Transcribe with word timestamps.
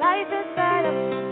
life 0.00 0.32
inside 0.32 0.86
of 0.86 1.29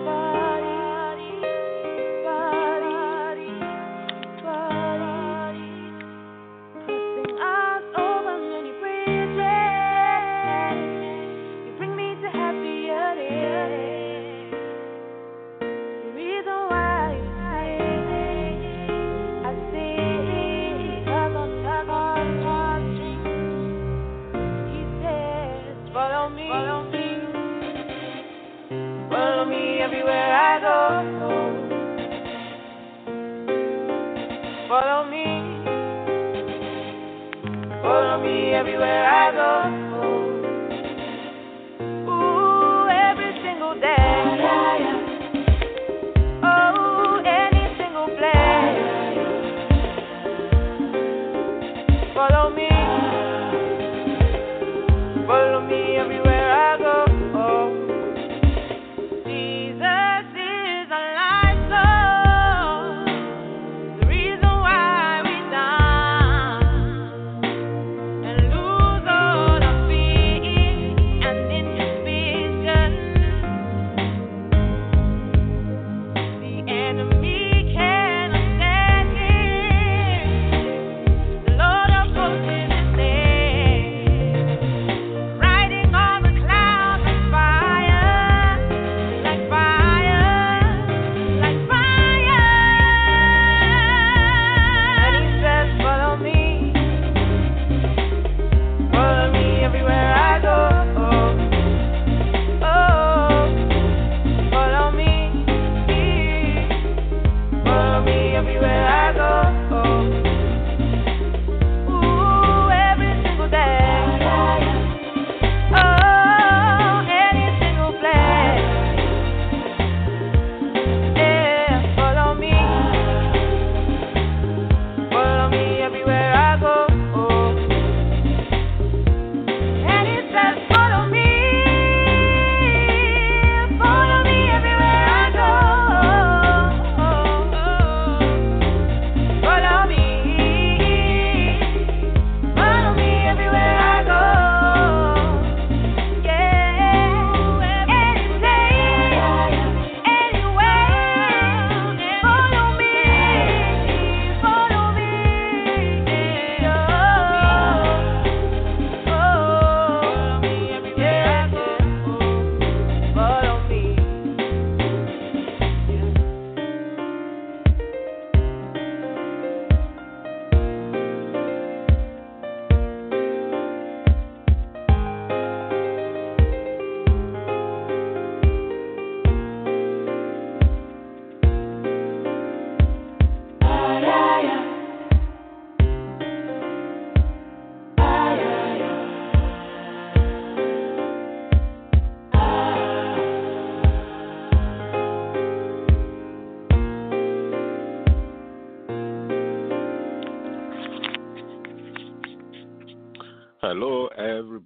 everywhere 38.58 39.04
I 39.06 39.30
go. 39.32 39.67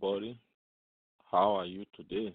Everybody. 0.03 0.37
How 1.31 1.53
are 1.57 1.65
you 1.65 1.85
today? 1.95 2.35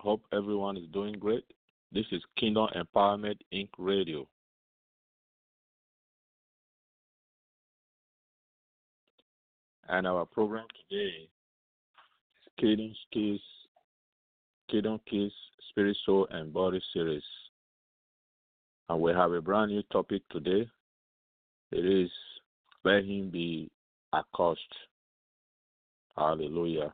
Hope 0.00 0.22
everyone 0.32 0.76
is 0.76 0.86
doing 0.92 1.14
great. 1.14 1.44
This 1.92 2.06
is 2.10 2.20
Kingdom 2.36 2.68
Empowerment 2.74 3.36
Inc. 3.54 3.68
Radio. 3.78 4.26
And 9.88 10.06
our 10.06 10.24
program 10.24 10.66
today 10.90 11.28
is 11.28 12.52
Kingdom 12.58 12.94
Keys, 13.12 13.40
Kingdom 14.70 15.00
Keys 15.08 15.32
Spirit, 15.68 15.96
Soul, 16.04 16.26
and 16.30 16.52
Body 16.52 16.80
series. 16.92 17.22
And 18.88 19.00
we 19.00 19.12
have 19.12 19.32
a 19.32 19.40
brand 19.40 19.70
new 19.70 19.82
topic 19.92 20.22
today. 20.30 20.68
It 21.70 21.84
is 21.84 22.10
let 22.88 23.04
him 23.04 23.28
be 23.30 23.70
accursed. 24.14 24.74
Hallelujah. 26.16 26.92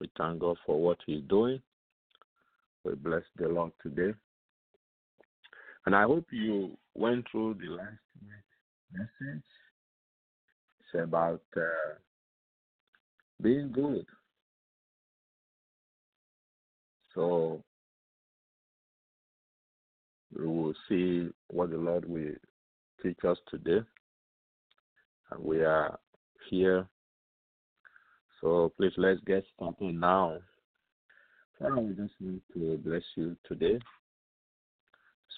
We 0.00 0.10
thank 0.18 0.40
God 0.40 0.56
for 0.66 0.82
what 0.82 0.98
He's 1.06 1.22
doing. 1.28 1.60
We 2.84 2.94
bless 2.94 3.22
the 3.38 3.48
Lord 3.48 3.72
today. 3.82 4.12
And 5.86 5.94
I 5.94 6.02
hope 6.02 6.26
you 6.30 6.76
went 6.94 7.26
through 7.30 7.54
the 7.54 7.70
last 7.70 7.92
message. 8.92 9.44
It's 10.80 11.02
about 11.02 11.42
uh, 11.56 11.94
being 13.40 13.70
good. 13.72 14.04
So 17.14 17.62
we 20.36 20.46
will 20.46 20.74
see 20.88 21.28
what 21.48 21.70
the 21.70 21.78
Lord 21.78 22.08
will 22.08 22.34
teach 23.02 23.18
us 23.24 23.38
today. 23.48 23.80
And 25.30 25.44
we 25.44 25.64
are 25.64 25.98
here. 26.50 26.86
So 28.40 28.72
please 28.76 28.92
let's 28.96 29.20
get 29.26 29.44
started 29.54 29.94
now. 29.94 30.38
Father, 31.58 31.80
we 31.80 31.94
just 31.94 32.14
need 32.20 32.40
to 32.54 32.78
bless 32.84 33.02
you 33.16 33.36
today. 33.48 33.78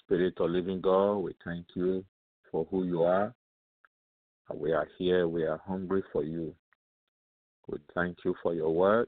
Spirit 0.03 0.33
of 0.39 0.49
living 0.49 0.81
God, 0.81 1.17
we 1.17 1.33
thank 1.43 1.65
you 1.75 2.03
for 2.51 2.67
who 2.69 2.83
you 2.83 3.03
are. 3.03 3.33
We 4.53 4.73
are 4.73 4.87
here, 4.97 5.27
we 5.27 5.43
are 5.43 5.61
hungry 5.65 6.03
for 6.11 6.23
you. 6.23 6.55
We 7.67 7.77
thank 7.93 8.17
you 8.25 8.35
for 8.41 8.53
your 8.53 8.73
word. 8.73 9.07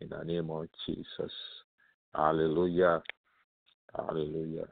In 0.00 0.08
the 0.08 0.24
name 0.24 0.50
of 0.50 0.66
Jesus. 0.86 1.32
Hallelujah. 2.14 3.02
Hallelujah. 3.96 4.66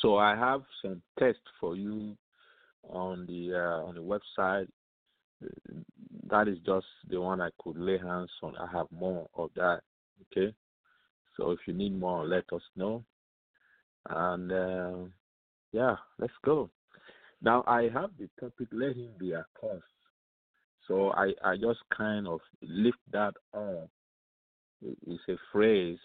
So 0.00 0.16
I 0.16 0.34
have 0.34 0.62
some 0.80 1.02
tests 1.18 1.40
for 1.60 1.76
you 1.76 2.16
on 2.88 3.26
the 3.26 3.54
uh, 3.54 3.86
on 3.86 3.94
the 3.94 4.00
website. 4.00 4.68
That 6.28 6.48
is 6.48 6.58
just 6.64 6.86
the 7.08 7.20
one 7.20 7.40
I 7.40 7.50
could 7.62 7.76
lay 7.76 7.98
hands 7.98 8.30
on. 8.42 8.56
I 8.56 8.70
have 8.72 8.86
more 8.90 9.28
of 9.34 9.50
that. 9.56 9.80
Okay. 10.22 10.54
So 11.36 11.50
if 11.50 11.60
you 11.66 11.74
need 11.74 11.98
more, 11.98 12.26
let 12.26 12.44
us 12.52 12.62
know. 12.76 13.04
And 14.08 14.52
uh, 14.52 15.08
yeah, 15.72 15.96
let's 16.18 16.32
go. 16.44 16.70
Now 17.40 17.64
I 17.66 17.88
have 17.92 18.10
the 18.18 18.28
topic. 18.40 18.68
Let 18.72 18.96
him 18.96 19.10
be 19.18 19.34
accursed. 19.34 19.84
So 20.86 21.10
I 21.12 21.32
I 21.44 21.56
just 21.56 21.80
kind 21.96 22.26
of 22.26 22.40
lift 22.62 22.98
that 23.12 23.34
up. 23.54 23.88
It's 24.82 25.22
a 25.28 25.36
phrase 25.52 25.98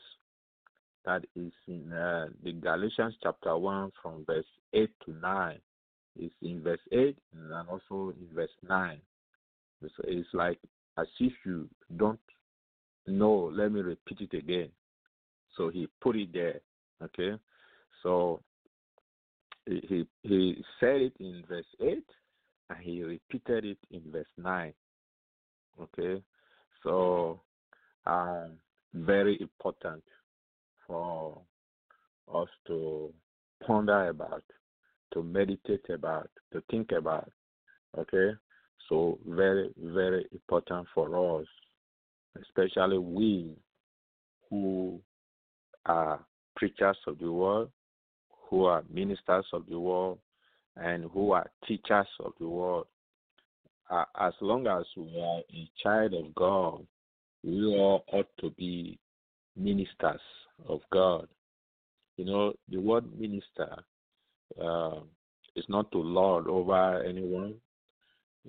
that 1.06 1.24
is 1.36 1.52
in 1.68 1.92
uh, 1.92 2.28
the 2.44 2.52
Galatians 2.52 3.16
chapter 3.24 3.58
1 3.58 3.92
from 4.04 4.26
verse 4.26 4.46
8 4.74 4.90
to 5.06 5.14
9. 5.14 5.60
It's 6.20 6.34
in 6.42 6.62
verse 6.62 6.80
8 6.92 7.18
and 7.34 7.70
also 7.70 8.14
in 8.20 8.28
verse 8.34 8.50
9. 8.68 9.00
It's, 9.82 9.94
it's 10.06 10.30
like 10.34 10.60
as 10.98 11.08
if 11.20 11.34
you 11.46 11.70
don't 11.96 12.20
know, 13.06 13.52
let 13.54 13.72
me 13.72 13.82
repeat 13.82 14.22
it 14.22 14.38
again. 14.38 14.70
So 15.56 15.70
he 15.70 15.88
put 16.02 16.16
it 16.16 16.34
there. 16.34 16.60
Okay? 17.04 17.34
So 18.04 18.42
he, 19.66 20.08
he, 20.24 20.64
said 20.80 21.02
it 21.02 21.14
in 21.20 21.44
verse 21.48 21.66
8 21.82 22.04
and 22.70 22.80
he 22.80 23.04
repeated 23.04 23.66
it 23.66 23.78
in 23.92 24.02
verse 24.12 24.26
9. 24.38 24.74
Okay? 25.82 26.22
So, 26.84 27.42
um, 28.06 28.54
very 28.94 29.40
important 29.42 30.04
for 30.86 31.42
us 32.34 32.48
to 32.68 33.14
ponder 33.66 34.10
about, 34.10 34.44
to 35.14 35.24
meditate 35.24 35.90
about, 35.90 36.30
to 36.54 36.62
think 36.70 36.92
about. 36.92 37.32
Okay? 37.98 38.32
So, 38.90 39.20
very, 39.28 39.70
very 39.78 40.26
important 40.32 40.88
for 40.94 41.40
us, 41.42 41.48
especially 42.42 42.98
we 42.98 43.56
who 44.50 45.02
are 45.86 46.20
preachers 46.56 46.98
of 47.08 47.18
the 47.20 47.32
word, 47.32 47.70
who 48.50 48.66
are 48.66 48.84
ministers 48.90 49.46
of 49.54 49.66
the 49.70 49.80
word, 49.80 50.18
and 50.76 51.06
who 51.12 51.32
are 51.32 51.50
teachers 51.68 52.08
of 52.20 52.34
the 52.40 52.48
word. 52.48 52.86
Uh, 53.90 54.04
as 54.20 54.34
long 54.42 54.68
as 54.68 54.86
we 54.96 55.20
are 55.20 55.40
a 55.54 55.70
child 55.82 56.14
of 56.14 56.36
God, 56.36 56.86
we 57.44 57.66
all 57.66 58.04
ought 58.12 58.28
to 58.40 58.50
be 58.52 59.00
ministers 59.56 60.22
of 60.68 60.82
God. 60.92 61.28
You 62.18 62.26
know, 62.26 62.54
the 62.70 62.80
word 62.80 63.06
minister 63.18 63.78
uh, 64.62 65.00
is 65.56 65.66
not 65.68 65.92
to 65.92 65.98
lord 65.98 66.48
over 66.48 67.04
anyone. 67.04 67.56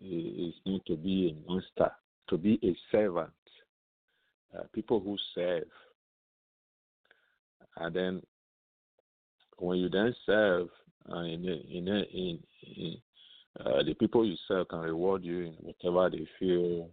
It's 0.01 0.57
not 0.65 0.85
to 0.87 0.97
be 0.97 1.37
a 1.49 1.53
master, 1.53 1.93
to 2.29 2.39
be 2.39 2.59
a 2.63 2.77
servant. 2.93 3.31
Uh, 4.57 4.63
people 4.73 5.01
who 5.01 5.17
serve. 5.35 5.65
And 7.77 7.95
then 7.95 8.23
when 9.59 9.79
you 9.79 9.89
then 9.89 10.15
serve, 10.25 10.69
uh, 11.11 11.21
in, 11.21 11.45
in, 11.45 11.89
in, 11.89 12.39
in 12.77 12.97
uh, 13.61 13.83
the 13.83 13.95
people 13.95 14.25
you 14.25 14.37
serve 14.47 14.69
can 14.69 14.81
reward 14.81 15.25
you 15.25 15.47
in 15.47 15.55
whatever 15.61 16.11
they 16.11 16.27
feel 16.39 16.89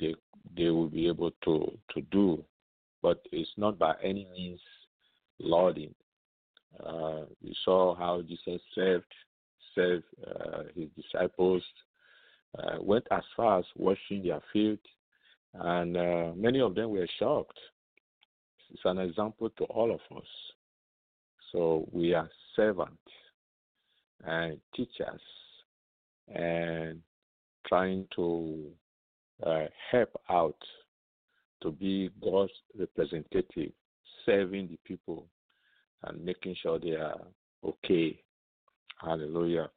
they 0.00 0.14
they 0.56 0.70
will 0.70 0.88
be 0.88 1.06
able 1.06 1.30
to 1.44 1.70
to 1.94 2.00
do 2.10 2.42
but 3.02 3.20
it's 3.32 3.50
not 3.56 3.78
by 3.78 3.94
any 4.02 4.26
means 4.34 4.60
lauding. 5.38 5.94
Uh, 6.84 7.22
we 7.42 7.54
saw 7.64 7.94
how 7.94 8.22
Jesus 8.22 8.60
served 8.74 9.12
served 9.74 10.04
uh, 10.26 10.62
his 10.74 10.88
disciples, 10.96 11.62
uh, 12.58 12.76
went 12.80 13.06
as 13.10 13.22
far 13.36 13.60
as 13.60 13.64
washing 13.76 14.22
their 14.24 14.40
feet, 14.52 14.80
and 15.54 15.96
uh, 15.96 16.32
many 16.34 16.60
of 16.60 16.74
them 16.74 16.90
were 16.90 17.08
shocked. 17.18 17.58
It's 18.70 18.82
an 18.84 18.98
example 18.98 19.50
to 19.50 19.64
all 19.64 19.92
of 19.92 20.16
us. 20.16 20.26
So 21.52 21.88
we 21.92 22.12
are 22.14 22.28
servants 22.54 22.96
and 24.26 24.58
teachers 24.74 25.20
and 26.34 27.00
trying 27.66 28.06
to 28.16 28.70
uh, 29.44 29.66
help 29.90 30.10
out 30.28 30.58
to 31.62 31.70
be 31.70 32.10
God's 32.22 32.52
representative, 32.78 33.72
serving 34.26 34.68
the 34.68 34.78
people 34.84 35.26
and 36.04 36.24
making 36.24 36.54
sure 36.62 36.78
they 36.78 36.92
are 36.92 37.20
okay. 37.64 38.20
Hallelujah. 39.00 39.70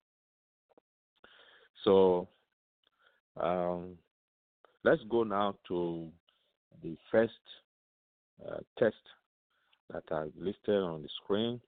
So 1.84 2.28
um, 3.40 3.98
let's 4.84 5.02
go 5.10 5.24
now 5.24 5.56
to 5.68 6.10
the 6.84 6.96
first 7.12 7.34
uh, 8.46 8.58
test 8.80 8.96
that 9.92 10.04
I 10.12 10.26
listed 10.38 10.82
on 10.82 11.04
the 11.04 11.10
screen. 11.24 11.62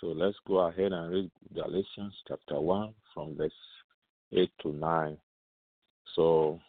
So 0.00 0.08
let's 0.08 0.36
go 0.46 0.58
ahead 0.60 0.92
and 0.92 1.12
read 1.12 1.30
Galatians 1.54 2.14
chapter 2.26 2.58
1 2.58 2.94
from 3.12 3.36
verse 3.36 3.52
8 4.32 4.50
to 4.62 4.72
9. 4.72 5.16
So 6.16 6.60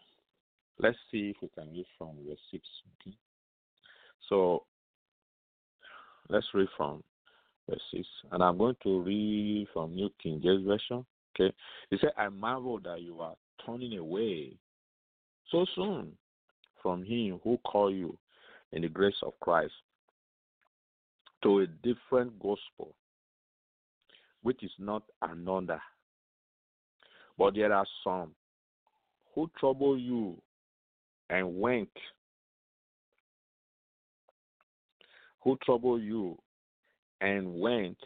Let's 0.82 0.98
see 1.12 1.30
if 1.30 1.36
we 1.42 1.50
can 1.50 1.72
read 1.72 1.86
from 1.96 2.16
verse 2.28 2.40
6. 2.52 2.64
Okay. 3.02 3.16
So 4.30 4.64
let's 6.32 6.48
read 6.54 6.68
from 6.78 7.04
verse 7.70 7.82
6. 7.94 8.08
And 8.32 8.44
I'm 8.44 8.58
going 8.58 8.76
to 8.84 9.02
read 9.02 9.68
from 9.74 9.96
New 9.96 10.10
King 10.22 10.40
James 10.42 10.66
Version. 10.66 11.06
Okay. 11.36 11.54
He 11.90 11.98
said, 12.00 12.12
I 12.18 12.30
marvel 12.30 12.80
that 12.80 13.02
you 13.02 13.20
are 13.22 13.36
turning 13.66 13.98
away 13.98 14.54
so 15.52 15.66
soon 15.76 16.14
from 16.82 17.04
him 17.04 17.40
who 17.44 17.58
called 17.66 17.94
you 17.94 18.18
in 18.72 18.82
the 18.82 18.88
grace 18.88 19.16
of 19.22 19.34
Christ 19.42 19.74
to 21.44 21.60
a 21.60 21.68
different 21.68 22.34
gospel, 22.40 22.96
which 24.42 24.64
is 24.64 24.72
not 24.80 25.04
another. 25.22 25.82
But 27.38 27.56
there 27.56 27.74
are 27.74 27.86
some 28.04 28.32
who 29.34 29.50
trouble 29.60 29.98
you 29.98 30.38
and 31.30 31.60
went 31.60 31.90
who 35.42 35.58
troubled 35.64 36.02
you 36.02 36.38
and 37.20 37.60
went 37.60 37.98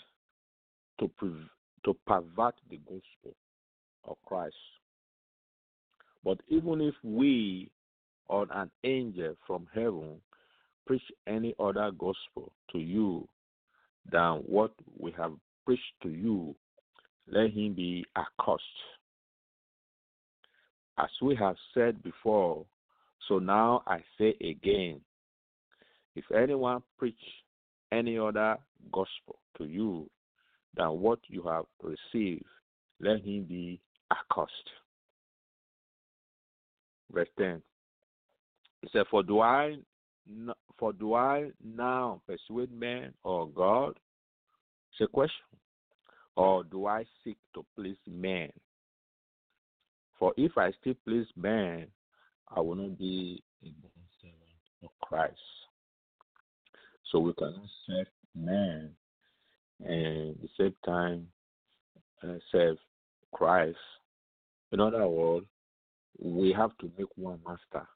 to 1.00 1.10
to 1.84 1.94
pervert 2.08 2.56
the 2.70 2.78
gospel 2.78 3.36
of 4.06 4.18
Christ. 4.26 4.56
But 6.24 6.40
even 6.48 6.82
if 6.82 6.96
we 7.04 7.70
or 8.28 8.48
an 8.52 8.72
angel 8.84 9.36
from 9.46 9.68
heaven 9.74 10.20
preach 10.88 11.04
any 11.28 11.54
other 11.60 11.92
gospel 11.92 12.52
to 12.72 12.80
you 12.80 13.28
than 14.12 14.38
what 14.48 14.72
we 14.98 15.12
have 15.12 15.34
preached 15.66 15.84
to 16.04 16.10
you, 16.10 16.56
let 17.28 17.52
him 17.52 17.74
be 17.74 18.06
accursed. 18.16 18.64
As 20.98 21.10
we 21.22 21.36
have 21.36 21.56
said 21.74 22.02
before, 22.04 22.66
so 23.28 23.40
now 23.40 23.84
I 23.86 24.00
say 24.18 24.36
again, 24.42 25.02
if 26.16 26.26
anyone 26.32 26.82
preach 26.98 27.16
any 27.92 28.18
other 28.18 28.58
gospel 28.92 29.40
to 29.58 29.66
you 29.66 30.10
than 30.76 31.00
what 31.00 31.20
you 31.28 31.44
have 31.44 31.66
received, 31.82 32.46
let 33.00 33.22
him 33.22 33.46
be 33.48 33.80
accursed. 34.12 34.70
Verse 37.12 37.28
10. 37.38 37.62
He 38.82 38.90
said, 38.92 39.06
For 39.10 39.24
do 39.24 39.40
I 39.40 39.78
for 40.80 40.92
do 40.92 41.14
I 41.14 41.52
now 41.64 42.22
persuade 42.28 42.72
men 42.72 43.14
or 43.24 43.48
God? 43.48 43.98
It's 44.92 45.02
a 45.02 45.08
question. 45.08 45.46
Or 46.36 46.64
do 46.64 46.88
I 46.88 47.06
seek 47.24 47.38
to 47.54 47.66
please 47.76 47.98
men? 48.08 48.50
For 50.20 50.34
if 50.38 50.58
I 50.58 50.72
still 50.82 50.96
please 51.06 51.28
men, 51.36 51.88
I 52.56 52.60
will 52.60 52.76
not 52.76 52.98
be 52.98 53.42
a 53.64 53.68
servant 54.22 54.40
of 54.84 54.90
Christ. 55.02 55.34
So 57.16 57.20
we 57.20 57.34
cannot 57.36 57.70
serve 57.88 58.08
man 58.36 58.90
and 59.80 60.36
the 60.42 60.50
same 60.60 60.76
time 60.86 61.28
uh, 62.22 62.34
serve 62.52 62.76
Christ. 63.32 63.78
In 64.74 64.82
other 64.82 65.08
words, 65.08 65.46
we 66.20 66.52
have 66.52 66.78
to 66.80 66.92
make 66.98 67.08
one 67.16 67.40
master. 67.48 67.88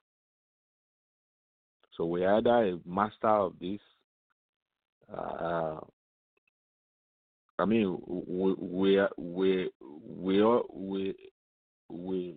So 1.98 2.06
we 2.06 2.24
are 2.24 2.38
either 2.38 2.64
a 2.64 2.78
master 2.88 3.28
of 3.28 3.52
this. 3.60 3.80
Uh, 5.14 5.80
I 7.58 7.66
mean, 7.66 7.98
we 8.08 8.54
we 8.58 9.06
we 9.18 9.70
we 10.16 10.50
we 10.72 11.14
we 11.90 12.36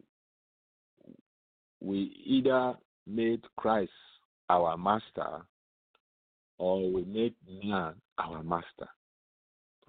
we 1.79 1.97
either 2.25 2.73
made 3.07 3.41
Christ 3.55 3.91
our 4.49 4.75
master 4.75 5.45
or 6.63 6.89
we 6.89 7.03
made 7.03 7.35
man 7.65 7.93
our 8.17 8.41
master. 8.41 8.87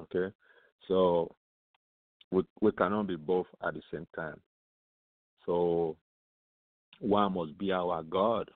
Okay, 0.00 0.34
so 0.88 1.32
we 2.32 2.42
we 2.60 2.72
cannot 2.72 3.06
be 3.06 3.14
both 3.14 3.46
at 3.64 3.74
the 3.74 3.82
same 3.92 4.08
time. 4.16 4.40
So 5.46 5.96
one 6.98 7.34
must 7.34 7.56
be 7.58 7.70
our 7.70 8.02
God. 8.02 8.50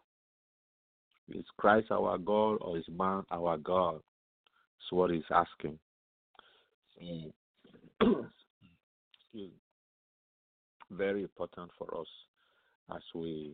Is 1.33 1.45
Christ 1.59 1.93
our 1.93 2.19
God 2.19 2.55
or 2.61 2.77
is 2.77 2.85
man 2.89 3.23
our 3.31 3.57
God? 3.57 3.95
That's 3.95 4.91
what 4.91 5.11
he's 5.13 5.23
asking. 5.31 5.79
So. 6.99 7.33
Very 10.91 11.23
important 11.23 11.71
for 11.79 12.01
us 12.01 12.07
as 12.97 13.03
we 13.15 13.53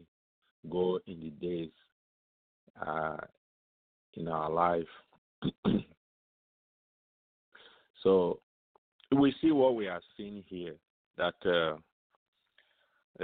go 0.70 1.00
in 1.06 1.20
the 1.20 1.30
days 1.46 1.72
uh, 2.80 3.16
in 4.16 4.28
our 4.28 4.50
life. 4.50 4.86
so 8.02 8.40
we 9.16 9.34
see 9.40 9.52
what 9.52 9.74
we 9.74 9.88
are 9.88 10.00
seeing 10.16 10.42
here 10.46 10.74
that 11.16 11.34
uh, 11.46 11.76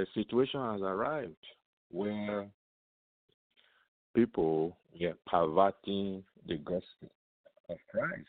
a 0.00 0.06
situation 0.14 0.60
has 0.60 0.80
arrived 0.82 1.34
where 1.90 2.46
people 4.14 4.76
were 4.98 5.14
perverting 5.26 6.22
the 6.46 6.56
gospel 6.58 7.10
of 7.68 7.76
Christ. 7.90 8.26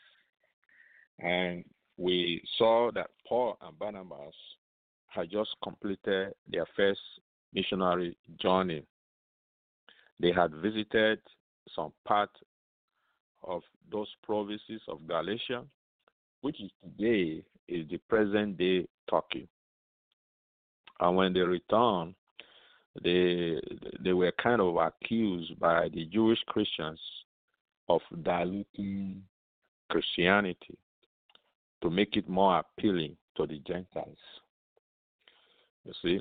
And 1.20 1.64
we 1.96 2.42
saw 2.58 2.90
that 2.94 3.10
Paul 3.28 3.56
and 3.62 3.78
Barnabas 3.78 4.34
had 5.08 5.30
just 5.30 5.50
completed 5.62 6.34
their 6.50 6.66
first 6.76 7.00
missionary 7.52 8.16
journey. 8.40 8.84
They 10.18 10.32
had 10.32 10.52
visited 10.54 11.20
some 11.74 11.92
part 12.06 12.30
of 13.44 13.62
those 13.90 14.08
provinces 14.22 14.80
of 14.88 15.06
Galatia, 15.06 15.64
which 16.40 16.60
is 16.60 16.70
today 16.82 17.42
is 17.68 17.88
the 17.88 17.98
present 18.08 18.58
day 18.58 18.86
Turkey. 19.10 19.48
And 21.00 21.16
when 21.16 21.32
they 21.32 21.40
returned, 21.40 22.14
they 23.02 23.60
they 24.04 24.12
were 24.12 24.32
kind 24.32 24.60
of 24.60 24.76
accused 24.76 25.58
by 25.58 25.88
the 25.88 26.04
Jewish 26.06 26.38
Christians 26.46 27.00
of 27.88 28.00
diluting 28.22 29.22
Christianity 29.90 30.78
to 31.82 31.90
make 31.90 32.16
it 32.16 32.28
more 32.28 32.58
appealing 32.60 33.16
to 33.36 33.46
the 33.46 33.58
Gentiles. 33.66 34.16
You 35.84 35.92
see? 36.02 36.20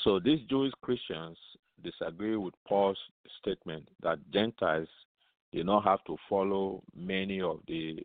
So 0.00 0.20
these 0.20 0.40
Jewish 0.48 0.72
Christians 0.80 1.36
disagree 1.82 2.36
with 2.36 2.54
Paul's 2.66 2.98
statement 3.40 3.88
that 4.02 4.18
Gentiles 4.32 4.88
do 5.52 5.64
not 5.64 5.84
have 5.84 6.04
to 6.04 6.16
follow 6.28 6.82
many 6.94 7.40
of 7.40 7.60
the 7.66 8.04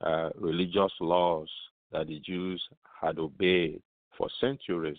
uh, 0.00 0.30
religious 0.36 0.92
laws 1.00 1.48
that 1.92 2.06
the 2.08 2.20
Jews 2.20 2.62
had 3.00 3.18
obeyed 3.18 3.80
for 4.16 4.28
centuries. 4.40 4.98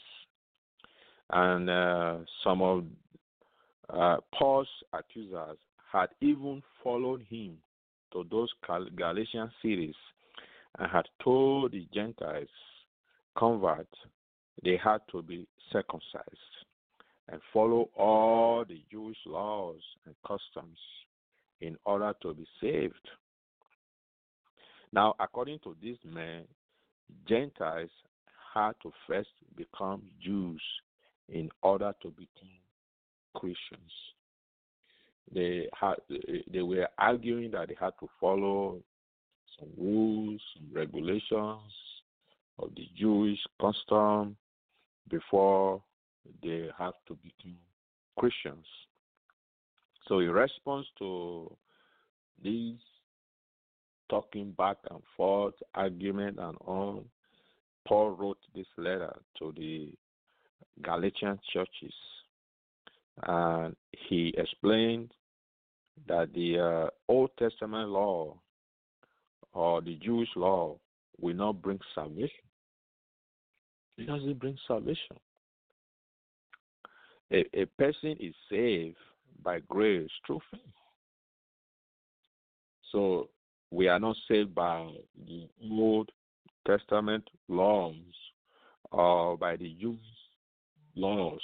And 1.32 1.70
uh, 1.70 2.18
some 2.44 2.62
of 2.62 2.84
uh, 3.90 4.18
Paul's 4.34 4.68
accusers 4.94 5.58
had 5.92 6.08
even 6.22 6.62
followed 6.84 7.26
him 7.30 7.58
to 8.12 8.26
those 8.30 8.50
Gal- 8.66 8.88
Galatian 8.96 9.52
cities 9.62 9.96
and 10.80 10.90
had 10.92 11.06
told 11.24 11.72
the 11.72 11.88
Gentiles 11.94 12.48
converts 13.38 13.96
they 14.64 14.80
had 14.84 15.00
to 15.12 15.22
be 15.22 15.48
circumcised 15.72 16.38
and 17.30 17.42
follow 17.52 17.90
all 17.98 18.64
the 18.68 18.82
Jewish 18.92 19.18
laws 19.26 19.80
and 20.06 20.16
customs 20.28 20.78
in 21.62 21.78
order 21.86 22.14
to 22.22 22.34
be 22.34 22.46
saved. 22.62 23.08
Now, 24.92 25.16
according 25.20 25.60
to 25.60 25.76
this 25.82 25.98
man, 26.06 26.44
Gentiles 27.28 27.90
had 28.54 28.74
to 28.84 28.92
first 29.08 29.30
become 29.56 30.04
Jews 30.22 30.62
in 31.30 31.50
order 31.62 31.94
to 32.02 32.10
become 32.10 32.60
Christians. 33.36 33.92
They 35.34 35.68
had 35.80 35.96
they 36.52 36.62
were 36.62 36.88
arguing 36.98 37.52
that 37.52 37.70
they 37.70 37.78
had 37.80 37.94
to 38.02 38.10
follow 38.20 38.82
some 39.60 39.70
rules, 39.78 40.42
some 40.56 40.68
regulations 40.74 41.74
of 42.60 42.70
the 42.76 42.88
Jewish 42.96 43.40
custom 43.60 44.36
before 45.10 45.82
they 46.44 46.70
have 46.78 46.94
to 47.08 47.16
become 47.16 47.58
Christians. 48.18 48.66
So, 50.08 50.20
in 50.20 50.32
response 50.32 50.86
to 51.00 51.56
these 52.44 52.78
talking 54.10 54.52
back 54.52 54.78
and 54.92 55.02
forth, 55.16 55.54
argument 55.74 56.38
and 56.40 56.58
all, 56.66 57.06
Paul 57.88 58.12
wrote 58.12 58.38
this 58.54 58.68
letter 58.78 59.14
to 59.40 59.54
the 59.56 59.92
Galatian 60.82 61.40
churches, 61.54 61.94
and 63.24 63.76
he 63.92 64.34
explained 64.38 65.12
that 66.08 66.34
the 66.34 66.60
uh, 66.60 66.90
Old 67.08 67.32
Testament 67.38 67.90
law 67.90 68.36
or 69.54 69.82
the 69.82 69.96
Jewish 69.96 70.30
law 70.36 70.78
will 71.20 71.36
not 71.36 71.62
bring 71.62 71.80
salvation. 71.94 72.30
It 73.98 74.08
doesn't 74.08 74.40
bring 74.40 74.58
salvation. 74.68 75.18
A, 77.32 77.46
a 77.54 77.66
person 77.66 78.18
is 78.20 78.34
saved 78.50 78.98
by 79.42 79.60
grace 79.70 80.10
through 80.26 80.42
faith. 80.52 80.62
So 82.92 83.30
we 83.72 83.88
are 83.88 84.00
not 84.00 84.16
saved 84.28 84.54
by 84.54 84.92
the 85.28 85.48
Old 85.72 86.12
Testament 86.68 87.28
laws 87.48 87.96
or 88.92 89.38
by 89.38 89.56
the 89.56 89.76
Jewish 89.80 90.00
laws. 90.96 91.42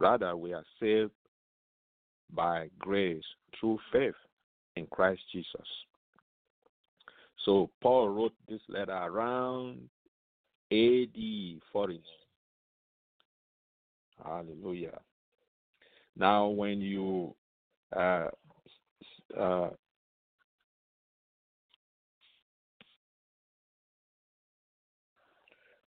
Rather, 0.00 0.36
we 0.36 0.52
are 0.52 0.64
saved 0.80 1.12
by 2.34 2.68
grace 2.78 3.22
through 3.58 3.78
faith 3.92 4.14
in 4.76 4.86
Christ 4.86 5.20
Jesus. 5.32 5.68
So 7.44 7.70
Paul 7.80 8.08
wrote 8.08 8.34
this 8.48 8.60
letter 8.68 8.92
around 8.92 9.88
AD 10.72 11.60
49. 11.72 12.00
Hallelujah. 14.24 15.00
Now, 16.16 16.46
when 16.48 16.80
you 16.80 17.34
uh, 17.96 18.28
uh, 19.38 19.70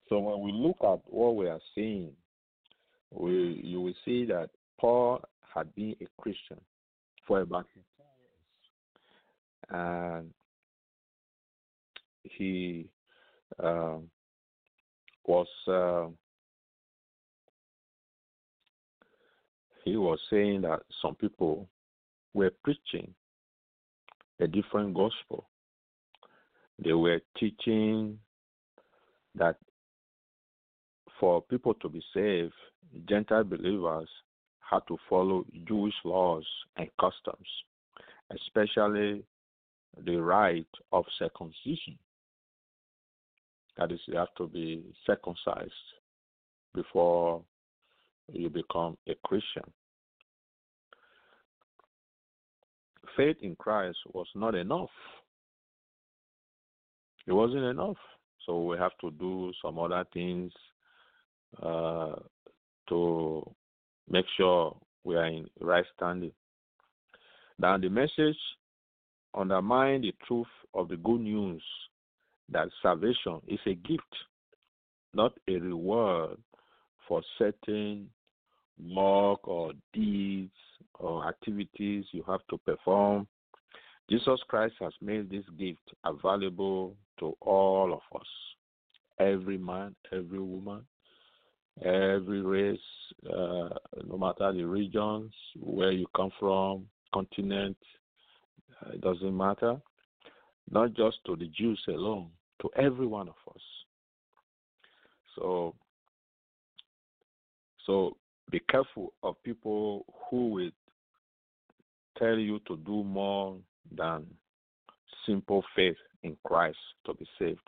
so 0.08 0.18
when 0.18 0.40
we 0.40 0.52
look 0.52 0.76
at 0.82 1.00
what 1.12 1.36
we 1.36 1.48
are 1.48 1.60
seeing, 1.74 2.10
we 3.10 3.60
you 3.62 3.80
will 3.80 3.94
see 4.04 4.24
that 4.26 4.50
Paul 4.78 5.20
had 5.54 5.74
been 5.74 5.94
a 6.00 6.06
Christian 6.20 6.60
for 7.26 7.40
about 7.40 7.66
15 7.74 7.84
years, 9.70 10.22
and 10.22 10.30
he 12.22 12.88
uh, 13.62 13.98
was 15.24 15.46
uh, 15.68 16.06
he 19.86 19.96
was 19.96 20.18
saying 20.28 20.62
that 20.62 20.80
some 21.00 21.14
people 21.14 21.68
were 22.34 22.50
preaching 22.64 23.14
a 24.40 24.46
different 24.46 24.92
gospel. 24.94 25.48
They 26.84 26.92
were 26.92 27.20
teaching 27.38 28.18
that 29.36 29.56
for 31.20 31.40
people 31.40 31.72
to 31.74 31.88
be 31.88 32.02
saved, 32.12 32.52
Gentile 33.08 33.44
believers 33.44 34.08
had 34.58 34.80
to 34.88 34.98
follow 35.08 35.44
Jewish 35.68 35.94
laws 36.04 36.44
and 36.76 36.88
customs, 37.00 37.48
especially 38.32 39.22
the 40.04 40.16
rite 40.16 40.66
of 40.90 41.04
circumcision. 41.16 41.96
That 43.76 43.92
is, 43.92 44.00
they 44.08 44.16
have 44.16 44.34
to 44.38 44.48
be 44.48 44.82
circumcised 45.06 45.72
before 46.74 47.42
you 48.32 48.48
become 48.50 48.96
a 49.08 49.14
Christian. 49.24 49.64
faith 53.16 53.36
in 53.42 53.56
Christ 53.56 53.98
was 54.12 54.26
not 54.34 54.54
enough. 54.54 54.90
It 57.26 57.32
wasn't 57.32 57.64
enough. 57.64 57.96
So 58.44 58.64
we 58.64 58.76
have 58.76 58.92
to 59.00 59.10
do 59.12 59.52
some 59.60 59.78
other 59.78 60.04
things 60.12 60.52
uh, 61.60 62.14
to 62.88 63.42
make 64.08 64.26
sure 64.36 64.76
we 65.02 65.16
are 65.16 65.26
in 65.26 65.46
right 65.60 65.84
standing. 65.96 66.32
Now, 67.58 67.78
the 67.78 67.88
message 67.88 68.36
undermine 69.34 70.02
the 70.02 70.14
truth 70.26 70.46
of 70.74 70.88
the 70.88 70.96
good 70.96 71.20
news 71.20 71.62
that 72.50 72.68
salvation 72.82 73.40
is 73.48 73.58
a 73.66 73.74
gift, 73.74 74.02
not 75.14 75.32
a 75.48 75.54
reward 75.54 76.36
for 77.08 77.22
certain 77.38 78.08
work 78.82 79.46
or 79.46 79.72
deeds 79.92 80.52
or 80.94 81.26
activities 81.26 82.04
you 82.12 82.22
have 82.26 82.40
to 82.50 82.58
perform. 82.58 83.26
Jesus 84.08 84.40
Christ 84.48 84.74
has 84.80 84.92
made 85.00 85.30
this 85.30 85.44
gift 85.58 85.92
available 86.04 86.94
to 87.18 87.36
all 87.40 87.92
of 87.92 88.20
us 88.20 88.26
every 89.18 89.58
man, 89.58 89.94
every 90.12 90.40
woman, 90.40 90.84
every 91.82 92.42
race, 92.42 92.78
uh, 93.26 93.68
no 94.06 94.18
matter 94.18 94.52
the 94.52 94.64
regions, 94.64 95.32
where 95.58 95.92
you 95.92 96.06
come 96.14 96.30
from, 96.38 96.86
continent, 97.12 97.76
uh, 98.84 98.90
it 98.92 99.00
doesn't 99.00 99.36
matter. 99.36 99.76
Not 100.70 100.94
just 100.94 101.18
to 101.26 101.36
the 101.36 101.46
Jews 101.46 101.80
alone, 101.88 102.30
to 102.62 102.70
every 102.76 103.06
one 103.06 103.28
of 103.28 103.54
us. 103.54 103.62
So, 105.36 105.74
so 107.86 108.16
be 108.50 108.60
careful 108.70 109.12
of 109.22 109.42
people 109.42 110.04
who 110.30 110.48
will 110.50 110.70
tell 112.18 112.38
you 112.38 112.60
to 112.66 112.76
do 112.78 113.04
more 113.04 113.56
than 113.96 114.26
simple 115.26 115.64
faith 115.74 115.96
in 116.22 116.36
Christ 116.44 116.78
to 117.04 117.14
be 117.14 117.26
saved. 117.38 117.58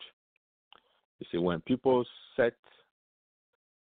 You 1.19 1.27
see, 1.31 1.37
when 1.37 1.61
people 1.61 2.05
set 2.35 2.53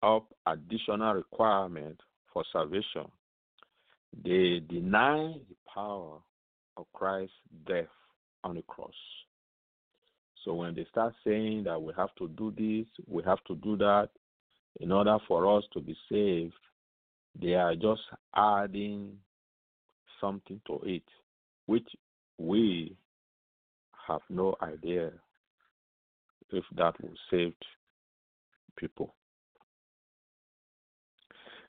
up 0.03 0.27
additional 0.47 1.15
requirement 1.15 2.01
for 2.33 2.45
salvation, 2.53 3.07
they 4.25 4.61
deny 4.69 5.35
the 5.49 5.57
power 5.73 6.19
of 6.77 6.87
Christ's 6.93 7.35
death 7.67 7.87
on 8.45 8.57
the 8.57 8.63
cross. 8.63 8.91
So 10.45 10.55
when 10.55 10.75
they 10.75 10.87
start 10.91 11.15
saying 11.25 11.65
that 11.65 11.81
we 11.81 11.93
have 11.97 12.15
to 12.19 12.29
do 12.29 12.53
this, 12.57 12.87
we 13.07 13.23
have 13.25 13.43
to 13.49 13.55
do 13.57 13.77
that 13.79 14.09
in 14.81 14.93
order 14.93 15.19
for 15.27 15.57
us 15.59 15.65
to 15.73 15.81
be 15.81 15.97
saved, 16.11 16.55
they 17.41 17.55
are 17.55 17.75
just 17.75 18.03
adding 18.35 19.13
something 20.21 20.61
to 20.67 20.81
it, 20.85 21.05
which 21.67 21.89
we 22.39 22.97
have 24.07 24.21
no 24.29 24.57
idea 24.63 25.11
if 26.51 26.65
that 26.77 27.01
will 27.01 27.15
save 27.31 27.53
people. 28.77 29.15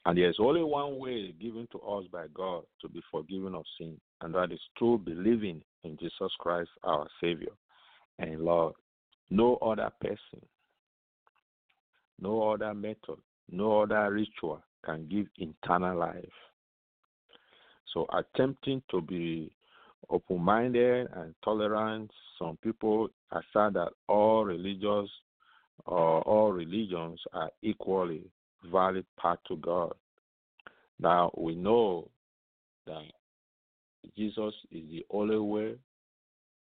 And 0.06 0.18
there's 0.18 0.38
only 0.40 0.64
one 0.64 0.98
way 0.98 1.34
given 1.40 1.68
to 1.72 1.80
us 1.80 2.06
by 2.12 2.26
God 2.34 2.64
to 2.82 2.88
be 2.88 3.02
forgiven 3.12 3.54
of 3.54 3.66
sin, 3.78 4.00
and 4.22 4.34
that 4.34 4.52
is 4.52 4.60
through 4.78 5.00
believing 5.00 5.62
in 5.84 5.98
Jesus 5.98 6.32
Christ, 6.40 6.70
our 6.84 7.08
Savior 7.22 7.52
and 8.18 8.42
Lord. 8.42 8.74
No 9.30 9.58
other 9.58 9.92
person, 10.02 10.42
no 12.20 12.52
other 12.52 12.74
method, 12.74 13.18
no 13.52 13.82
other 13.82 14.12
ritual 14.12 14.64
can 14.86 15.08
give 15.08 15.28
internal 15.38 15.98
life. 15.98 16.26
So, 17.94 18.06
attempting 18.14 18.84
to 18.92 19.02
be 19.02 19.52
open 20.10 20.40
minded 20.40 21.08
and 21.14 21.34
tolerant, 21.44 22.12
some 22.38 22.58
people 22.64 23.10
assert 23.32 23.74
that 23.74 23.90
all 24.08 24.46
religions 24.46 25.10
or 25.86 26.18
uh, 26.18 26.22
all 26.22 26.52
religions 26.52 27.20
are 27.34 27.50
equally 27.62 28.30
valid 28.72 29.06
path 29.20 29.40
to 29.48 29.56
God. 29.58 29.94
Now 31.00 31.32
we 31.38 31.56
know 31.56 32.10
that 32.86 33.04
Jesus 34.18 34.54
is 34.72 34.84
the 34.92 35.06
only 35.10 35.40
way, 35.40 35.76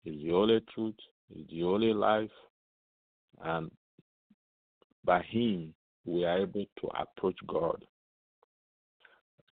is 0.04 0.22
the 0.22 0.32
only 0.32 0.60
truth, 0.74 0.94
is 1.34 1.46
the 1.50 1.64
only 1.64 1.92
life, 1.92 2.30
and 3.42 3.70
by 5.04 5.22
Him 5.22 5.74
we 6.04 6.24
are 6.24 6.38
able 6.38 6.64
to 6.80 6.88
approach 6.98 7.36
God. 7.46 7.84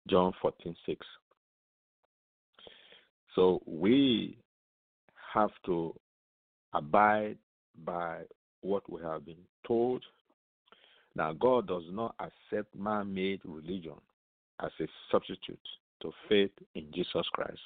John 0.07 0.33
14 0.41 0.75
6. 0.85 1.05
So 3.35 3.61
we 3.65 4.37
have 5.33 5.51
to 5.65 5.93
abide 6.73 7.37
by 7.85 8.21
what 8.61 8.89
we 8.91 9.01
have 9.01 9.25
been 9.25 9.45
told. 9.65 10.03
Now, 11.15 11.33
God 11.33 11.67
does 11.67 11.83
not 11.89 12.15
accept 12.19 12.75
man 12.75 13.13
made 13.13 13.41
religion 13.43 13.95
as 14.61 14.71
a 14.79 14.87
substitute 15.11 15.59
to 16.01 16.11
faith 16.27 16.51
in 16.75 16.85
Jesus 16.93 17.25
Christ. 17.33 17.59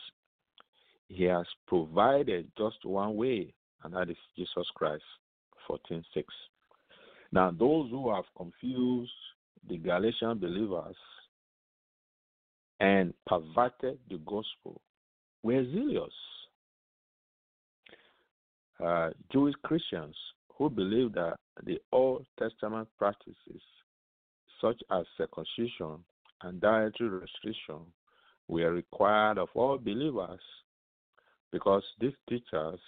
He 1.08 1.24
has 1.26 1.46
provided 1.68 2.52
just 2.58 2.84
one 2.84 3.16
way, 3.16 3.54
and 3.84 3.94
that 3.94 4.10
is 4.10 4.18
Jesus 4.36 4.68
Christ. 4.76 5.04
14:6. 5.70 6.04
Now, 7.34 7.50
those 7.50 7.90
who 7.90 8.14
have 8.14 8.26
confused 8.38 9.12
the 9.68 9.78
Galatian 9.78 10.38
believers 10.38 10.96
and 12.80 13.12
perverted 13.26 13.98
the 14.08 14.20
gospel 14.20 14.80
were 15.42 15.66
zealous. 15.66 16.14
Uh, 18.80 19.10
Jewish 19.32 19.56
Christians 19.64 20.16
who 20.56 20.70
believed 20.70 21.16
that 21.16 21.38
the 21.66 21.80
Old 21.92 22.28
Testament 22.38 22.88
practices, 23.00 23.64
such 24.62 24.80
as 24.92 25.04
circumcision 25.18 26.04
and 26.44 26.62
dietary 26.62 27.10
restriction, 27.10 27.80
were 28.48 28.72
required 28.72 29.40
of 29.40 29.50
all 29.56 29.80
believers 29.80 30.40
because 31.52 31.84
these 32.00 32.14
teachers 32.30 32.80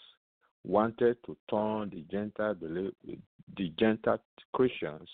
wanted 0.66 1.18
to 1.26 1.38
turn 1.50 1.90
the 1.92 2.04
Gentile 2.12 2.56
the 3.58 3.70
Gentile 3.80 4.22
Christians 4.54 5.10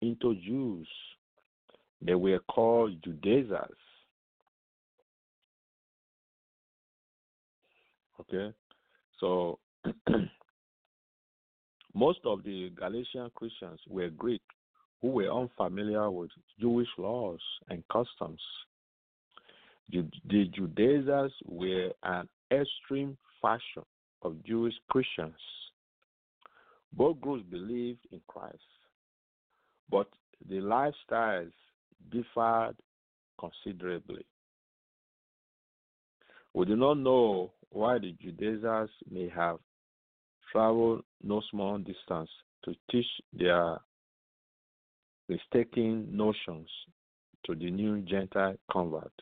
into 0.00 0.34
Jews. 0.36 0.88
They 2.00 2.14
were 2.14 2.38
called 2.50 3.02
Judaizers. 3.04 3.76
Okay, 8.20 8.54
so 9.18 9.58
most 11.94 12.20
of 12.24 12.42
the 12.44 12.70
Galatian 12.70 13.30
Christians 13.34 13.80
were 13.88 14.08
Greek 14.08 14.42
who 15.02 15.08
were 15.08 15.30
unfamiliar 15.30 16.10
with 16.10 16.30
Jewish 16.60 16.88
laws 16.98 17.40
and 17.68 17.82
customs. 17.90 18.40
The 19.90 20.44
Judaizers 20.54 21.32
were 21.46 21.90
an 22.02 22.28
extreme 22.52 23.16
faction 23.42 23.82
of 24.22 24.42
Jewish 24.44 24.74
Christians. 24.88 25.34
Both 26.92 27.20
groups 27.20 27.44
believed 27.50 28.06
in 28.10 28.20
Christ, 28.26 28.58
but 29.90 30.08
the 30.48 30.56
lifestyles 30.56 31.52
differed 32.10 32.74
considerably. 33.38 34.24
We 36.52 36.66
do 36.66 36.76
not 36.76 36.94
know 36.94 37.52
why 37.70 37.98
the 37.98 38.12
Judaizers 38.20 38.90
may 39.10 39.28
have 39.28 39.58
traveled 40.50 41.04
no 41.22 41.40
small 41.50 41.78
distance 41.78 42.30
to 42.64 42.74
teach 42.90 43.06
their 43.32 43.78
mistaken 45.28 46.08
notions 46.10 46.68
to 47.46 47.54
the 47.54 47.70
new 47.70 48.00
Gentile 48.02 48.56
convert. 48.70 49.12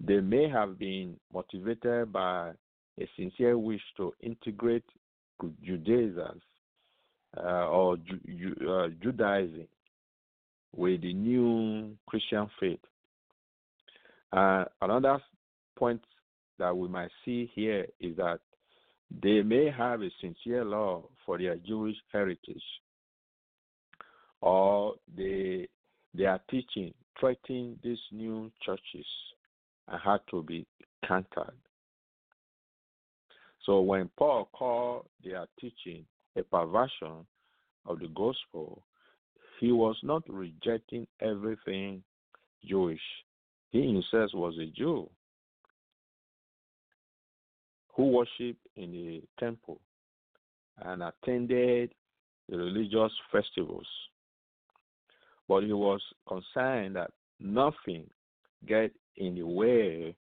They 0.00 0.20
may 0.20 0.48
have 0.48 0.78
been 0.78 1.18
motivated 1.32 2.12
by 2.12 2.52
a 3.00 3.08
sincere 3.16 3.58
wish 3.58 3.82
to 3.96 4.12
integrate 4.20 4.84
Judaism 5.62 6.40
uh, 7.36 7.66
or 7.68 7.96
Ju- 7.96 8.54
uh, 8.68 8.88
Judaizing 9.02 9.68
with 10.76 11.02
the 11.02 11.12
new 11.12 11.96
Christian 12.06 12.48
faith. 12.60 12.80
Uh, 14.32 14.64
another 14.82 15.18
point 15.76 16.00
that 16.58 16.76
we 16.76 16.88
might 16.88 17.10
see 17.24 17.50
here 17.54 17.86
is 18.00 18.16
that 18.16 18.40
they 19.22 19.42
may 19.42 19.70
have 19.70 20.02
a 20.02 20.10
sincere 20.20 20.64
love 20.64 21.04
for 21.24 21.38
their 21.38 21.56
Jewish 21.56 21.96
heritage, 22.12 22.62
or 24.40 24.94
they 25.16 25.68
they 26.14 26.24
are 26.24 26.40
teaching, 26.50 26.94
threatening 27.18 27.78
these 27.82 27.98
new 28.12 28.50
churches 28.64 29.06
and 29.88 30.00
had 30.00 30.20
to 30.30 30.42
be 30.42 30.66
countered. 31.06 31.54
So 33.64 33.80
when 33.80 34.10
Paul 34.18 34.48
called 34.52 35.06
their 35.22 35.46
teaching 35.60 36.04
a 36.36 36.42
perversion 36.42 37.26
of 37.86 37.98
the 37.98 38.08
gospel, 38.08 38.82
he 39.60 39.72
was 39.72 39.96
not 40.02 40.22
rejecting 40.28 41.06
everything 41.20 42.02
Jewish. 42.64 43.00
He 43.70 43.86
himself 43.86 44.30
was 44.34 44.54
a 44.58 44.66
Jew. 44.66 45.08
who 47.96 48.10
worshiped 48.10 48.66
in 48.76 48.90
the 48.92 49.22
temple 49.38 49.80
and 50.84 51.02
attended 51.02 51.92
the 52.48 52.56
religious 52.56 53.12
festivals. 53.30 53.86
But 55.48 55.64
he 55.64 55.72
was 55.72 56.00
concerned 56.26 56.96
that 56.96 57.10
nothing 57.38 58.08
get 58.66 58.92
in 59.16 59.36
the 59.36 59.46
way 59.46 60.16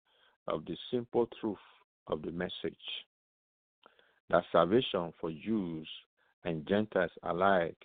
of 0.47 0.65
the 0.65 0.75
simple 0.91 1.27
truth 1.39 1.57
of 2.07 2.21
the 2.21 2.31
message 2.31 2.75
that 4.33 4.43
salvation 4.51 5.13
for 5.21 5.29
Jews 5.29 5.87
and 6.43 6.67
Gentiles 6.67 7.11
alike 7.21 7.77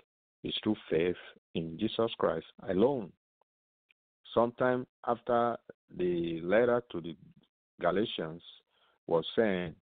is 0.43 0.55
through 0.65 0.77
faith 0.91 1.17
in 1.55 1.79
Jesus 1.79 2.11
Christ 2.19 2.47
alone. 2.71 3.13
Sometime 4.33 4.87
after 5.07 5.59
the 5.95 6.41
letter 6.43 6.83
to 6.91 7.03
the 7.03 7.15
Galatians 7.83 8.43
was 9.07 9.27
sent, 9.37 9.77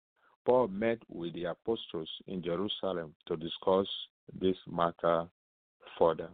Paul 0.47 0.69
met 0.69 0.99
with 1.11 1.35
the 1.35 1.45
apostles 1.45 2.09
in 2.29 2.43
Jerusalem 2.43 3.15
to 3.27 3.37
discuss 3.37 3.87
this 4.41 4.57
matter 4.67 5.27
further. 5.99 6.31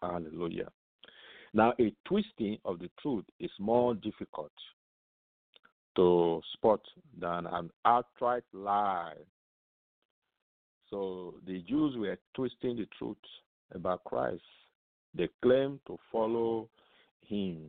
Hallelujah. 0.00 0.70
Now, 1.52 1.74
a 1.78 1.92
twisting 2.06 2.56
of 2.64 2.78
the 2.78 2.90
truth 3.02 3.24
is 3.38 3.50
more 3.58 3.94
difficult 3.94 4.52
to 5.96 6.40
spot 6.52 6.80
than 7.18 7.46
an 7.46 7.70
outright 7.84 8.44
lie. 8.52 9.14
So 10.90 11.34
the 11.46 11.60
Jews 11.62 11.96
were 11.96 12.18
twisting 12.34 12.76
the 12.76 12.86
truth 12.98 13.16
about 13.74 14.04
Christ. 14.04 14.42
They 15.14 15.28
claimed 15.42 15.80
to 15.86 15.98
follow 16.10 16.68
him, 17.22 17.68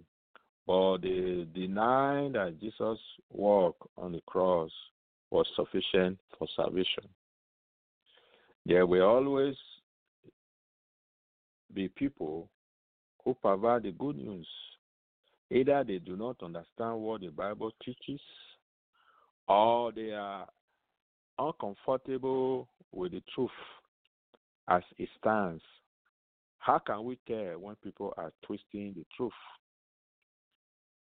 but 0.65 0.97
they 0.97 1.47
denied 1.53 2.33
that 2.33 2.59
Jesus' 2.59 2.99
work 3.31 3.75
on 3.97 4.11
the 4.11 4.21
cross 4.25 4.71
was 5.31 5.47
sufficient 5.55 6.17
for 6.37 6.47
salvation. 6.55 7.03
There 8.65 8.85
will 8.85 9.07
always 9.07 9.55
be 11.73 11.87
people 11.89 12.49
who 13.23 13.33
provide 13.35 13.83
the 13.83 13.91
good 13.91 14.17
news. 14.17 14.47
Either 15.51 15.83
they 15.83 15.99
do 15.99 16.15
not 16.15 16.41
understand 16.41 16.99
what 16.99 17.21
the 17.21 17.29
Bible 17.29 17.71
teaches, 17.83 18.21
or 19.47 19.91
they 19.91 20.11
are 20.11 20.47
uncomfortable 21.37 22.67
with 22.91 23.11
the 23.11 23.21
truth 23.33 23.51
as 24.67 24.81
it 24.97 25.09
stands. 25.19 25.61
How 26.57 26.79
can 26.79 27.03
we 27.03 27.19
tell 27.27 27.59
when 27.59 27.75
people 27.83 28.13
are 28.17 28.33
twisting 28.43 28.93
the 28.95 29.05
truth? 29.15 29.31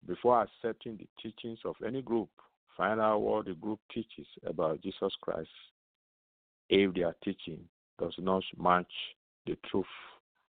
Before 0.07 0.41
accepting 0.41 0.97
the 0.97 1.07
teachings 1.21 1.59
of 1.65 1.75
any 1.85 2.01
group, 2.01 2.29
find 2.77 3.01
out 3.01 3.19
what 3.19 3.45
the 3.45 3.53
group 3.53 3.79
teaches 3.93 4.27
about 4.45 4.81
Jesus 4.81 5.13
Christ. 5.21 5.49
If 6.69 6.93
their 6.93 7.13
teaching 7.23 7.59
does 7.99 8.13
not 8.17 8.43
match 8.57 8.91
the 9.45 9.57
truth 9.69 9.85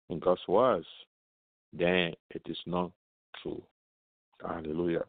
in 0.10 0.20
God's 0.20 0.42
words, 0.48 0.88
then 1.72 2.14
it 2.32 2.42
is 2.48 2.58
not 2.66 2.92
Hallelujah. 4.42 5.04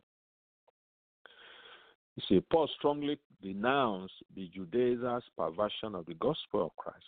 You 2.16 2.22
see, 2.28 2.40
Paul 2.50 2.68
strongly 2.78 3.18
denounced 3.42 4.14
the 4.34 4.48
Judaizers' 4.48 5.22
perversion 5.36 5.94
of 5.94 6.06
the 6.06 6.14
gospel 6.14 6.66
of 6.66 6.76
Christ. 6.76 7.04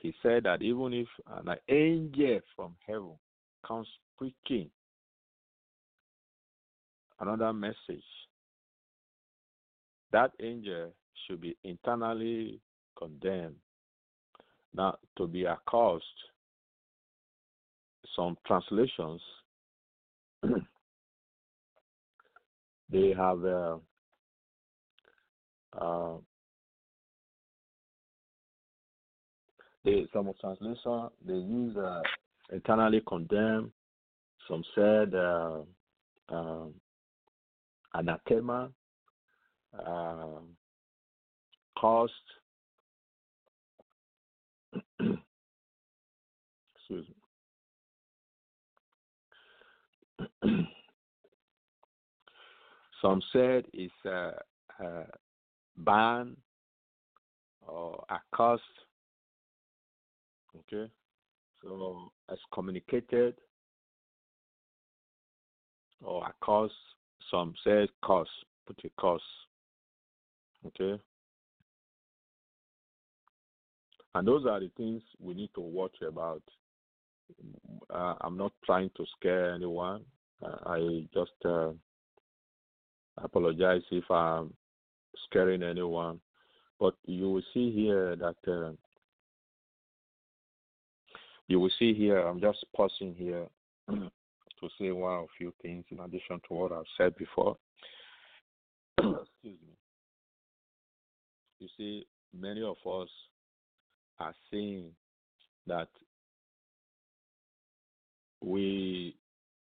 He 0.00 0.14
said 0.22 0.44
that 0.44 0.62
even 0.62 0.92
if 0.94 1.08
an 1.26 1.56
angel 1.68 2.40
from 2.54 2.74
heaven 2.86 3.18
comes 3.66 3.88
preaching 4.16 4.70
another 7.20 7.52
message, 7.52 8.04
that 10.12 10.30
angel 10.40 10.92
should 11.26 11.40
be 11.40 11.56
internally 11.64 12.60
condemned, 12.96 13.56
not 14.72 14.98
to 15.18 15.26
be 15.26 15.46
accursed. 15.46 16.04
Some 18.14 18.38
translations 18.46 19.20
they 22.90 23.12
have 23.16 23.44
uh, 23.44 23.76
uh, 25.80 26.14
they 29.84 30.06
some 30.12 30.30
translation 30.40 31.08
they 31.26 31.34
use 31.34 31.76
uh, 31.76 32.02
internally 32.52 33.02
condemn. 33.06 33.72
Some 34.48 34.62
said 34.74 35.14
uh, 35.14 35.60
um, 36.28 36.74
anathema, 37.94 38.70
uh, 39.78 40.40
cost. 41.78 42.12
Excuse 46.76 47.06
me. 47.08 47.14
Some 53.06 53.22
said 53.32 53.66
it's 53.72 53.94
a, 54.04 54.32
a 54.80 55.04
ban 55.76 56.36
or 57.64 58.04
accursed. 58.10 58.64
Okay, 60.58 60.90
so 61.62 62.10
excommunicated 62.32 63.34
or 66.02 66.26
accursed. 66.26 66.74
Some 67.30 67.54
said 67.62 67.90
curse, 68.02 68.28
put 68.66 68.80
a 68.84 68.90
curse. 69.00 69.20
Okay, 70.66 71.00
and 74.16 74.26
those 74.26 74.46
are 74.46 74.58
the 74.58 74.70
things 74.76 75.02
we 75.20 75.34
need 75.34 75.50
to 75.54 75.60
watch 75.60 75.94
about. 76.02 76.42
Uh, 77.88 78.14
I'm 78.20 78.36
not 78.36 78.52
trying 78.64 78.90
to 78.96 79.04
scare 79.16 79.54
anyone. 79.54 80.02
Uh, 80.44 80.56
I 80.66 81.06
just 81.14 81.30
uh, 81.44 81.70
apologize 83.22 83.82
if 83.90 84.10
I'm 84.10 84.52
scaring 85.24 85.62
anyone, 85.62 86.20
but 86.78 86.94
you 87.06 87.30
will 87.30 87.42
see 87.54 87.72
here 87.72 88.16
that 88.16 88.36
uh, 88.46 88.72
you 91.48 91.60
will 91.60 91.70
see 91.78 91.94
here. 91.94 92.18
I'm 92.18 92.40
just 92.40 92.64
pausing 92.74 93.14
here 93.14 93.46
to 93.88 94.68
say 94.78 94.90
one 94.90 95.12
or 95.12 95.26
few 95.38 95.52
things 95.62 95.84
in 95.90 96.00
addition 96.00 96.40
to 96.48 96.54
what 96.54 96.72
I've 96.72 96.84
said 96.96 97.16
before. 97.16 97.56
Excuse 98.98 99.24
me. 99.42 99.76
You 101.58 101.68
see, 101.76 102.06
many 102.38 102.62
of 102.62 102.76
us 102.86 103.08
are 104.18 104.34
saying 104.50 104.90
that 105.66 105.88
we 108.42 109.16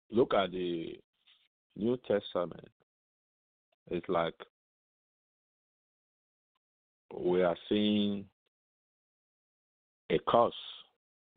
look 0.10 0.34
at 0.34 0.52
the 0.52 1.00
New 1.76 1.98
Testament 2.08 2.70
it's 3.90 4.08
like 4.08 4.36
we 7.18 7.44
are 7.44 7.58
seeing 7.68 8.26
a 10.10 10.20
curse 10.28 10.54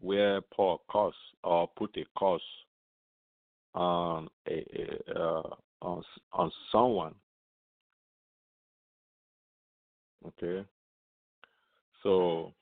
where 0.00 0.40
Paul 0.54 0.82
curse 0.90 1.14
or 1.42 1.68
put 1.76 1.96
a 1.96 2.04
curse 2.18 2.42
on 3.74 4.28
a, 4.48 4.64
a 5.12 5.18
uh, 5.18 5.54
on 5.82 6.02
on 6.32 6.52
someone. 6.70 7.14
Okay, 10.26 10.64
so 12.02 12.52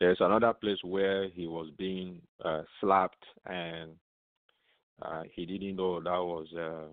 there's 0.00 0.18
another 0.20 0.52
place 0.52 0.78
where 0.84 1.28
he 1.28 1.46
was 1.46 1.68
being 1.76 2.20
uh, 2.44 2.62
slapped 2.80 3.24
and 3.46 3.90
uh, 5.02 5.22
he 5.34 5.44
didn't 5.44 5.76
know 5.76 6.00
that 6.00 6.10
was 6.10 6.46
uh, 6.56 6.88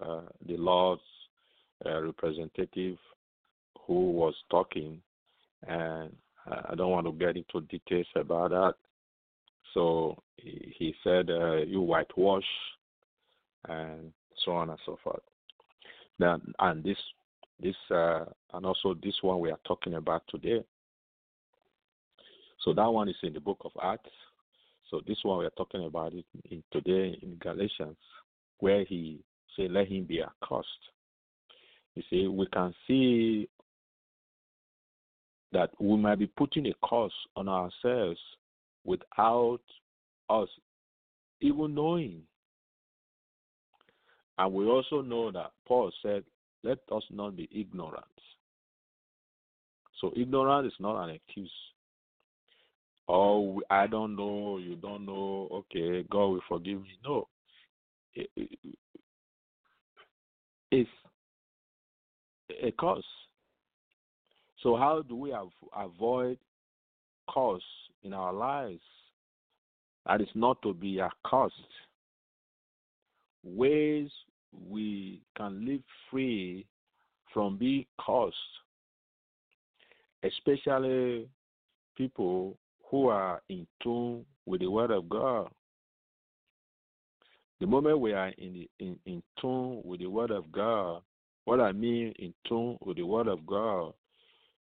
the 0.00 0.56
Lord's 0.56 1.02
uh, 1.84 2.00
representative 2.02 2.96
who 3.86 4.12
was 4.12 4.34
talking, 4.50 5.00
and 5.66 6.14
I 6.46 6.74
don't 6.74 6.90
want 6.90 7.06
to 7.06 7.12
get 7.12 7.36
into 7.36 7.66
details 7.68 8.06
about 8.14 8.50
that. 8.50 8.74
So 9.74 10.16
he, 10.36 10.94
said, 11.04 11.30
uh, 11.30 11.56
"You 11.56 11.82
whitewash," 11.82 12.44
and 13.68 14.12
so 14.44 14.52
on 14.52 14.70
and 14.70 14.78
so 14.86 14.98
forth. 15.02 15.22
Now, 16.18 16.40
and 16.60 16.82
this, 16.82 16.96
this, 17.60 17.76
uh, 17.90 18.24
and 18.54 18.64
also 18.64 18.94
this 19.02 19.14
one 19.22 19.40
we 19.40 19.50
are 19.50 19.60
talking 19.66 19.94
about 19.94 20.22
today. 20.28 20.64
So 22.64 22.72
that 22.72 22.88
one 22.88 23.08
is 23.08 23.16
in 23.22 23.32
the 23.32 23.40
book 23.40 23.58
of 23.64 23.72
Acts. 23.82 24.10
So 24.90 25.00
this 25.06 25.18
one 25.22 25.38
we 25.38 25.46
are 25.46 25.50
talking 25.50 25.84
about 25.84 26.14
it 26.14 26.24
in, 26.50 26.62
today 26.72 27.18
in 27.22 27.36
Galatians, 27.40 27.96
where 28.60 28.84
he 28.84 29.20
say, 29.56 29.68
let 29.68 29.88
him 29.88 30.04
be 30.04 30.22
accursed. 30.22 30.68
You 31.94 32.02
see, 32.10 32.26
we 32.26 32.46
can 32.52 32.74
see 32.86 33.48
that 35.52 35.70
we 35.80 35.96
might 35.96 36.18
be 36.18 36.26
putting 36.26 36.66
a 36.66 36.74
curse 36.84 37.12
on 37.36 37.48
ourselves 37.48 38.20
without 38.84 39.60
us 40.28 40.48
even 41.40 41.74
knowing. 41.74 42.22
And 44.38 44.52
we 44.52 44.66
also 44.66 45.00
know 45.00 45.30
that 45.32 45.52
Paul 45.66 45.90
said, 46.02 46.24
let 46.62 46.78
us 46.92 47.02
not 47.10 47.36
be 47.36 47.48
ignorant. 47.54 48.04
So 50.00 50.12
ignorance 50.14 50.72
is 50.72 50.80
not 50.80 51.02
an 51.04 51.10
excuse. 51.10 51.50
Oh, 53.08 53.62
I 53.70 53.86
don't 53.86 54.16
know, 54.16 54.58
you 54.58 54.74
don't 54.76 55.06
know, 55.06 55.48
okay, 55.52 56.04
God 56.10 56.26
will 56.26 56.40
forgive 56.48 56.82
me. 56.82 56.98
No. 57.04 57.28
It, 60.70 60.86
a 62.62 62.72
curse. 62.72 63.04
So 64.62 64.76
how 64.76 65.02
do 65.02 65.16
we 65.16 65.32
av- 65.32 65.50
avoid 65.76 66.38
curse 67.28 67.62
in 68.02 68.12
our 68.12 68.32
lives? 68.32 68.80
That 70.06 70.20
is 70.20 70.28
not 70.34 70.60
to 70.62 70.72
be 70.72 71.00
accursed. 71.00 71.54
Ways 73.44 74.10
we 74.68 75.22
can 75.36 75.66
live 75.66 75.82
free 76.10 76.66
from 77.32 77.58
being 77.58 77.84
cursed, 78.00 78.36
especially 80.22 81.28
people 81.96 82.56
who 82.90 83.08
are 83.08 83.42
in 83.48 83.66
tune 83.82 84.24
with 84.46 84.60
the 84.60 84.70
Word 84.70 84.90
of 84.90 85.08
God. 85.08 85.50
The 87.60 87.66
moment 87.66 88.00
we 88.00 88.12
are 88.12 88.28
in, 88.38 88.52
the, 88.52 88.70
in, 88.78 88.98
in 89.06 89.22
tune 89.40 89.80
with 89.84 90.00
the 90.00 90.06
Word 90.06 90.30
of 90.30 90.52
God, 90.52 91.02
what 91.46 91.60
I 91.60 91.72
mean 91.72 92.12
in 92.18 92.34
tune 92.46 92.76
with 92.84 92.98
the 92.98 93.06
Word 93.06 93.28
of 93.28 93.46
God, 93.46 93.94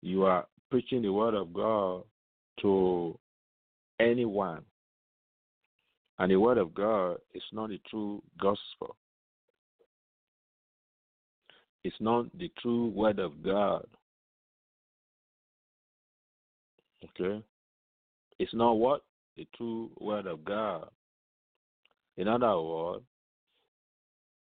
you 0.01 0.25
are 0.25 0.45
preaching 0.69 1.01
the 1.01 1.13
Word 1.13 1.33
of 1.33 1.53
God 1.53 2.03
to 2.61 3.17
anyone. 3.99 4.63
And 6.19 6.31
the 6.31 6.35
Word 6.35 6.57
of 6.57 6.73
God 6.73 7.17
is 7.33 7.43
not 7.53 7.69
the 7.69 7.79
true 7.89 8.21
gospel. 8.39 8.95
It's 11.83 11.95
not 11.99 12.25
the 12.37 12.51
true 12.61 12.89
Word 12.89 13.19
of 13.19 13.41
God. 13.41 13.85
Okay? 17.03 17.43
It's 18.37 18.53
not 18.53 18.73
what? 18.73 19.03
The 19.37 19.47
true 19.55 19.91
Word 19.99 20.27
of 20.27 20.43
God. 20.43 20.89
In 22.17 22.27
other 22.27 22.59
words, 22.59 23.03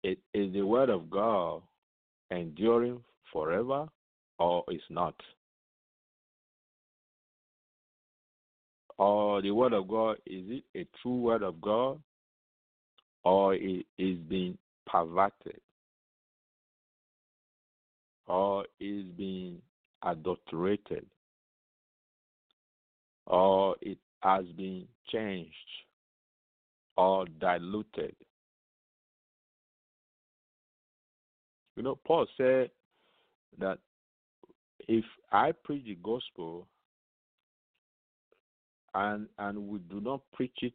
it 0.04 0.20
is 0.34 0.52
the 0.54 0.62
Word 0.62 0.90
of 0.90 1.10
God 1.10 1.62
enduring 2.30 3.02
forever 3.32 3.88
or 4.38 4.64
is 4.70 4.82
not? 4.90 5.16
Or 8.98 9.42
the 9.42 9.52
Word 9.52 9.74
of 9.74 9.88
God, 9.88 10.18
is 10.26 10.44
it 10.50 10.64
a 10.76 10.88
true 11.02 11.18
Word 11.22 11.42
of 11.44 11.60
God? 11.62 12.00
Or 13.24 13.56
it 13.56 13.86
is 13.98 14.18
being 14.30 14.58
perverted? 14.86 15.62
Or 18.28 18.66
is 18.80 19.06
being 19.18 19.62
adulterated? 20.04 21.06
Or 23.26 23.76
it 23.82 23.98
has 24.22 24.46
been 24.58 24.86
changed 25.10 25.56
or 26.98 27.26
diluted. 27.40 28.16
You 31.76 31.84
know, 31.84 31.98
Paul 32.06 32.28
said 32.38 32.70
that 33.58 33.80
if 34.88 35.04
I 35.32 35.52
preach 35.52 35.86
the 35.86 35.98
gospel 36.04 36.68
and 38.94 39.28
and 39.40 39.58
we 39.68 39.80
do 39.80 40.00
not 40.00 40.22
preach 40.34 40.58
it 40.62 40.74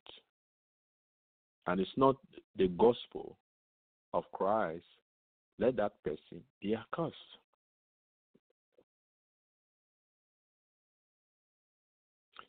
and 1.66 1.80
it's 1.80 1.90
not 1.96 2.16
the 2.56 2.68
gospel 2.68 3.36
of 4.12 4.24
Christ, 4.32 4.84
let 5.58 5.76
that 5.76 6.02
person 6.02 6.42
be 6.60 6.74
accursed. 6.74 7.14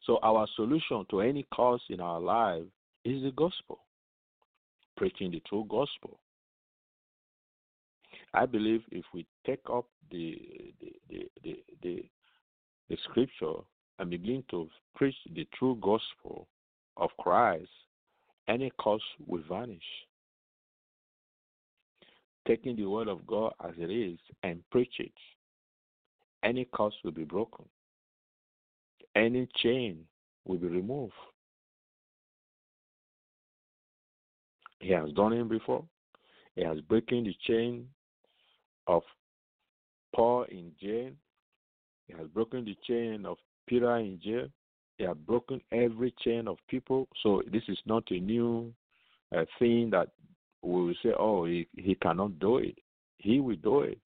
So 0.05 0.17
our 0.23 0.47
solution 0.55 1.05
to 1.11 1.21
any 1.21 1.45
cause 1.53 1.81
in 1.89 1.99
our 1.99 2.19
life 2.19 2.63
is 3.05 3.23
the 3.23 3.31
gospel, 3.31 3.79
preaching 4.97 5.31
the 5.31 5.41
true 5.47 5.65
gospel. 5.69 6.19
I 8.33 8.45
believe 8.45 8.81
if 8.91 9.05
we 9.13 9.25
take 9.45 9.61
up 9.71 9.85
the 10.11 10.37
the 11.09 11.29
the 11.43 11.63
the, 11.81 12.05
the, 12.89 12.97
scripture 13.03 13.61
and 13.97 14.09
begin 14.09 14.43
to 14.51 14.67
preach 14.95 15.15
the 15.33 15.47
true 15.57 15.77
gospel 15.81 16.47
of 16.97 17.09
Christ, 17.19 17.69
any 18.47 18.71
cause 18.79 19.01
will 19.25 19.43
vanish. 19.49 19.81
Taking 22.47 22.75
the 22.75 22.85
word 22.85 23.07
of 23.07 23.25
God 23.27 23.53
as 23.63 23.73
it 23.77 23.91
is 23.91 24.17
and 24.43 24.63
preach 24.71 24.93
it, 24.99 25.11
any 26.43 26.65
cause 26.65 26.93
will 27.03 27.11
be 27.11 27.25
broken. 27.25 27.65
Any 29.15 29.47
chain 29.61 30.05
will 30.45 30.57
be 30.57 30.67
removed. 30.67 31.13
He 34.79 34.91
has 34.91 35.11
done 35.11 35.33
it 35.33 35.49
before. 35.49 35.83
He 36.55 36.63
has 36.63 36.79
broken 36.81 37.23
the 37.23 37.35
chain 37.45 37.87
of 38.87 39.03
Paul 40.15 40.45
in 40.49 40.71
jail. 40.81 41.11
He 42.07 42.13
has 42.17 42.27
broken 42.27 42.65
the 42.65 42.75
chain 42.87 43.25
of 43.25 43.37
Peter 43.67 43.97
in 43.97 44.19
jail. 44.23 44.47
He 44.97 45.03
has 45.05 45.15
broken 45.27 45.61
every 45.71 46.13
chain 46.23 46.47
of 46.47 46.57
people. 46.67 47.07
So 47.23 47.41
this 47.51 47.63
is 47.67 47.77
not 47.85 48.03
a 48.11 48.19
new 48.19 48.73
uh, 49.35 49.45
thing 49.59 49.89
that 49.91 50.09
we 50.61 50.85
will 50.87 50.95
say, 51.03 51.09
oh, 51.17 51.45
he, 51.45 51.67
he 51.77 51.95
cannot 51.95 52.39
do 52.39 52.57
it. 52.57 52.75
He 53.17 53.39
will 53.39 53.55
do 53.57 53.81
it. 53.81 53.97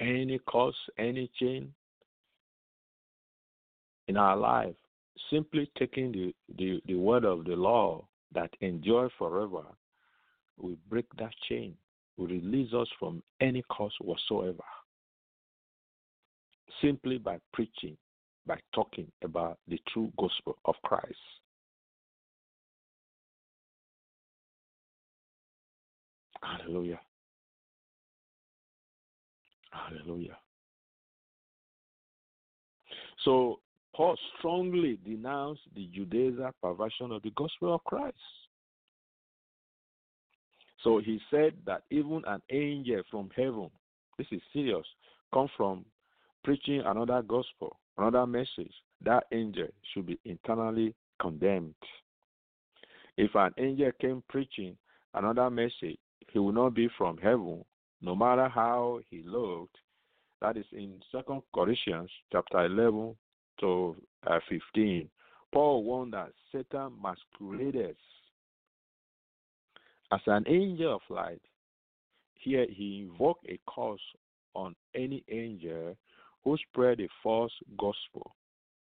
Any 0.00 0.38
cause, 0.40 0.76
any 0.96 1.30
chain 1.40 1.72
in 4.06 4.16
our 4.16 4.36
life, 4.36 4.76
simply 5.30 5.70
taking 5.78 6.12
the, 6.12 6.34
the, 6.56 6.80
the 6.86 6.94
word 6.94 7.24
of 7.24 7.44
the 7.44 7.56
law 7.56 8.06
that 8.34 8.50
endure 8.60 9.10
forever 9.18 9.64
will 10.58 10.76
break 10.88 11.06
that 11.18 11.32
chain 11.48 11.74
will 12.16 12.26
release 12.26 12.72
us 12.74 12.88
from 12.98 13.22
any 13.40 13.62
cause 13.62 13.92
whatsoever. 14.00 14.64
Simply 16.82 17.18
by 17.18 17.38
preaching, 17.52 17.96
by 18.46 18.58
talking 18.74 19.10
about 19.22 19.58
the 19.68 19.78
true 19.92 20.12
gospel 20.18 20.56
of 20.64 20.74
Christ. 20.84 21.16
Hallelujah. 26.42 27.00
Hallelujah. 29.70 30.36
So 33.24 33.60
Paul 33.98 34.16
strongly 34.38 34.96
denounced 35.04 35.62
the 35.74 35.88
Judaizer 35.88 36.52
perversion 36.62 37.10
of 37.10 37.20
the 37.22 37.32
gospel 37.32 37.74
of 37.74 37.82
Christ. 37.82 38.16
So 40.84 40.98
he 40.98 41.20
said 41.32 41.54
that 41.66 41.82
even 41.90 42.22
an 42.28 42.40
angel 42.48 43.02
from 43.10 43.28
heaven, 43.34 43.68
this 44.16 44.28
is 44.30 44.40
serious, 44.52 44.86
come 45.34 45.48
from 45.56 45.84
preaching 46.44 46.80
another 46.86 47.22
gospel, 47.22 47.76
another 47.98 48.24
message, 48.24 48.72
that 49.04 49.24
angel 49.32 49.66
should 49.92 50.06
be 50.06 50.16
internally 50.24 50.94
condemned. 51.20 51.74
If 53.16 53.34
an 53.34 53.52
angel 53.58 53.90
came 54.00 54.22
preaching 54.28 54.76
another 55.14 55.50
message, 55.50 55.98
he 56.32 56.38
will 56.38 56.52
not 56.52 56.72
be 56.72 56.88
from 56.96 57.16
heaven, 57.18 57.64
no 58.00 58.14
matter 58.14 58.48
how 58.48 59.00
he 59.10 59.24
looked. 59.24 59.74
That 60.40 60.56
is 60.56 60.66
in 60.70 61.00
Second 61.10 61.42
Corinthians 61.52 62.10
chapter 62.30 62.64
eleven 62.64 63.16
to 63.60 63.96
uh, 64.26 64.38
fifteen. 64.48 65.08
Paul 65.52 65.84
warned 65.84 66.12
that 66.12 66.32
Satan 66.52 66.92
masquerades 67.02 67.98
as 70.12 70.20
an 70.26 70.44
angel 70.46 70.96
of 70.96 71.00
light. 71.08 71.40
Here 72.34 72.66
he 72.68 73.08
invoked 73.08 73.46
a 73.48 73.58
curse 73.68 74.00
on 74.54 74.74
any 74.94 75.24
angel 75.30 75.96
who 76.44 76.56
spread 76.68 77.00
a 77.00 77.08
false 77.22 77.52
gospel, 77.78 78.34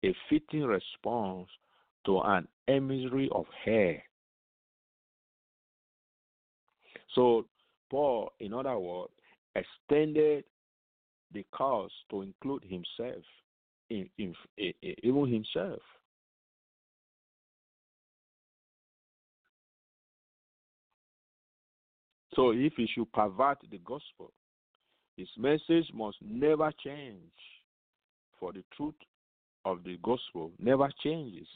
a 0.04 0.14
fitting 0.28 0.64
response 0.64 1.48
to 2.06 2.20
an 2.20 2.46
emissary 2.68 3.28
of 3.32 3.46
hair. 3.64 4.02
So 7.14 7.46
Paul, 7.90 8.32
in 8.38 8.52
other 8.52 8.78
words, 8.78 9.12
extended 9.54 10.44
the 11.32 11.44
curse 11.52 11.92
to 12.10 12.22
include 12.22 12.64
himself, 12.64 13.24
in, 13.90 14.08
in, 14.18 14.34
in, 14.56 15.26
himself. 15.26 15.80
So 22.34 22.50
if 22.50 22.74
he 22.76 22.86
should 22.94 23.12
pervert 23.12 23.58
the 23.70 23.78
gospel, 23.78 24.32
his 25.16 25.28
message 25.36 25.90
must 25.92 26.18
never 26.22 26.72
change, 26.84 27.32
for 28.38 28.52
the 28.52 28.62
truth 28.76 28.94
of 29.64 29.82
the 29.82 29.98
gospel 30.02 30.52
never 30.60 30.88
changes. 31.02 31.48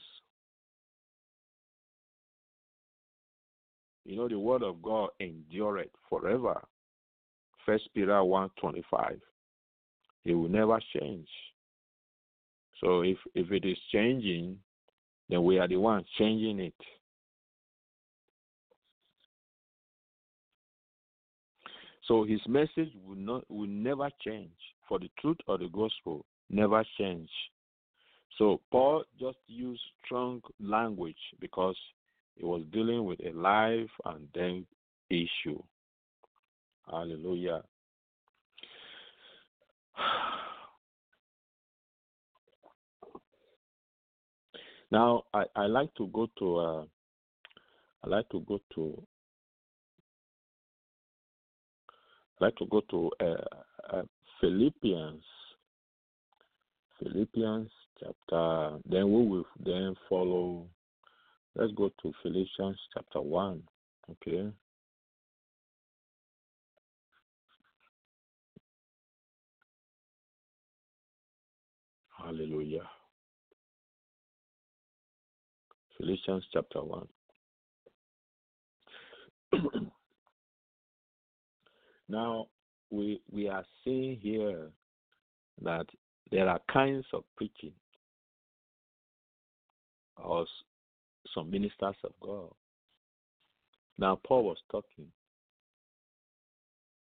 You 4.05 4.16
know, 4.16 4.29
the 4.29 4.38
word 4.38 4.64
of 4.64 4.83
God 4.83 5.11
endureth 5.21 5.90
forever. 6.11 6.61
First 7.64 7.88
Peter 7.95 8.25
one 8.25 8.51
twenty 8.59 8.83
five. 8.90 9.21
It 10.25 10.35
will 10.35 10.49
never 10.49 10.81
change. 10.99 11.29
So 12.83 13.03
if 13.03 13.16
if 13.35 13.51
it 13.53 13.64
is 13.64 13.79
changing, 13.92 14.59
then 15.29 15.45
we 15.45 15.59
are 15.59 15.68
the 15.68 15.77
ones 15.77 16.07
changing 16.18 16.59
it. 16.61 16.75
So 22.09 22.25
his 22.25 22.40
message 22.49 22.90
will 23.07 23.16
not 23.16 23.49
will 23.49 23.68
never 23.68 24.11
change. 24.25 24.51
For 24.88 24.99
the 24.99 25.11
truth 25.21 25.38
of 25.47 25.61
the 25.61 25.68
gospel 25.68 26.27
never 26.51 26.85
change. 26.99 27.31
So 28.37 28.61
Paul 28.71 29.05
just 29.18 29.38
used 29.47 29.81
strong 30.05 30.42
language 30.61 31.16
because 31.40 31.77
he 32.35 32.45
was 32.45 32.62
dealing 32.73 33.05
with 33.05 33.21
a 33.25 33.31
life 33.31 33.90
and 34.05 34.33
death 34.33 34.64
issue. 35.09 35.62
Hallelujah. 36.90 37.62
Now 44.92 45.22
I, 45.33 45.44
I 45.57 45.66
like 45.66 45.92
to 45.94 46.07
go 46.09 46.28
to 46.38 46.57
uh, 46.59 46.85
I 48.05 48.09
like 48.09 48.28
to 48.28 48.40
go 48.40 48.61
to 48.74 49.02
I 52.38 52.44
like 52.44 52.57
to 52.57 52.66
go 52.66 52.83
to 52.90 53.11
uh, 53.18 53.96
uh, 53.96 54.02
Philippians. 54.38 55.24
Philippians 56.98 57.70
chapter 57.98 58.78
then 58.85 59.11
we 59.11 59.26
will 59.26 59.46
then 59.64 59.96
follow. 60.11 60.66
Let's 61.57 61.72
go 61.72 61.90
to 62.02 62.12
Philippians 62.22 62.78
chapter 62.92 63.22
one 63.22 63.62
okay? 64.11 64.52
Hallelujah. 72.18 72.88
Philippians 76.02 76.44
chapter 76.52 76.82
1. 76.82 77.06
now, 82.08 82.48
we, 82.90 83.20
we 83.30 83.48
are 83.48 83.64
seeing 83.84 84.18
here 84.20 84.70
that 85.62 85.86
there 86.32 86.48
are 86.48 86.58
kinds 86.72 87.06
of 87.12 87.22
preaching 87.36 87.70
or 90.16 90.44
some 91.32 91.48
ministers 91.48 91.94
of 92.02 92.10
God. 92.20 92.50
Now, 93.96 94.18
Paul 94.26 94.46
was 94.46 94.58
talking. 94.72 95.06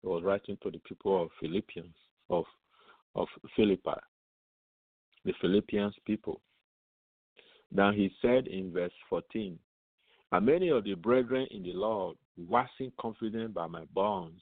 He 0.03 0.07
was 0.07 0.23
writing 0.23 0.57
to 0.63 0.71
the 0.71 0.79
people 0.79 1.25
of 1.25 1.31
Philippians, 1.41 1.97
of, 2.31 2.45
of 3.17 3.27
Philippi, 3.57 3.99
the 5.25 5.33
Philippians 5.41 5.95
people. 6.07 6.41
Now 7.73 7.93
he 7.93 8.11
said 8.23 8.47
in 8.47 8.73
verse 8.73 8.93
14, 9.09 9.59
And 10.33 10.47
many 10.47 10.69
of 10.69 10.85
the 10.85 10.95
brethren 10.95 11.47
in 11.51 11.63
the 11.63 11.73
Lord, 11.73 12.17
waxing 12.37 12.93
confident 13.01 13.55
by 13.55 13.67
my 13.67 13.85
bonds, 13.95 14.41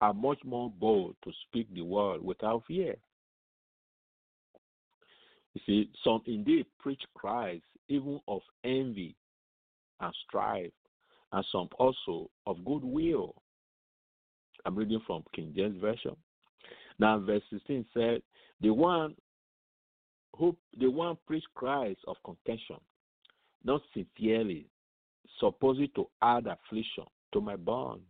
are 0.00 0.14
much 0.14 0.38
more 0.44 0.70
bold 0.70 1.16
to 1.24 1.32
speak 1.46 1.72
the 1.74 1.82
word 1.82 2.22
without 2.22 2.64
fear. 2.66 2.96
You 5.54 5.60
see, 5.66 5.90
some 6.04 6.22
indeed 6.26 6.66
preach 6.78 7.02
Christ 7.14 7.64
even 7.88 8.20
of 8.28 8.40
envy 8.64 9.16
and 10.00 10.14
strife, 10.26 10.72
and 11.32 11.44
some 11.52 11.68
also 11.78 12.30
of 12.46 12.64
goodwill. 12.64 13.34
I'm 14.64 14.76
reading 14.76 15.00
from 15.06 15.24
King 15.34 15.52
James 15.56 15.80
Version. 15.80 16.16
Now, 16.98 17.18
verse 17.18 17.42
16 17.50 17.84
said, 17.92 18.22
The 18.60 18.70
one 18.70 19.14
who 20.36 20.56
the 20.78 20.88
one 20.90 21.18
preach 21.26 21.44
Christ 21.54 22.00
of 22.06 22.16
contention, 22.24 22.76
not 23.64 23.82
sincerely, 23.94 24.66
supposing 25.38 25.88
to 25.96 26.08
add 26.22 26.46
affliction 26.46 27.04
to 27.32 27.40
my 27.40 27.56
bonds. 27.56 28.04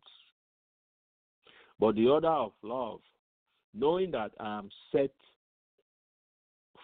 But 1.79 1.95
the 1.95 2.13
other 2.13 2.29
of 2.29 2.53
love, 2.63 3.01
knowing 3.75 4.11
that 4.13 4.33
I 4.39 4.59
am 4.59 4.69
set 4.93 5.11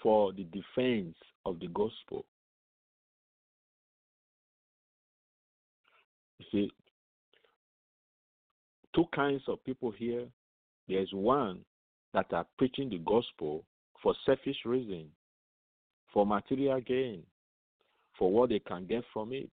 for 0.03 0.33
the 0.33 0.45
defense 0.45 1.17
of 1.45 1.61
the 1.61 1.69
gospel. 1.69 2.25
You 6.39 6.47
see, 6.51 6.71
two 8.95 9.05
kinds 9.15 9.43
of 9.49 9.63
people 9.65 9.91
here. 9.91 10.27
There's 10.89 11.11
one 11.13 11.61
that 12.15 12.33
are 12.33 12.47
preaching 12.59 12.89
the 12.89 12.99
gospel 12.99 13.65
for 14.03 14.15
selfish 14.25 14.57
reasons 14.65 15.11
for 16.17 16.25
material 16.25 16.81
gain, 16.81 17.23
for 18.19 18.33
what 18.33 18.49
they 18.49 18.59
can 18.59 18.87
get 18.87 19.05
from 19.13 19.35
it. 19.35 19.51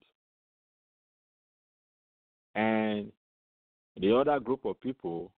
And 2.53 3.11
the 3.99 4.15
other 4.15 4.39
group 4.39 4.63
of 4.65 4.79
people 4.79 5.31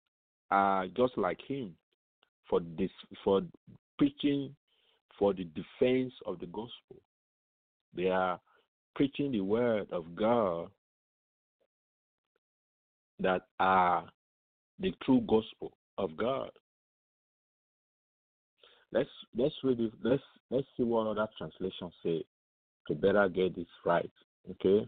are 0.49 0.87
just 0.87 1.15
like 1.19 1.39
him 1.47 1.75
for 2.49 2.59
this 2.75 2.89
for 3.23 3.43
preaching 3.99 4.55
for 5.19 5.31
the 5.31 5.43
defense 5.43 6.11
of 6.25 6.39
the 6.39 6.47
gospel. 6.47 6.97
They 7.95 8.07
are 8.07 8.39
preaching 8.95 9.31
the 9.31 9.41
word 9.41 9.91
of 9.91 10.15
God 10.15 10.71
that 13.19 13.43
are 13.59 14.05
the 14.79 14.91
true 15.03 15.21
gospel 15.27 15.71
of 15.99 16.17
God. 16.17 16.49
Let's 18.93 19.09
let's 19.37 19.55
read 19.63 19.79
it. 19.79 19.93
Let's 20.03 20.23
let's 20.49 20.67
see 20.75 20.83
what 20.83 21.07
other 21.07 21.27
translations 21.37 21.93
say 22.03 22.23
to 22.87 22.95
better 22.95 23.29
get 23.29 23.55
this 23.55 23.65
right. 23.85 24.11
Okay, 24.49 24.87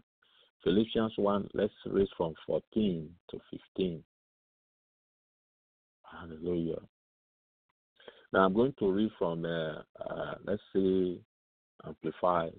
Philippians 0.64 1.14
one. 1.18 1.50
Let's 1.54 1.74
read 1.86 2.08
from 2.18 2.34
fourteen 2.46 3.10
to 3.32 3.40
fifteen. 3.50 4.04
Hallelujah. 6.04 6.80
Now 8.34 8.46
I'm 8.46 8.54
going 8.54 8.74
to 8.80 8.92
read 8.92 9.12
from 9.18 9.46
uh, 9.46 9.82
uh, 10.00 10.36
let's 10.46 10.62
say 10.76 11.18
Amplified. 11.86 12.54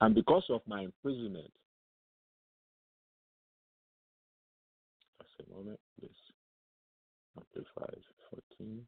And 0.00 0.14
because 0.14 0.44
of 0.50 0.62
my 0.66 0.82
imprisonment, 0.82 1.52
just 5.20 5.48
a 5.48 5.54
moment, 5.54 5.78
please. 5.98 6.10
Amplified 7.36 8.02
14. 8.58 8.86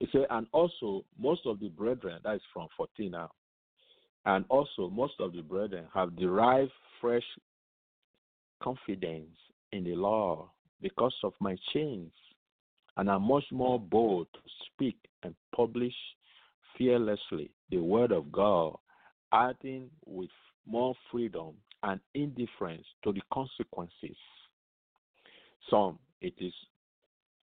He 0.00 0.08
said, 0.12 0.26
and 0.30 0.46
also 0.52 1.04
most 1.18 1.42
of 1.44 1.60
the 1.60 1.68
brethren, 1.68 2.18
that 2.24 2.34
is 2.34 2.42
from 2.52 2.68
14 2.76 3.10
now, 3.10 3.30
and 4.24 4.44
also 4.48 4.88
most 4.88 5.14
of 5.20 5.34
the 5.34 5.42
brethren 5.42 5.84
have 5.94 6.16
derived 6.16 6.72
fresh 7.00 7.22
confidence 8.62 9.36
in 9.72 9.84
the 9.84 9.94
law 9.94 10.50
because 10.80 11.14
of 11.22 11.34
my 11.38 11.54
chains, 11.72 12.12
and 12.96 13.10
are 13.10 13.20
much 13.20 13.44
more 13.52 13.78
bold 13.78 14.26
to 14.32 14.40
speak 14.66 14.96
and 15.22 15.34
publish 15.54 15.94
fearlessly 16.76 17.50
the 17.70 17.78
word 17.78 18.10
of 18.10 18.32
God, 18.32 18.76
adding 19.32 19.90
with 20.06 20.30
more 20.66 20.94
freedom 21.10 21.52
and 21.82 22.00
indifference 22.14 22.84
to 23.04 23.12
the 23.12 23.22
consequences. 23.32 24.16
Some, 25.68 25.98
it 26.22 26.34
is 26.38 26.54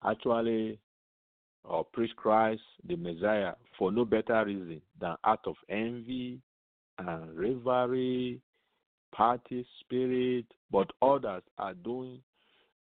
actually 0.06 0.80
or 1.66 1.86
preach 1.86 2.16
Christ, 2.16 2.62
the 2.88 2.96
Messiah, 2.96 3.54
for 3.78 3.92
no 3.92 4.06
better 4.06 4.44
reason 4.46 4.82
than 5.00 5.16
out 5.24 5.42
of 5.46 5.56
envy 5.70 6.40
and 7.00 7.38
rivalry, 7.38 8.42
party 9.14 9.66
spirit, 9.80 10.46
but 10.72 10.92
others 11.02 11.44
are 11.58 11.74
doing 11.74 12.20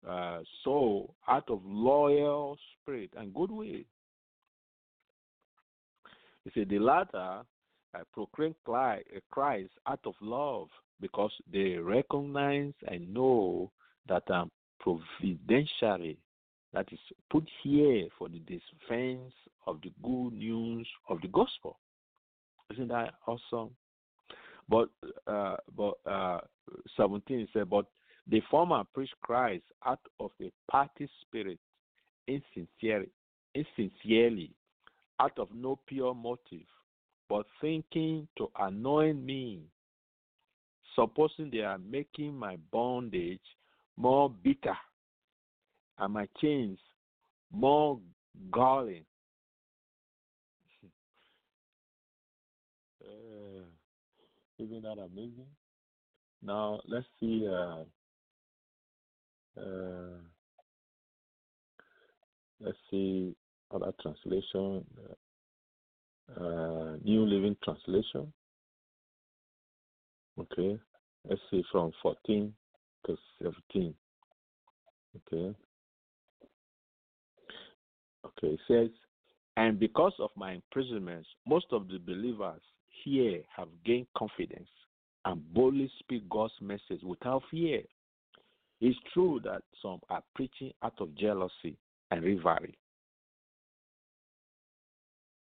uh, 0.09 0.41
so 0.65 1.13
out 1.27 1.51
of 1.51 1.61
loyal 1.65 2.57
spirit 2.83 3.11
and 3.17 3.35
goodwill. 3.35 3.83
You 6.45 6.53
see, 6.55 6.65
the 6.65 6.79
latter 6.79 7.41
uh, 7.95 7.99
proclaim 8.13 8.55
Christ 8.65 9.71
out 9.87 10.01
of 10.05 10.15
love 10.21 10.69
because 11.01 11.33
they 11.53 11.77
recognize 11.77 12.73
and 12.87 13.13
know 13.13 13.71
that 14.09 14.23
I'm 14.29 14.51
providentially 14.81 16.19
that 16.73 16.87
is 16.93 16.99
put 17.31 17.49
here 17.63 18.09
for 18.19 18.29
the 18.29 18.41
defense 18.41 19.33
of 19.67 19.81
the 19.83 19.93
good 20.03 20.33
news 20.33 20.87
of 21.09 21.21
the 21.23 21.29
gospel. 21.29 21.79
Isn't 22.73 22.89
that 22.89 23.15
awesome? 23.27 23.71
But 24.69 24.89
uh, 25.27 25.57
but 25.77 25.95
uh, 26.07 26.41
17 26.97 27.49
said, 27.53 27.71
but 27.71 27.87
the 28.31 28.43
former 28.51 28.85
preach 28.93 29.11
Christ 29.23 29.65
out 29.87 30.01
of 30.21 30.31
a 30.43 30.53
party 30.71 31.09
spirit, 31.23 31.59
insincerely, 32.27 33.09
insincerely, 33.55 34.51
out 35.19 35.39
of 35.39 35.49
no 35.55 35.79
pure 35.87 36.15
motive, 36.15 36.67
but 37.29 37.47
thinking 37.61 38.29
to 38.37 38.51
annoy 38.59 39.15
me. 39.15 39.63
supposing 40.95 41.51
they 41.51 41.61
are 41.61 41.79
making 41.79 42.35
my 42.35 42.57
bondage 42.73 43.41
more 43.97 44.31
bitter 44.31 44.77
and 45.99 46.13
my 46.13 46.27
chains 46.41 46.79
more 47.53 48.01
galling. 48.53 49.05
Uh, 53.01 53.63
isn't 54.59 54.83
that 54.83 54.99
amazing? 54.99 55.47
Now 56.43 56.81
let's 56.87 57.07
see. 57.19 57.47
Uh, 57.49 57.85
uh, 59.59 60.19
let's 62.61 62.77
see 62.91 63.35
other 63.71 63.93
translation. 64.03 64.85
Uh, 66.37 66.97
New 67.03 67.25
Living 67.25 67.57
Translation. 67.65 68.33
Okay, 70.39 70.79
let's 71.29 71.41
see 71.51 71.65
from 71.73 71.91
14 72.03 72.53
to 73.07 73.17
17. 73.43 73.95
Okay. 75.17 75.55
Okay, 78.25 78.55
it 78.55 78.61
says, 78.67 78.91
and 79.57 79.79
because 79.79 80.13
of 80.19 80.31
my 80.37 80.53
imprisonments, 80.53 81.29
most 81.47 81.67
of 81.73 81.89
the 81.89 81.99
believers 81.99 82.61
here 83.05 83.43
have 83.57 83.69
gained 83.85 84.07
confidence 84.17 84.69
and 85.25 85.43
boldly 85.55 85.91
speak 85.99 86.29
God's 86.29 86.53
message 86.61 87.03
without 87.03 87.43
fear. 87.51 87.83
It's 88.81 88.99
true 89.13 89.41
that 89.45 89.63
some 89.83 90.01
are 90.09 90.23
preaching 90.35 90.73
out 90.83 90.95
of 91.01 91.15
jealousy 91.17 91.77
and 92.11 92.25
rivalry. 92.25 92.79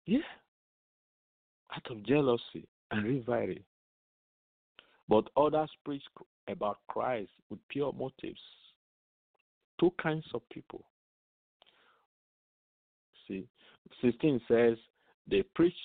Yeah, 0.06 0.20
out 1.76 1.92
of 1.92 2.04
jealousy 2.06 2.68
and 2.92 3.28
rivalry. 3.28 3.66
But 5.10 5.30
others 5.36 5.70
preach 5.84 6.04
about 6.48 6.80
Christ 6.88 7.30
with 7.50 7.60
pure 7.70 7.94
motives. 7.94 8.40
Two 9.80 9.94
kinds 10.02 10.26
of 10.34 10.42
people. 10.50 10.84
See, 13.28 13.46
16 14.02 14.42
says, 14.48 14.78
They 15.30 15.44
preach 15.56 15.76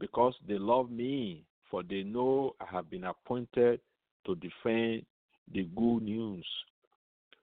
because 0.00 0.34
they 0.46 0.58
love 0.58 0.90
me, 0.90 1.44
for 1.70 1.82
they 1.82 2.02
know 2.02 2.54
I 2.60 2.64
have 2.70 2.90
been 2.90 3.04
appointed 3.04 3.80
to 4.26 4.34
defend 4.36 5.04
the 5.52 5.64
good 5.76 6.02
news. 6.02 6.46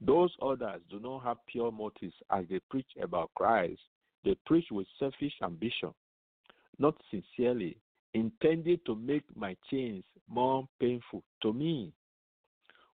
Those 0.01 0.31
others 0.41 0.81
do 0.89 0.99
not 0.99 1.23
have 1.23 1.37
pure 1.47 1.71
motives 1.71 2.13
as 2.31 2.45
they 2.49 2.59
preach 2.69 2.87
about 3.01 3.31
Christ. 3.35 3.81
They 4.23 4.35
preach 4.45 4.65
with 4.71 4.87
selfish 4.97 5.33
ambition, 5.43 5.93
not 6.77 6.95
sincerely, 7.11 7.77
intended 8.13 8.85
to 8.85 8.95
make 8.95 9.23
my 9.35 9.55
chains 9.69 10.03
more 10.27 10.67
painful 10.79 11.23
to 11.41 11.53
me. 11.53 11.93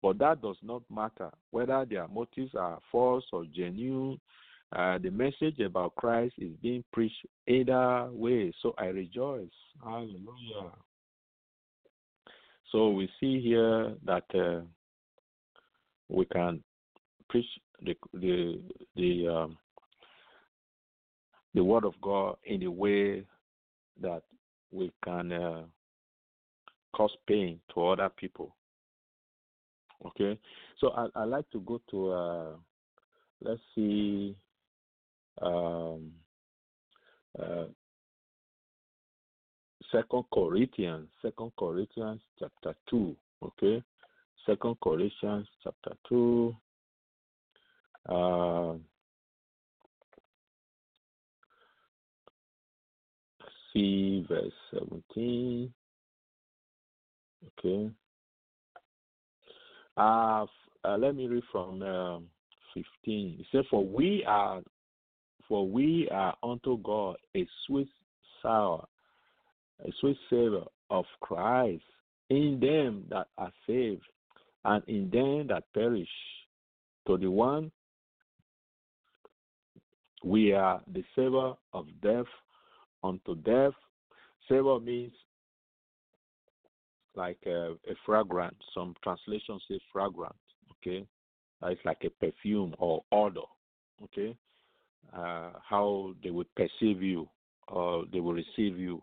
But 0.01 0.19
that 0.19 0.43
does 0.43 0.57
not 0.63 0.83
matter 0.91 1.31
whether 1.51 1.85
their 1.85 2.09
motives 2.09 2.55
are 2.55 2.79
false 2.91 3.25
or 3.33 3.45
genuine. 3.45 4.21
Uh, 4.75 4.97
the 4.99 5.11
message 5.11 5.61
about 5.61 5.95
Christ 5.97 6.35
is 6.39 6.53
being 6.63 6.83
preached 6.93 7.27
either 7.47 8.09
way, 8.11 8.53
so 8.63 8.75
I 8.79 8.87
rejoice. 8.87 9.51
Hallelujah. 9.85 10.73
So 12.71 12.89
we 12.89 13.07
see 13.21 13.39
here 13.43 13.95
that 14.07 14.25
uh, 14.35 14.63
we 16.09 16.25
can 16.27 16.63
preach 17.29 17.47
the 17.83 17.95
the 18.15 18.63
the 18.97 19.29
um, 19.29 19.59
the 21.55 21.63
word 21.63 21.85
of 21.85 21.93
God 22.01 22.37
in 22.45 22.63
a 22.63 22.71
way 22.71 23.27
that 24.01 24.23
we 24.71 24.91
can 25.05 25.33
uh, 25.33 25.63
cause 26.97 27.15
pain 27.29 27.61
to 27.75 27.89
other 27.89 28.09
people. 28.09 28.57
Okay, 30.07 30.39
so 30.81 30.93
I 30.93 31.09
I 31.15 31.25
like 31.25 31.51
to 31.51 31.61
go 31.61 31.79
to 31.91 32.11
uh, 32.11 32.51
let's 33.43 33.61
see 33.75 34.35
um, 35.41 36.11
uh, 37.41 37.65
Second 39.91 40.25
Corinthians, 40.33 41.09
Second 41.21 41.53
Corinthians 41.59 42.21
chapter 42.39 42.75
two. 42.89 43.17
Okay, 43.43 43.83
Second 44.47 44.77
Corinthians 44.83 45.47
chapter 45.63 45.97
two. 46.09 46.55
Uh, 48.09 48.75
see 53.73 54.25
verse 54.29 54.53
seventeen. 54.73 55.73
Okay. 57.59 57.91
Uh, 59.97 60.47
uh, 60.85 60.97
let 60.97 61.15
me 61.15 61.27
read 61.27 61.43
from 61.51 61.83
um, 61.83 62.27
15. 62.75 63.37
It 63.41 63.47
says, 63.53 63.65
"For 63.71 63.85
we 63.85 64.25
are, 64.25 64.63
for 65.49 65.67
we 65.69 66.09
are 66.11 66.35
unto 66.43 66.79
God 66.79 67.17
a 67.37 67.47
sweet 67.67 67.89
sour, 68.41 68.87
a 69.85 69.91
sweet 70.01 70.17
savor 70.31 70.65
of 70.91 71.05
Christ 71.21 71.83
in 72.31 72.59
them 72.61 73.05
that 73.11 73.29
are 73.39 73.53
saved, 73.67 74.03
and 74.65 74.83
in 74.87 75.11
them 75.11 75.49
that 75.49 75.65
perish. 75.75 76.09
To 77.07 77.19
the 77.19 77.31
one, 77.31 77.73
we 80.25 80.53
are 80.53 80.81
the 80.93 81.03
savor 81.17 81.55
of 81.73 81.87
death 82.01 82.27
unto 83.03 83.35
death. 83.37 83.73
Savor 84.49 84.79
means 84.79 85.13
like 87.15 87.39
a, 87.47 87.73
a 87.73 87.95
fragrant. 88.07 88.57
Some 88.75 88.95
translations 89.03 89.63
say 89.69 89.81
fragrant. 89.93 90.35
Okay, 90.73 91.05
it's 91.65 91.85
like 91.85 92.05
a 92.05 92.11
perfume 92.11 92.75
or 92.79 93.03
odor. 93.13 93.41
Okay, 94.05 94.37
uh, 95.17 95.51
how 95.69 96.15
they 96.23 96.31
would 96.31 96.53
perceive 96.55 97.03
you 97.03 97.29
or 97.69 98.05
they 98.13 98.21
will 98.21 98.35
receive 98.35 98.79
you. 98.79 99.03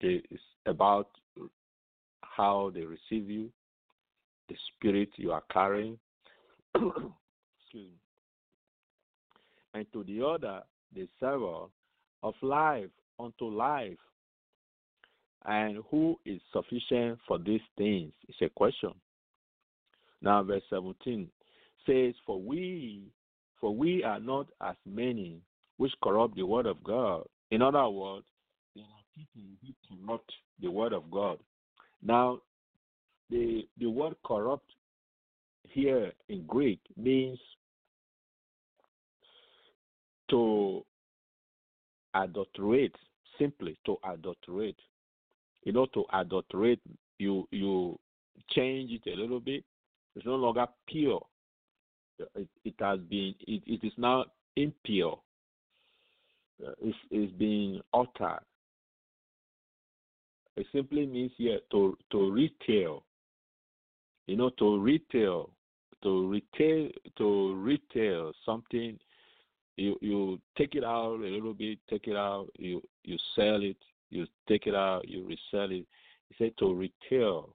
It's 0.00 0.42
about 0.66 1.08
how 2.22 2.70
they 2.74 2.82
receive 2.82 3.28
you, 3.28 3.50
the 4.48 4.56
spirit 4.68 5.10
you 5.16 5.32
are 5.32 5.42
carrying. 5.52 5.98
Excuse 6.74 7.02
me. 7.74 7.88
And 9.74 9.86
to 9.92 10.04
the 10.04 10.24
other, 10.24 10.62
the 10.94 11.08
savor 11.20 11.66
of 12.22 12.34
life 12.42 12.90
unto 13.18 13.46
life. 13.46 13.98
And 15.46 15.82
who 15.90 16.18
is 16.24 16.40
sufficient 16.52 17.18
for 17.28 17.38
these 17.38 17.60
things? 17.76 18.12
It's 18.28 18.38
a 18.40 18.48
question. 18.48 18.92
Now, 20.22 20.42
verse 20.42 20.62
17 20.70 21.28
says, 21.86 22.14
For 22.24 22.40
we, 22.40 23.02
for 23.60 23.74
we 23.74 24.02
are 24.04 24.20
not 24.20 24.46
as 24.60 24.76
many 24.86 25.40
which 25.76 25.92
corrupt 26.02 26.36
the 26.36 26.42
word 26.42 26.66
of 26.66 26.82
God. 26.84 27.24
In 27.50 27.62
other 27.62 27.88
words, 27.88 28.26
there 28.74 28.84
are 28.84 29.04
people 29.14 29.42
who 29.62 30.06
corrupt 30.06 30.32
the 30.60 30.70
word 30.70 30.92
of 30.92 31.10
God. 31.10 31.38
Now, 32.02 32.40
the 33.30 33.66
the 33.78 33.86
word 33.86 34.14
corrupt 34.24 34.70
here 35.68 36.12
in 36.28 36.46
Greek 36.46 36.80
means 36.96 37.38
to 40.30 40.84
adulterate, 42.14 42.94
simply 43.38 43.78
to 43.86 43.96
adulterate. 44.04 44.78
You 45.64 45.72
know, 45.72 45.86
to 45.86 46.04
adulterate, 46.12 46.80
you 47.18 47.48
you 47.50 47.98
change 48.50 48.90
it 48.92 49.10
a 49.10 49.16
little 49.16 49.40
bit. 49.40 49.64
It's 50.14 50.26
no 50.26 50.36
longer 50.36 50.66
pure. 50.86 51.24
It, 52.18 52.48
it 52.64 52.74
has 52.80 53.00
been. 53.00 53.34
It, 53.46 53.62
it 53.66 53.86
is 53.86 53.92
now 53.96 54.26
impure. 54.56 55.18
Uh, 56.64 56.72
it's, 57.10 57.32
being 57.32 57.80
altered. 57.92 58.40
It 60.56 60.66
simply 60.72 61.06
means 61.06 61.32
here 61.36 61.58
to 61.72 61.96
to 62.12 62.30
retail. 62.30 63.04
You 64.26 64.36
know, 64.36 64.50
to 64.58 64.80
retail, 64.80 65.50
to 66.02 66.28
retail, 66.28 66.90
to 67.18 67.54
retail 67.56 68.32
something 68.46 68.98
you 69.76 69.96
you 70.00 70.40
take 70.56 70.74
it 70.74 70.84
out 70.84 71.20
a 71.20 71.26
little 71.26 71.54
bit, 71.54 71.78
take 71.90 72.06
it 72.06 72.16
out, 72.16 72.48
you 72.58 72.82
you 73.02 73.16
sell 73.34 73.62
it, 73.62 73.76
you 74.10 74.26
take 74.48 74.66
it 74.66 74.74
out, 74.74 75.08
you 75.08 75.22
resell 75.22 75.70
it. 75.70 75.86
He 76.28 76.34
said 76.38 76.52
to 76.58 76.72
retail. 76.72 77.54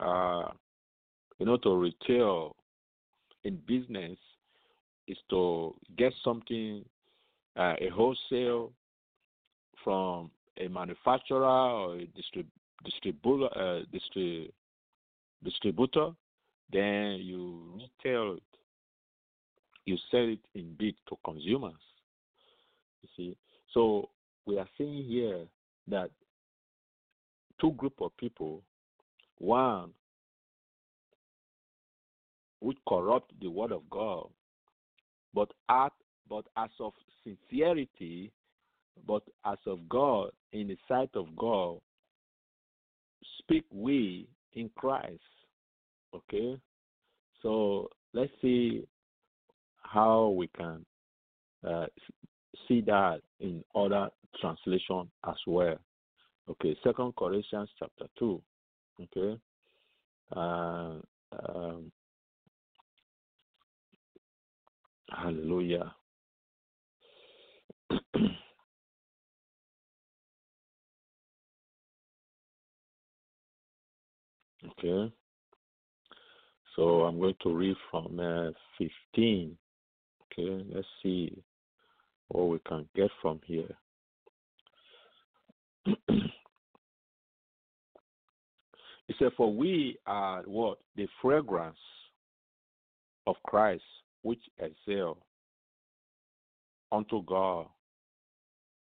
Uh, 0.00 0.48
you 1.38 1.46
know, 1.46 1.56
to 1.58 1.76
retail 1.76 2.56
in 3.44 3.56
business 3.66 4.18
is 5.06 5.18
to 5.30 5.74
get 5.96 6.12
something, 6.22 6.84
uh, 7.56 7.74
a 7.80 7.88
wholesale 7.90 8.72
from 9.82 10.30
a 10.58 10.68
manufacturer 10.68 11.44
or 11.44 11.96
a 11.96 12.06
distrib- 12.06 12.46
distributor, 12.84 13.48
uh, 13.56 13.82
distrib- 13.92 14.50
distributor, 15.42 16.10
then 16.70 17.20
you 17.20 17.78
retail 17.78 18.34
it 18.36 18.42
you 19.86 19.96
sell 20.10 20.26
it 20.28 20.38
in 20.54 20.74
big 20.78 20.94
to 21.08 21.16
consumers. 21.24 21.74
You 23.02 23.08
see, 23.16 23.36
so 23.72 24.08
we 24.46 24.58
are 24.58 24.68
seeing 24.78 25.04
here 25.04 25.44
that 25.88 26.10
two 27.60 27.72
group 27.72 27.94
of 28.00 28.16
people 28.16 28.62
one 29.38 29.90
which 32.64 32.78
corrupt 32.88 33.30
the 33.42 33.50
word 33.50 33.72
of 33.72 33.82
God, 33.90 34.26
but 35.34 35.50
but 35.68 36.46
as 36.56 36.70
of 36.80 36.94
sincerity, 37.22 38.32
but 39.06 39.22
as 39.44 39.58
of 39.66 39.86
God 39.86 40.30
in 40.52 40.68
the 40.68 40.78
sight 40.88 41.10
of 41.14 41.26
God, 41.36 41.78
speak 43.38 43.64
we 43.70 44.26
in 44.54 44.70
Christ. 44.76 45.20
Okay, 46.14 46.58
so 47.42 47.90
let's 48.14 48.32
see 48.40 48.86
how 49.82 50.28
we 50.28 50.46
can 50.56 50.86
uh, 51.68 51.86
see 52.66 52.80
that 52.80 53.20
in 53.40 53.62
other 53.74 54.08
translation 54.40 55.10
as 55.28 55.36
well. 55.46 55.76
Okay, 56.48 56.74
Second 56.82 57.14
Corinthians 57.16 57.68
chapter 57.78 58.06
two. 58.18 58.40
Okay, 59.02 59.38
uh, 60.34 60.94
um, 61.54 61.92
Hallelujah. 65.14 65.94
okay. 74.78 75.12
So 76.76 77.02
I'm 77.02 77.18
going 77.18 77.36
to 77.42 77.54
read 77.54 77.76
from 77.90 78.18
uh, 78.18 78.50
15. 78.78 79.56
Okay, 80.32 80.64
let's 80.74 80.86
see 81.02 81.42
what 82.28 82.48
we 82.48 82.58
can 82.66 82.88
get 82.94 83.10
from 83.22 83.40
here. 83.46 83.70
He 89.06 89.14
said, 89.18 89.32
For 89.36 89.52
we 89.52 89.98
are 90.06 90.42
what? 90.46 90.78
The 90.96 91.06
fragrance 91.20 91.78
of 93.26 93.36
Christ, 93.44 93.82
which 94.24 94.40
excel 94.58 95.18
unto 96.90 97.22
God, 97.24 97.66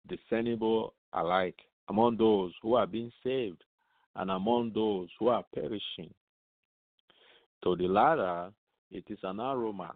discernible 0.08 0.94
alike 1.12 1.58
among 1.88 2.16
those 2.16 2.52
who 2.62 2.74
are 2.74 2.86
being 2.86 3.10
saved 3.22 3.62
and 4.16 4.30
among 4.30 4.72
those 4.74 5.08
who 5.18 5.28
are 5.28 5.44
perishing. 5.54 6.14
To 7.64 7.74
the 7.76 7.88
latter, 7.88 8.52
it 8.90 9.04
is 9.08 9.18
an 9.24 9.40
aroma 9.40 9.94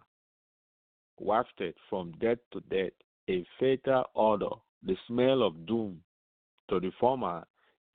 wafted 1.17 1.73
from 1.89 2.13
death 2.19 2.39
to 2.51 2.59
death, 2.69 2.91
a 3.29 3.45
fatal 3.59 4.05
odor, 4.15 4.55
the 4.83 4.97
smell 5.07 5.41
of 5.41 5.65
doom. 5.65 6.01
To 6.69 6.79
the 6.81 6.91
former, 6.99 7.45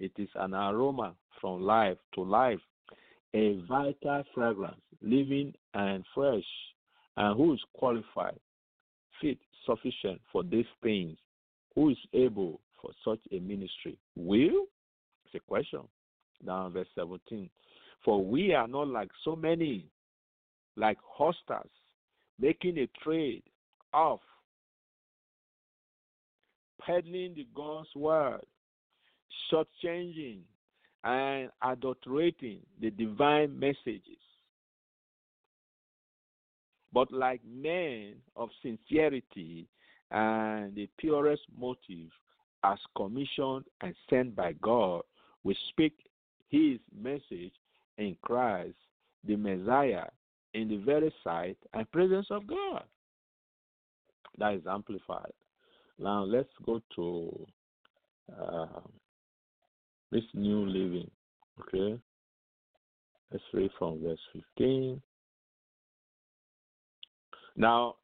it 0.00 0.12
is 0.16 0.28
an 0.36 0.54
aroma 0.54 1.14
from 1.40 1.62
life 1.62 1.98
to 2.14 2.22
life, 2.22 2.60
a 3.34 3.60
vital 3.68 4.22
fragrance, 4.34 4.80
living 5.02 5.52
and 5.74 6.04
fresh. 6.14 6.42
And 7.16 7.36
who 7.36 7.54
is 7.54 7.60
qualified, 7.74 8.38
fit, 9.20 9.38
sufficient 9.66 10.20
for 10.32 10.42
these 10.42 10.66
things? 10.82 11.16
Who 11.74 11.90
is 11.90 11.98
able 12.12 12.60
for 12.80 12.90
such 13.04 13.20
a 13.32 13.40
ministry? 13.40 13.98
Will? 14.16 14.66
It's 15.24 15.34
a 15.34 15.40
question. 15.40 15.80
Now, 16.44 16.68
verse 16.68 16.88
17. 16.94 17.48
For 18.04 18.22
we 18.22 18.52
are 18.52 18.68
not 18.68 18.88
like 18.88 19.10
so 19.24 19.34
many, 19.34 19.86
like 20.76 20.98
hostas, 21.18 21.68
making 22.38 22.78
a 22.78 22.88
trade 23.02 23.42
of 23.92 24.18
peddling 26.84 27.34
the 27.34 27.46
God's 27.54 27.88
word, 27.94 28.44
shortchanging 29.50 30.40
and 31.04 31.50
adulterating 31.62 32.60
the 32.80 32.90
divine 32.90 33.58
messages. 33.58 34.23
But 36.94 37.12
like 37.12 37.40
men 37.44 38.14
of 38.36 38.50
sincerity 38.62 39.66
and 40.12 40.74
the 40.76 40.88
purest 40.96 41.42
motive, 41.58 42.08
as 42.62 42.78
commissioned 42.96 43.64
and 43.80 43.94
sent 44.08 44.36
by 44.36 44.52
God, 44.62 45.02
we 45.42 45.56
speak 45.70 45.92
his 46.48 46.78
message 46.96 47.52
in 47.98 48.16
Christ, 48.22 48.76
the 49.24 49.34
Messiah, 49.34 50.06
in 50.54 50.68
the 50.68 50.76
very 50.76 51.12
sight 51.24 51.58
and 51.74 51.90
presence 51.90 52.28
of 52.30 52.46
God. 52.46 52.84
That 54.38 54.54
is 54.54 54.62
amplified. 54.70 55.32
Now 55.98 56.22
let's 56.22 56.48
go 56.64 56.80
to 56.94 57.46
uh, 58.40 58.80
this 60.12 60.24
new 60.32 60.64
living. 60.64 61.10
Okay. 61.60 62.00
Let's 63.32 63.44
read 63.52 63.70
from 63.78 64.00
verse 64.00 64.18
15. 64.32 65.02
Now, 67.56 67.96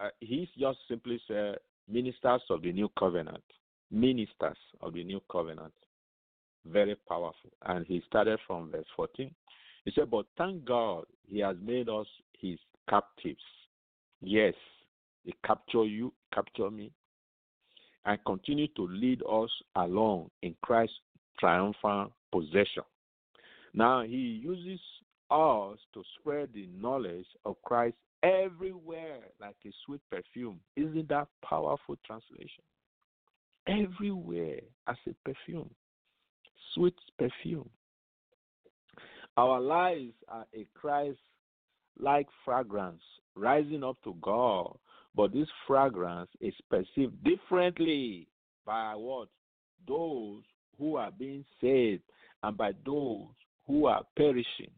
uh, 0.00 0.08
he's 0.20 0.48
just 0.58 0.78
simply 0.88 1.20
said 1.28 1.56
ministers 1.88 2.42
of 2.50 2.62
the 2.62 2.72
new 2.72 2.90
covenant. 2.98 3.42
Ministers 3.90 4.58
of 4.80 4.92
the 4.92 5.04
new 5.04 5.20
covenant. 5.30 5.72
Very 6.66 6.96
powerful. 7.08 7.50
And 7.66 7.86
he 7.86 8.02
started 8.06 8.38
from 8.46 8.70
verse 8.70 8.86
14. 8.96 9.30
He 9.84 9.92
said, 9.94 10.10
But 10.10 10.26
thank 10.36 10.64
God 10.64 11.04
he 11.26 11.38
has 11.40 11.56
made 11.62 11.88
us 11.88 12.06
his 12.38 12.58
captives. 12.88 13.40
Yes, 14.20 14.54
he 15.24 15.34
capture 15.44 15.84
you, 15.84 16.12
capture 16.34 16.70
me, 16.70 16.90
and 18.04 18.18
continue 18.26 18.68
to 18.68 18.86
lead 18.88 19.22
us 19.22 19.50
along 19.76 20.30
in 20.42 20.54
Christ's 20.62 20.96
triumphant 21.38 22.12
possession. 22.32 22.82
Now 23.74 24.02
he 24.02 24.40
uses 24.42 24.80
us 25.30 25.78
to 25.94 26.02
spread 26.18 26.50
the 26.52 26.68
knowledge 26.80 27.26
of 27.44 27.56
Christ 27.64 27.96
everywhere 28.22 29.20
like 29.40 29.56
a 29.66 29.70
sweet 29.84 30.00
perfume. 30.10 30.60
Isn't 30.76 31.08
that 31.08 31.28
powerful 31.44 31.96
translation? 32.06 32.64
Everywhere 33.66 34.60
as 34.86 34.96
a 35.06 35.14
perfume, 35.24 35.70
sweet 36.74 36.94
perfume. 37.18 37.68
Our 39.36 39.60
lives 39.60 40.14
are 40.28 40.46
a 40.54 40.66
Christ 40.74 41.18
like 41.98 42.26
fragrance 42.44 43.02
rising 43.36 43.84
up 43.84 43.96
to 44.04 44.16
God, 44.20 44.76
but 45.14 45.32
this 45.32 45.48
fragrance 45.66 46.30
is 46.40 46.54
perceived 46.70 47.22
differently 47.22 48.26
by 48.64 48.94
what? 48.94 49.28
Those 49.86 50.42
who 50.78 50.96
are 50.96 51.10
being 51.10 51.44
saved 51.60 52.02
and 52.42 52.56
by 52.56 52.72
those 52.84 53.26
who 53.66 53.86
are 53.86 54.02
perishing. 54.16 54.70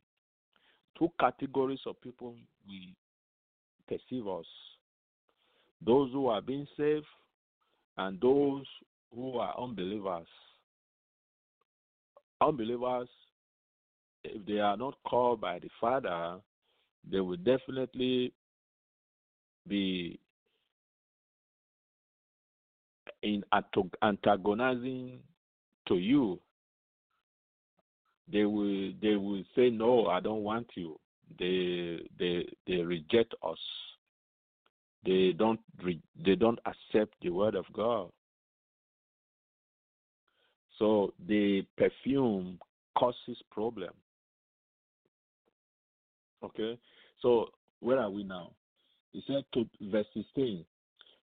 Two 0.99 1.11
categories 1.19 1.81
of 1.87 2.01
people 2.01 2.35
we 2.69 2.95
perceive 3.91 4.29
us. 4.29 4.47
Those 5.85 6.13
who 6.13 6.29
are 6.29 6.41
being 6.41 6.67
saved 6.77 7.07
and 7.99 8.21
those 8.21 8.65
who 9.15 9.39
are 9.39 9.55
unbelievers. 9.59 10.27
Unbelievers, 12.41 13.09
if 14.25 14.47
they 14.47 14.59
are 14.59 14.77
not 14.77 14.95
called 15.05 15.41
by 15.41 15.59
the 15.59 15.69
Father, 15.81 16.39
they 17.11 17.21
will 17.21 17.37
definitely 17.37 18.33
be 19.67 20.19
in 23.23 23.43
antagonizing 24.03 25.19
to 25.89 25.97
you. 25.97 26.39
They 28.33 28.45
will 28.45 28.93
they 29.03 29.17
will 29.17 29.43
say 29.57 29.71
no 29.71 30.07
i 30.07 30.21
don't 30.21 30.45
want 30.45 30.69
you 30.77 30.97
they 31.39 32.01
they 32.19 32.47
they 32.67 32.83
reject 32.83 33.35
us. 33.43 33.59
They 35.05 35.33
don't 35.37 35.61
re, 35.83 36.01
they 36.25 36.35
don't 36.35 36.59
accept 36.67 37.15
the 37.23 37.31
word 37.31 37.55
of 37.55 37.65
god. 37.73 38.11
So 40.79 41.13
the 41.27 41.65
perfume 41.77 42.59
causes 42.99 43.39
problem. 43.51 43.91
Okay? 46.43 46.79
So 47.21 47.49
where 47.81 47.99
are 47.99 48.11
we 48.11 48.25
now? 48.25 48.51
He 49.13 49.23
said 49.27 49.45
to 49.55 49.67
verse 49.91 50.07
16 50.15 50.65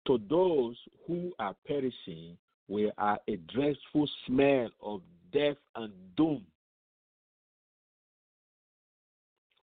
to 0.06 0.18
those 0.28 0.76
who 1.06 1.32
are 1.38 1.54
perishing 1.66 2.36
we 2.68 2.90
are 2.98 3.18
a 3.28 3.36
dreadful 3.52 4.08
smell 4.26 4.68
of 4.82 5.00
death 5.32 5.56
and 5.76 5.92
doom. 6.16 6.44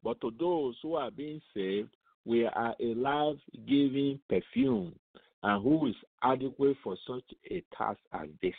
But 0.06 0.22
to 0.22 0.32
those 0.40 0.76
who 0.82 0.96
are 0.96 1.12
being 1.12 1.42
saved, 1.54 1.90
we 2.24 2.46
are 2.46 2.74
a 2.80 2.94
life 2.94 3.36
giving 3.68 4.22
perfume, 4.30 4.96
and 5.44 5.62
who 5.62 5.88
is 5.88 5.96
adequate 6.24 6.78
for 6.82 6.96
such 7.06 7.26
a 7.52 7.62
task 7.78 8.00
as 8.14 8.30
this? 8.42 8.54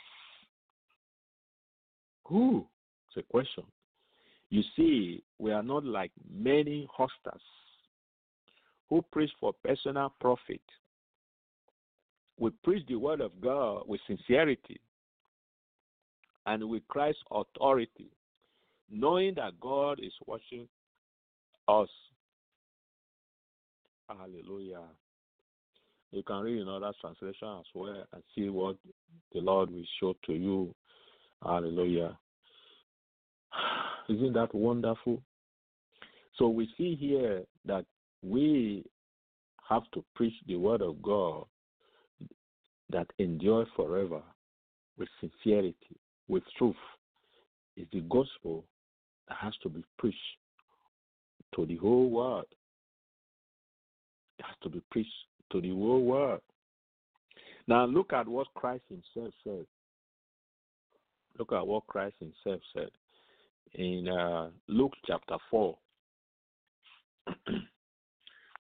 Who? 2.27 2.67
It's 3.09 3.25
a 3.25 3.33
question. 3.33 3.65
You 4.51 4.63
see, 4.77 5.23
we 5.39 5.53
are 5.53 5.63
not 5.63 5.85
like 5.85 6.11
many 6.31 6.87
hosters 6.93 7.43
who 8.91 9.03
preach 9.11 9.31
for 9.41 9.55
personal 9.65 10.13
profit 10.21 10.61
we 12.39 12.51
preach 12.63 12.87
the 12.87 12.97
word 12.97 13.21
of 13.21 13.41
God 13.41 13.85
with 13.87 14.01
sincerity 14.07 14.81
and 16.45 16.69
with 16.69 16.87
Christ's 16.89 17.23
authority, 17.31 18.11
knowing 18.91 19.35
that 19.35 19.59
God 19.61 20.01
is 20.01 20.13
watching 20.27 20.69
us. 21.69 21.89
Hallelujah. 24.09 24.83
You 26.13 26.23
can 26.23 26.43
read 26.43 26.63
another 26.63 26.93
translation 27.01 27.49
as 27.59 27.67
well 27.75 28.05
and 28.13 28.23
see 28.35 28.49
what 28.49 28.77
the 29.33 29.41
Lord 29.41 29.71
will 29.71 29.85
show 30.01 30.15
to 30.27 30.33
you. 30.33 30.75
Hallelujah. 31.43 32.17
Isn't 34.09 34.33
that 34.35 34.55
wonderful? 34.55 35.23
So 36.39 36.49
we 36.49 36.69
see 36.79 36.95
here 36.95 37.43
that 37.65 37.85
we 38.23 38.85
have 39.69 39.83
to 39.95 40.05
preach 40.15 40.35
the 40.47 40.57
word 40.57 40.83
of 40.83 41.03
God 41.03 41.45
that 42.91 43.07
endures 43.19 43.67
forever 43.75 44.23
with 44.97 45.09
sincerity, 45.21 45.97
with 46.29 46.45
truth. 46.57 46.77
It's 47.77 47.91
the 47.93 48.01
gospel 48.03 48.65
that 49.29 49.37
has 49.41 49.55
to 49.63 49.69
be 49.69 49.85
preached 49.99 50.17
to 51.57 51.67
the 51.67 51.77
whole 51.77 52.11
world. 52.11 52.47
It 54.39 54.45
has 54.45 54.57
to 54.63 54.69
be 54.69 54.83
preached 54.91 55.11
to 55.53 55.61
the 55.61 55.71
whole 55.71 56.05
world. 56.05 56.43
Now 57.67 57.85
look 57.87 58.13
at 58.13 58.29
what 58.29 58.47
Christ 58.55 58.85
himself 58.89 59.35
said. 59.43 59.67
Look 61.39 61.53
at 61.53 61.67
what 61.67 61.87
Christ 61.87 62.17
himself 62.21 62.61
said 62.75 62.91
in 63.75 64.09
uh, 64.09 64.51
Luke 64.69 64.93
chapter 65.07 65.37
4. 65.51 65.77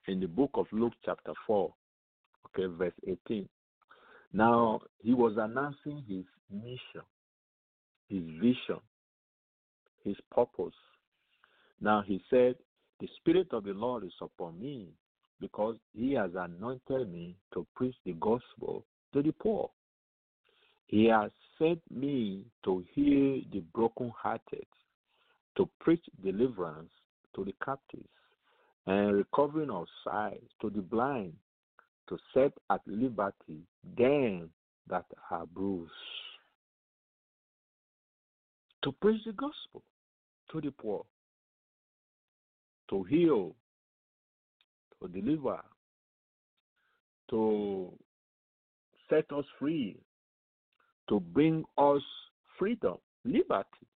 in 0.09 0.21
the 0.21 0.27
book 0.27 0.51
of 0.55 0.67
Luke 0.73 0.93
chapter 1.05 1.33
4, 1.47 1.73
okay, 2.47 2.67
verse 2.77 2.93
18. 3.07 3.49
Now, 4.33 4.81
he 5.03 5.15
was 5.15 5.35
announcing 5.39 6.05
his 6.09 6.25
mission, 6.51 7.07
his 8.09 8.23
vision, 8.41 8.81
his 10.05 10.17
purpose. 10.35 10.75
Now, 11.81 12.03
he 12.03 12.21
said, 12.29 12.57
The 13.01 13.09
Spirit 13.19 13.49
of 13.53 13.65
the 13.65 13.75
Lord 13.75 14.05
is 14.05 14.15
upon 14.21 14.59
me 14.59 14.89
because 15.41 15.77
he 15.95 16.15
has 16.15 16.31
anointed 16.35 17.13
me 17.13 17.37
to 17.53 17.67
preach 17.75 17.95
the 18.05 18.15
gospel 18.15 18.85
to 19.13 19.23
the 19.23 19.33
poor. 19.33 19.71
He 20.87 21.05
has 21.07 21.31
sent 21.59 21.81
me 21.91 22.47
to 22.65 22.85
heal 22.93 23.43
the 23.53 23.61
brokenhearted, 23.75 24.67
to 25.57 25.69
preach 25.81 26.05
deliverance 26.23 26.91
to 27.35 27.45
the 27.45 27.55
captives, 27.65 28.09
and 28.87 29.15
recovering 29.15 29.71
of 29.71 29.87
sight 30.05 30.43
to 30.61 30.71
the 30.71 30.81
blind, 30.81 31.35
to 32.09 32.17
set 32.33 32.53
at 32.71 32.81
liberty 32.87 33.63
them 33.97 34.51
that 34.89 35.07
are 35.31 35.47
bruised, 35.47 35.91
to 38.83 38.93
preach 38.93 39.23
the 39.27 39.33
gospel 39.33 39.83
to 40.51 40.61
the 40.61 40.71
poor, 40.71 41.05
to 42.91 43.03
heal, 43.05 43.55
to 45.03 45.09
deliver, 45.09 45.61
to 47.31 47.93
set 49.09 49.25
us 49.33 49.45
free, 49.59 49.97
to 51.09 51.21
bring 51.21 51.65
us 51.79 52.03
freedom, 52.59 52.97
liberty. 53.25 53.87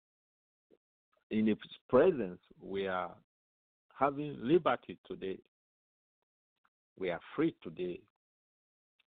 In 1.30 1.46
His 1.46 1.56
presence, 1.88 2.40
we 2.60 2.88
are 2.88 3.12
having 3.98 4.36
liberty 4.40 4.98
today. 5.06 5.38
We 6.98 7.10
are 7.10 7.20
free 7.36 7.54
today. 7.62 8.00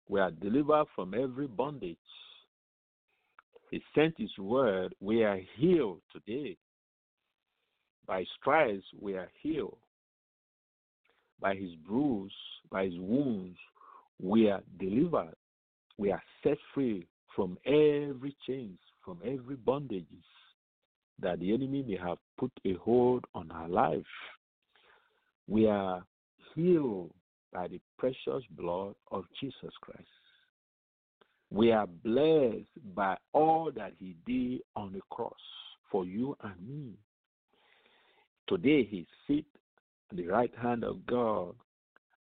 We 0.09 0.20
are 0.20 0.30
delivered 0.30 0.87
from 0.95 1.14
every 1.14 1.47
bondage. 1.47 1.97
He 3.70 3.83
sent 3.95 4.14
His 4.18 4.37
word. 4.39 4.95
We 5.01 5.24
are 5.24 5.41
healed 5.57 6.01
today. 6.12 6.57
By 8.07 8.20
his 8.20 8.28
stripes, 8.40 8.84
we 9.00 9.14
are 9.14 9.30
healed. 9.42 9.78
By 11.40 11.57
His 11.57 11.74
bruise, 11.86 12.32
by 12.70 12.84
His 12.84 12.98
wounds, 12.98 13.59
we 14.20 14.48
are 14.48 14.62
delivered. 14.78 15.34
We 15.98 16.12
are 16.12 16.22
set 16.42 16.59
free 16.72 17.07
from 17.34 17.59
every 17.66 18.36
chains, 18.46 18.78
from 19.05 19.18
every 19.24 19.57
bondages 19.57 20.07
that 21.20 21.40
the 21.40 21.53
enemy 21.53 21.82
may 21.82 21.96
have 21.96 22.18
put 22.38 22.53
a 22.64 22.74
hold 22.74 23.24
on 23.34 23.50
our 23.50 23.68
life. 23.68 24.03
We 25.48 25.66
are 25.66 26.05
healed 26.55 27.12
by 27.53 27.68
the 27.68 27.80
precious 27.98 28.44
blood 28.50 28.94
of 29.11 29.24
Jesus 29.40 29.72
Christ. 29.80 30.07
We 31.50 31.72
are 31.72 31.86
blessed 31.86 32.66
by 32.94 33.16
all 33.32 33.70
that 33.74 33.92
He 33.98 34.16
did 34.26 34.61
on 34.76 34.92
the 34.92 35.03
cross 35.11 35.32
for 35.90 36.05
you 36.05 36.36
and 36.42 36.55
me. 36.66 36.92
Today, 38.49 38.84
He 38.84 39.07
sits 39.26 39.47
at 40.11 40.16
the 40.16 40.26
right 40.26 40.53
hand 40.61 40.84
of 40.84 41.05
God 41.07 41.55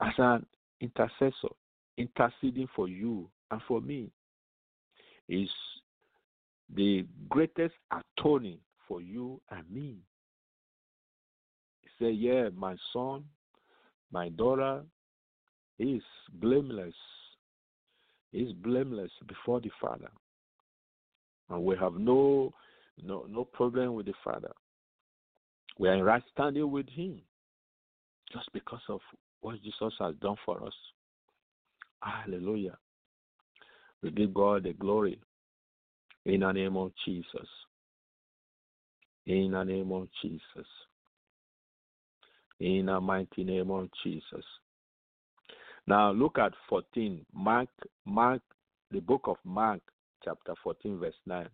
as 0.02 0.14
an 0.18 0.46
intercessor, 0.80 1.54
interceding 1.98 2.68
for 2.76 2.88
you 2.88 3.30
and 3.52 3.62
for 3.68 3.82
me. 3.82 4.10
Is 5.30 5.50
the 6.76 7.06
greatest 7.30 7.76
attorney 7.92 8.60
for 8.88 9.02
you 9.02 9.40
and 9.50 9.70
me. 9.70 9.98
He 11.82 11.90
said, 12.00 12.16
Yeah, 12.16 12.50
my 12.56 12.76
son, 12.94 13.24
my 14.12 14.30
daughter 14.30 14.84
is 15.80 16.02
blameless. 16.34 16.94
Is 18.34 18.54
blameless 18.54 19.12
before 19.28 19.60
the 19.60 19.72
Father. 19.82 20.10
And 21.50 21.64
we 21.64 21.76
have 21.78 21.94
no 21.96 22.54
no 23.02 23.26
no 23.30 23.44
problem 23.44 23.94
with 23.94 24.06
the 24.06 24.14
Father. 24.24 24.52
We 25.82 25.90
are 25.90 25.96
in 25.96 26.04
right 26.04 26.22
standing 26.32 26.70
with 26.70 26.88
Him 26.90 27.22
just 28.32 28.54
because 28.54 28.84
of 28.88 29.00
what 29.40 29.56
Jesus 29.64 29.92
has 29.98 30.14
done 30.22 30.36
for 30.46 30.64
us. 30.64 30.74
Hallelujah. 32.04 32.78
We 34.04 34.12
give 34.12 34.32
God 34.32 34.66
the 34.66 34.74
glory 34.74 35.20
in 36.26 36.42
the 36.42 36.52
name 36.52 36.78
of 36.78 36.92
Jesus. 37.04 37.48
In 39.26 39.54
the 39.54 39.64
name 39.64 39.92
of 39.92 40.08
Jesus. 40.22 40.68
In 42.60 42.86
the 42.86 43.02
mighty 43.02 43.44
name 43.44 43.72
of 43.72 43.90
Jesus. 44.04 44.46
Now 45.88 46.12
look 46.12 46.38
at 46.38 46.54
14. 46.70 47.26
Mark, 47.34 47.70
Mark, 48.06 48.44
the 48.92 49.00
book 49.00 49.22
of 49.26 49.38
Mark, 49.44 49.82
chapter 50.24 50.54
14, 50.64 51.00
verse 51.00 51.16
9. 51.26 51.50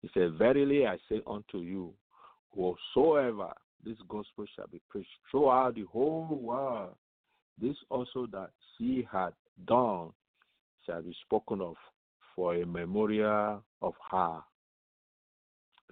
He 0.00 0.10
said, 0.14 0.32
Verily 0.32 0.84
I 0.84 0.96
say 1.08 1.22
unto 1.28 1.58
you, 1.58 1.94
whosoever 2.54 3.52
this 3.84 3.98
gospel 4.08 4.44
shall 4.54 4.66
be 4.68 4.80
preached 4.88 5.08
throughout 5.30 5.74
the 5.74 5.84
whole 5.84 6.38
world, 6.40 6.94
this 7.60 7.76
also 7.90 8.26
that 8.32 8.50
she 8.76 9.06
had 9.10 9.32
done 9.66 10.10
shall 10.86 11.02
be 11.02 11.14
spoken 11.24 11.60
of 11.60 11.74
for 12.34 12.54
a 12.54 12.66
memorial 12.66 13.62
of 13.80 13.94
her. 14.10 14.38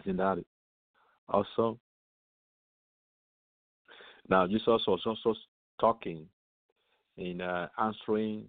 Isn't 0.01 0.17
that 0.17 0.39
awesome? 1.29 1.79
Now, 4.29 4.47
Jesus 4.47 4.67
was 4.87 5.01
also 5.05 5.35
talking 5.81 6.27
in 7.17 7.41
uh, 7.41 7.69
answering 7.79 8.47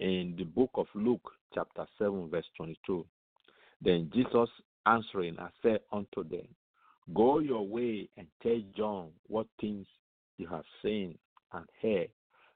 in 0.00 0.34
the 0.36 0.44
book 0.44 0.70
of 0.74 0.86
Luke, 0.94 1.30
chapter 1.54 1.86
7, 1.98 2.28
verse 2.30 2.46
22. 2.56 3.06
Then 3.80 4.10
Jesus 4.12 4.48
answering, 4.86 5.38
I 5.38 5.48
said 5.62 5.80
unto 5.92 6.28
them, 6.28 6.46
Go 7.14 7.40
your 7.40 7.66
way 7.66 8.08
and 8.16 8.26
tell 8.42 8.60
John 8.76 9.08
what 9.26 9.46
things 9.60 9.86
you 10.38 10.46
have 10.46 10.64
seen 10.82 11.18
and 11.52 11.64
heard, 11.82 12.08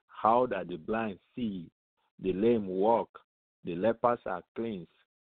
how 0.07 0.45
that 0.47 0.67
the 0.67 0.77
blind 0.77 1.19
see, 1.35 1.69
the 2.21 2.33
lame 2.33 2.67
walk, 2.67 3.09
the 3.65 3.75
lepers 3.75 4.19
are 4.25 4.43
cleansed, 4.55 4.87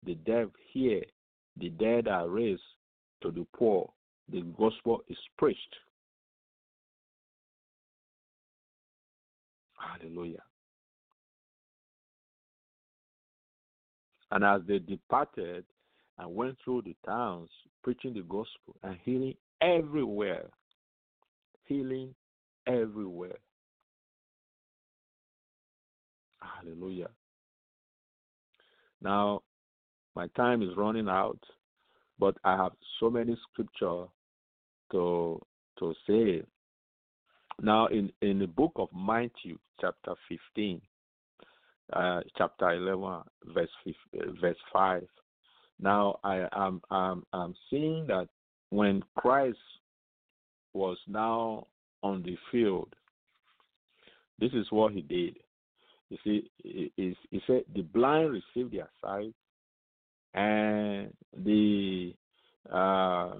the 0.05 0.15
deaf 0.15 0.49
hear, 0.73 1.03
the 1.59 1.69
dead 1.71 2.09
are 2.09 2.29
raised 2.29 2.63
to 3.23 3.31
the 3.31 3.47
poor, 3.55 3.91
the 4.31 4.41
gospel 4.59 5.03
is 5.09 5.19
preached. 5.37 5.77
Hallelujah. 9.77 10.43
And 14.31 14.45
as 14.45 14.63
they 14.67 14.79
departed 14.79 15.65
and 16.21 16.35
went 16.35 16.57
through 16.63 16.83
the 16.83 16.95
towns 17.05 17.49
preaching 17.83 18.13
the 18.13 18.21
gospel 18.23 18.77
and 18.83 18.97
healing 19.05 19.35
everywhere, 19.63 20.47
healing 21.65 22.15
everywhere. 22.67 23.39
Hallelujah. 26.41 27.09
Now, 29.03 29.43
my 30.15 30.27
time 30.37 30.63
is 30.63 30.77
running 30.77 31.09
out, 31.09 31.39
but 32.19 32.37
I 32.45 32.57
have 32.57 32.73
so 32.99 33.09
many 33.09 33.37
scripture 33.51 34.05
to 34.93 35.41
to 35.79 35.95
say. 36.07 36.43
Now, 37.63 37.87
in 37.87 38.13
in 38.21 38.39
the 38.39 38.47
book 38.47 38.73
of 38.77 38.89
Matthew, 38.95 39.59
chapter 39.81 40.15
fifteen, 40.29 40.83
uh, 41.95 42.21
chapter 42.37 42.73
eleven, 42.73 43.23
verse 43.55 43.71
5, 43.85 43.95
verse 44.41 44.57
five. 44.71 45.07
Now, 45.83 46.19
I 46.23 46.47
am 46.53 46.83
I'm, 46.91 47.25
I'm 47.33 47.55
seeing 47.71 48.07
that 48.09 48.29
when 48.71 49.03
Christ 49.17 49.59
was 50.75 50.99
now 51.09 51.67
on 52.03 52.23
the 52.23 52.37
field, 52.53 52.95
this 54.39 54.53
is 54.53 54.67
what 54.71 54.93
he 54.93 55.03
did. 55.03 55.37
You 56.11 56.19
see, 56.25 56.51
he, 56.63 56.93
he, 56.97 57.41
said 57.47 57.63
the 57.75 57.83
blind 57.83 58.31
received 58.33 58.75
their 58.75 58.91
sight, 59.01 59.33
and 60.35 61.13
the 61.45 62.15
uh, 62.71 63.35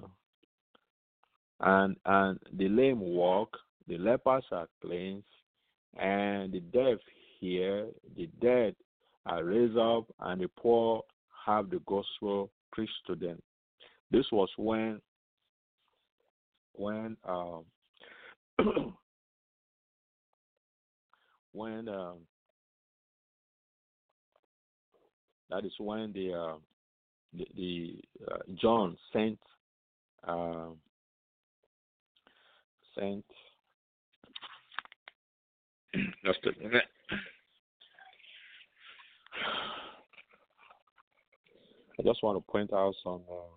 and 1.59 1.95
and 2.05 2.39
the 2.53 2.69
lame 2.69 3.01
walk, 3.01 3.57
the 3.87 3.97
lepers 3.97 4.45
are 4.51 4.67
cleansed, 4.81 5.25
and 5.99 6.53
the 6.53 6.61
deaf 6.61 6.99
hear, 7.39 7.87
the 8.15 8.27
dead 8.41 8.75
are 9.25 9.43
raised 9.43 9.77
up, 9.77 10.05
and 10.21 10.41
the 10.41 10.47
poor 10.47 11.03
have 11.45 11.69
the 11.69 11.81
gospel 11.85 12.49
preached 12.71 12.91
to 13.07 13.15
them. 13.15 13.41
This 14.11 14.25
was 14.31 14.49
when 14.57 15.01
when 16.73 17.17
um, 17.27 17.63
when 21.53 21.89
um, 21.89 22.17
that 25.49 25.65
is 25.65 25.73
when 25.79 26.11
the 26.13 26.33
uh, 26.33 26.55
the, 27.33 27.47
the 27.55 28.01
uh, 28.31 28.39
John 28.61 28.97
sent 29.13 29.39
uh, 30.27 30.69
sent 32.97 33.25
just 36.25 36.39
a 36.45 36.63
minute. 36.63 36.83
I 42.01 42.03
just 42.03 42.23
want 42.23 42.35
to 42.35 42.51
point 42.51 42.73
out 42.73 42.95
some 43.03 43.21
uh, 43.31 43.53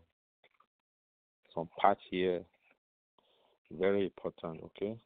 some 1.55 1.67
parts 1.81 2.03
here, 2.11 2.43
very 3.73 4.05
important. 4.05 4.61
Okay, 4.65 4.97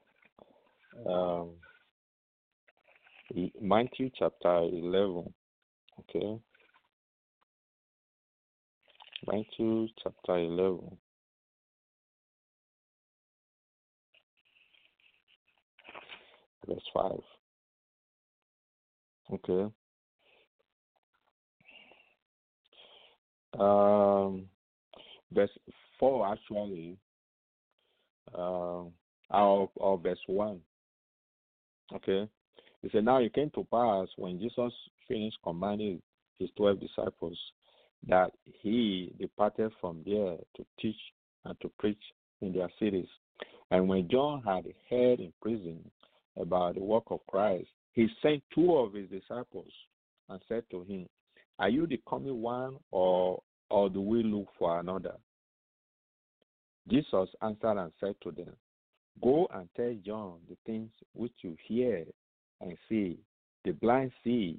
um, 1.08 1.50
Matthew 3.60 4.10
chapter 4.18 4.62
eleven. 4.64 5.32
Okay, 6.00 6.40
Matthew 9.28 9.86
chapter 10.02 10.38
eleven. 10.38 10.98
Verse 16.66 16.90
5. 16.92 17.12
Okay. 19.32 19.72
Um, 23.58 24.46
verse 25.32 25.50
4 25.98 26.32
actually, 26.32 26.96
uh, 28.36 28.82
our, 29.30 29.68
our 29.80 29.96
verse 29.96 30.18
1. 30.26 30.60
Okay. 31.94 32.28
He 32.82 32.88
said, 32.90 33.04
Now 33.04 33.18
it 33.18 33.34
came 33.34 33.50
to 33.50 33.66
pass 33.70 34.08
when 34.16 34.38
Jesus 34.38 34.72
finished 35.06 35.38
commanding 35.42 36.00
his 36.38 36.50
12 36.56 36.80
disciples 36.80 37.38
that 38.06 38.30
he 38.44 39.12
departed 39.18 39.72
from 39.80 40.02
there 40.06 40.36
to 40.56 40.66
teach 40.80 40.96
and 41.44 41.58
to 41.60 41.70
preach 41.78 42.00
in 42.40 42.52
their 42.52 42.70
cities. 42.78 43.08
And 43.70 43.88
when 43.88 44.08
John 44.08 44.42
had 44.44 44.64
heard 44.88 45.20
in 45.20 45.32
prison 45.42 45.90
about 46.36 46.74
the 46.74 46.80
work 46.80 47.04
of 47.10 47.20
Christ, 47.28 47.68
he 47.92 48.08
sent 48.22 48.42
two 48.54 48.76
of 48.76 48.94
his 48.94 49.08
disciples 49.10 49.72
and 50.28 50.40
said 50.48 50.62
to 50.70 50.82
him, 50.82 51.08
Are 51.58 51.68
you 51.68 51.86
the 51.86 52.00
coming 52.08 52.40
one, 52.40 52.76
or, 52.90 53.42
or 53.70 53.90
do 53.90 54.00
we 54.00 54.22
look 54.22 54.48
for 54.58 54.78
another? 54.78 55.14
Jesus 56.88 57.28
answered 57.42 57.78
and 57.78 57.92
said 58.00 58.14
to 58.22 58.30
them, 58.30 58.54
Go 59.22 59.48
and 59.52 59.68
tell 59.76 59.94
John 60.04 60.38
the 60.48 60.56
things 60.64 60.90
which 61.14 61.32
you 61.42 61.56
hear 61.66 62.04
and 62.60 62.76
see. 62.88 63.18
The 63.64 63.72
blind 63.72 64.12
see, 64.22 64.58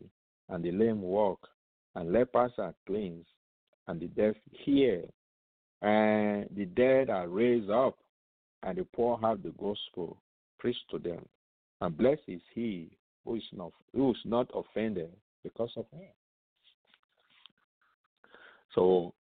and 0.49 0.63
the 0.63 0.71
lame 0.71 1.01
walk, 1.01 1.47
and 1.95 2.11
lepers 2.11 2.51
are 2.57 2.75
cleansed, 2.85 3.27
and 3.87 3.99
the 3.99 4.07
deaf 4.07 4.35
hear, 4.51 5.03
and 5.81 6.47
the 6.55 6.65
dead 6.65 7.09
are 7.09 7.27
raised 7.27 7.69
up, 7.69 7.97
and 8.63 8.77
the 8.77 8.83
poor 8.93 9.17
have 9.21 9.41
the 9.41 9.51
gospel 9.51 10.21
preached 10.59 10.83
to 10.91 10.99
them. 10.99 11.25
And 11.81 11.97
blessed 11.97 12.21
is 12.27 12.41
he 12.53 12.89
who 13.23 13.35
is 13.35 13.43
not 13.53 13.71
who 13.95 14.11
is 14.11 14.17
not 14.25 14.49
offended 14.53 15.11
because 15.43 15.71
of 15.77 15.85
him. 15.91 16.09
So 18.75 19.13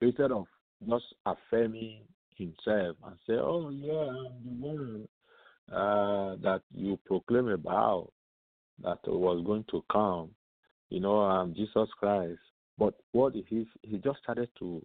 instead 0.00 0.32
of 0.32 0.46
just 0.88 1.04
affirming 1.26 2.00
himself 2.36 2.96
and 3.04 3.16
say, 3.26 3.34
"Oh 3.34 3.70
yeah, 3.70 3.92
I'm 3.92 4.42
the 4.44 4.66
one 4.66 5.08
uh, 5.70 6.36
that 6.42 6.62
you 6.72 6.98
proclaim 7.06 7.48
about 7.48 8.12
that 8.82 8.98
was 9.06 9.44
going 9.44 9.64
to 9.70 9.84
come," 9.90 10.30
you 10.90 11.00
know, 11.00 11.20
I'm 11.20 11.54
Jesus 11.54 11.88
Christ. 11.98 12.40
But 12.78 12.94
what 13.12 13.36
if 13.36 13.46
he 13.48 13.66
he 13.82 13.98
just 13.98 14.20
started 14.22 14.48
to 14.58 14.84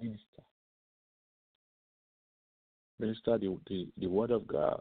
minister, 0.00 0.42
minister 2.98 3.38
the, 3.38 3.58
the, 3.68 3.88
the 3.98 4.06
word 4.06 4.30
of 4.30 4.46
God, 4.46 4.80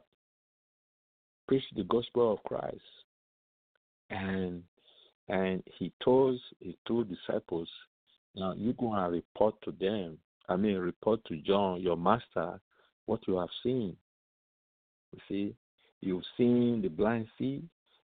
preach 1.48 1.64
the 1.76 1.84
gospel 1.84 2.34
of 2.34 2.44
Christ, 2.44 2.82
and 4.10 4.64
and 5.30 5.64
he 5.78 5.92
told 6.04 6.40
his 6.60 6.76
two 6.88 7.06
disciples, 7.06 7.70
now 8.36 8.54
you 8.54 8.74
go 8.74 8.94
and 8.94 9.12
report 9.14 9.56
to 9.64 9.72
them. 9.72 10.18
I 10.48 10.56
mean, 10.56 10.78
report 10.78 11.24
to 11.26 11.38
John, 11.38 11.82
your 11.82 11.98
master, 11.98 12.60
what 13.06 13.28
you 13.28 13.38
have 13.38 13.50
seen. 13.64 13.96
You 15.12 15.20
see, 15.28 15.56
you've 16.02 16.24
seen 16.38 16.82
the 16.82 16.90
blind 16.90 17.28
see, 17.38 17.64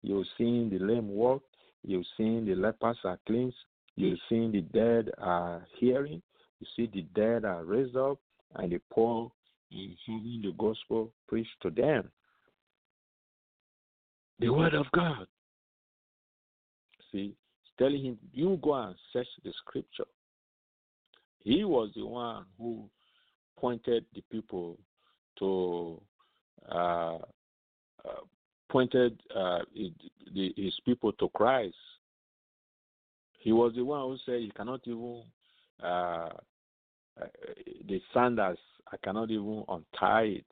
you've 0.03 0.27
seen 0.37 0.71
the 0.71 0.79
lame 0.79 1.09
walk, 1.09 1.43
you've 1.83 2.07
seen 2.17 2.45
the 2.45 2.55
lepers 2.55 2.99
are 3.05 3.19
cleansed, 3.27 3.57
you've 3.95 4.19
seen 4.29 4.53
the 4.53 4.63
dead 4.63 5.11
are 5.19 5.67
hearing, 5.79 6.23
you 6.61 6.67
see 6.77 6.91
the 6.93 7.03
dead 7.15 7.45
are 7.45 7.65
raised 7.65 7.97
up, 7.97 8.19
and 8.57 8.73
the 8.73 8.81
poor 8.91 9.31
is 9.71 9.97
having 10.07 10.43
the 10.43 10.53
gospel 10.59 11.13
preached 11.29 11.61
to 11.63 11.71
them. 11.71 12.11
The 14.39 14.51
word 14.51 14.75
of 14.75 14.87
God. 14.95 15.27
Telling 17.79 18.03
him, 18.03 18.19
you 18.33 18.59
go 18.63 18.75
and 18.75 18.95
search 19.13 19.27
the 19.45 19.53
scripture. 19.59 20.07
He 21.41 21.65
was 21.65 21.91
the 21.95 22.07
one 22.07 22.45
who 22.59 22.89
pointed 23.59 24.05
the 24.15 24.23
people 24.33 24.79
to 25.39 26.01
uh, 26.71 27.17
uh, 27.17 28.23
pointed 28.71 29.21
uh, 29.35 29.61
his 29.75 30.75
people 30.85 31.13
to 31.13 31.29
Christ. 31.31 31.77
He 33.39 33.53
was 33.53 33.75
the 33.77 33.85
one 33.85 34.01
who 34.01 34.17
said, 34.25 34.43
"You 34.43 34.51
cannot 34.57 34.81
even 34.87 35.23
uh, 35.83 36.31
the 37.89 38.01
sandals. 38.13 38.59
I 38.93 38.97
cannot 39.05 39.31
even 39.31 39.65
untie 39.69 40.41
it. 40.41 40.47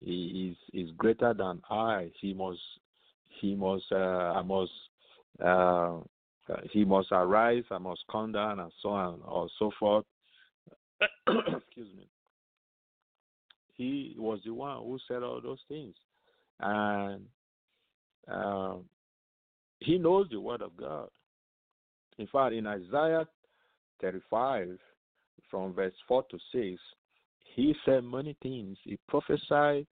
He 0.00 0.54
is 0.74 0.88
is 0.88 0.90
greater 0.96 1.34
than 1.34 1.62
I. 1.70 2.10
He 2.20 2.34
must 2.34 2.60
he 3.40 3.54
must 3.54 3.84
uh, 3.92 4.32
I 4.36 4.42
must 4.42 4.72
uh, 5.44 5.98
he 6.70 6.84
must 6.84 7.08
arise. 7.12 7.64
I 7.70 7.78
must 7.78 8.04
come 8.10 8.32
down, 8.32 8.60
and 8.60 8.72
so 8.82 8.90
on 8.90 9.20
or 9.24 9.48
so 9.58 9.70
forth." 9.78 10.04
Excuse 11.28 11.94
me. 11.96 12.08
He 13.74 14.14
was 14.18 14.40
the 14.44 14.54
one 14.54 14.78
who 14.78 14.98
said 15.06 15.22
all 15.22 15.40
those 15.40 15.60
things, 15.68 15.94
and 16.60 17.26
um, 18.28 18.84
he 19.80 19.98
knows 19.98 20.28
the 20.30 20.40
word 20.40 20.62
of 20.62 20.76
God. 20.76 21.08
In 22.18 22.26
fact, 22.28 22.54
in 22.54 22.66
Isaiah 22.66 23.26
35, 24.00 24.78
from 25.50 25.74
verse 25.74 25.92
4 26.08 26.24
to 26.30 26.38
6, 26.52 26.80
he 27.54 27.74
said 27.84 28.04
many 28.04 28.36
things. 28.42 28.78
He 28.84 28.98
prophesied, 29.08 29.86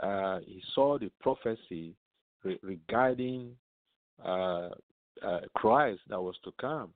uh, 0.00 0.40
he 0.46 0.62
saw 0.74 0.98
the 0.98 1.10
prophecy 1.20 1.94
re- 2.44 2.58
regarding 2.62 3.56
uh, 4.24 4.68
uh, 5.22 5.40
Christ 5.54 6.00
that 6.08 6.20
was 6.20 6.36
to 6.44 6.52
come. 6.60 6.90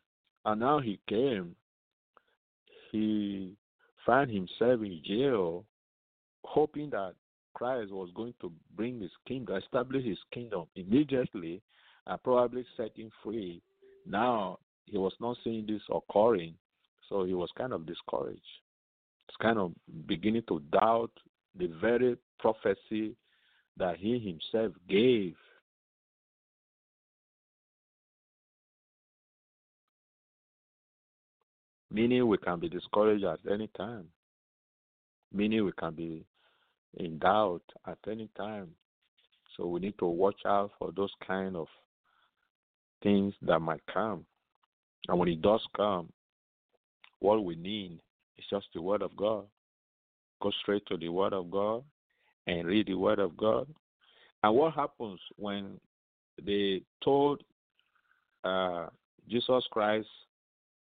And 0.44 0.60
now 0.60 0.78
he 0.78 0.98
came. 1.08 1.54
He 2.92 3.56
found 4.06 4.30
himself 4.30 4.80
in 4.82 5.00
jail, 5.04 5.64
hoping 6.44 6.90
that 6.90 7.14
Christ 7.54 7.92
was 7.92 8.10
going 8.14 8.34
to 8.40 8.52
bring 8.76 9.00
his 9.00 9.10
kingdom, 9.26 9.56
establish 9.56 10.04
his 10.04 10.18
kingdom 10.32 10.64
immediately, 10.76 11.60
and 12.06 12.22
probably 12.22 12.64
set 12.76 12.96
him 12.96 13.10
free. 13.22 13.60
Now 14.06 14.58
he 14.86 14.98
was 14.98 15.12
not 15.20 15.36
seeing 15.44 15.66
this 15.66 15.82
occurring, 15.92 16.54
so 17.08 17.24
he 17.24 17.34
was 17.34 17.50
kind 17.56 17.72
of 17.72 17.86
discouraged. 17.86 18.40
He's 19.28 19.36
kind 19.40 19.58
of 19.58 19.72
beginning 20.06 20.42
to 20.48 20.60
doubt 20.72 21.12
the 21.56 21.66
very 21.80 22.16
prophecy 22.38 23.14
that 23.76 23.96
he 23.98 24.18
himself 24.18 24.72
gave. 24.88 25.34
Meaning 31.92 32.28
we 32.28 32.38
can 32.38 32.60
be 32.60 32.68
discouraged 32.68 33.24
at 33.24 33.40
any 33.50 33.68
time. 33.76 34.06
Meaning 35.32 35.64
we 35.64 35.72
can 35.72 35.94
be 35.94 36.24
in 36.96 37.18
doubt 37.18 37.62
at 37.86 37.98
any 38.08 38.28
time. 38.36 38.68
So 39.56 39.66
we 39.66 39.80
need 39.80 39.98
to 39.98 40.06
watch 40.06 40.40
out 40.46 40.70
for 40.78 40.92
those 40.92 41.12
kind 41.26 41.56
of 41.56 41.66
things 43.02 43.34
that 43.42 43.58
might 43.58 43.82
come. 43.92 44.24
And 45.08 45.18
when 45.18 45.28
it 45.28 45.42
does 45.42 45.64
come, 45.76 46.12
what 47.18 47.44
we 47.44 47.56
need 47.56 48.00
is 48.38 48.44
just 48.50 48.66
the 48.74 48.82
Word 48.82 49.02
of 49.02 49.16
God. 49.16 49.44
Go 50.40 50.50
straight 50.62 50.86
to 50.86 50.96
the 50.96 51.08
Word 51.08 51.32
of 51.32 51.50
God 51.50 51.82
and 52.46 52.66
read 52.66 52.86
the 52.86 52.94
Word 52.94 53.18
of 53.18 53.36
God. 53.36 53.66
And 54.42 54.54
what 54.54 54.74
happens 54.74 55.20
when 55.36 55.78
they 56.44 56.82
told 57.04 57.42
uh, 58.44 58.86
Jesus 59.28 59.64
Christ 59.70 60.08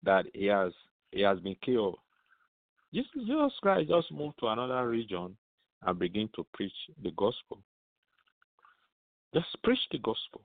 that 0.04 0.24
he 0.32 0.46
has 0.46 0.72
he 1.12 1.22
has 1.22 1.38
been 1.40 1.56
killed? 1.64 1.98
Jesus 2.92 3.52
Christ 3.62 3.88
just 3.88 4.12
moved 4.12 4.38
to 4.40 4.48
another 4.48 4.88
region 4.88 5.36
and 5.82 5.98
begin 5.98 6.28
to 6.36 6.46
preach 6.52 6.72
the 7.02 7.10
gospel. 7.12 7.58
Just 9.34 9.46
preach 9.62 9.80
the 9.90 9.98
gospel. 9.98 10.42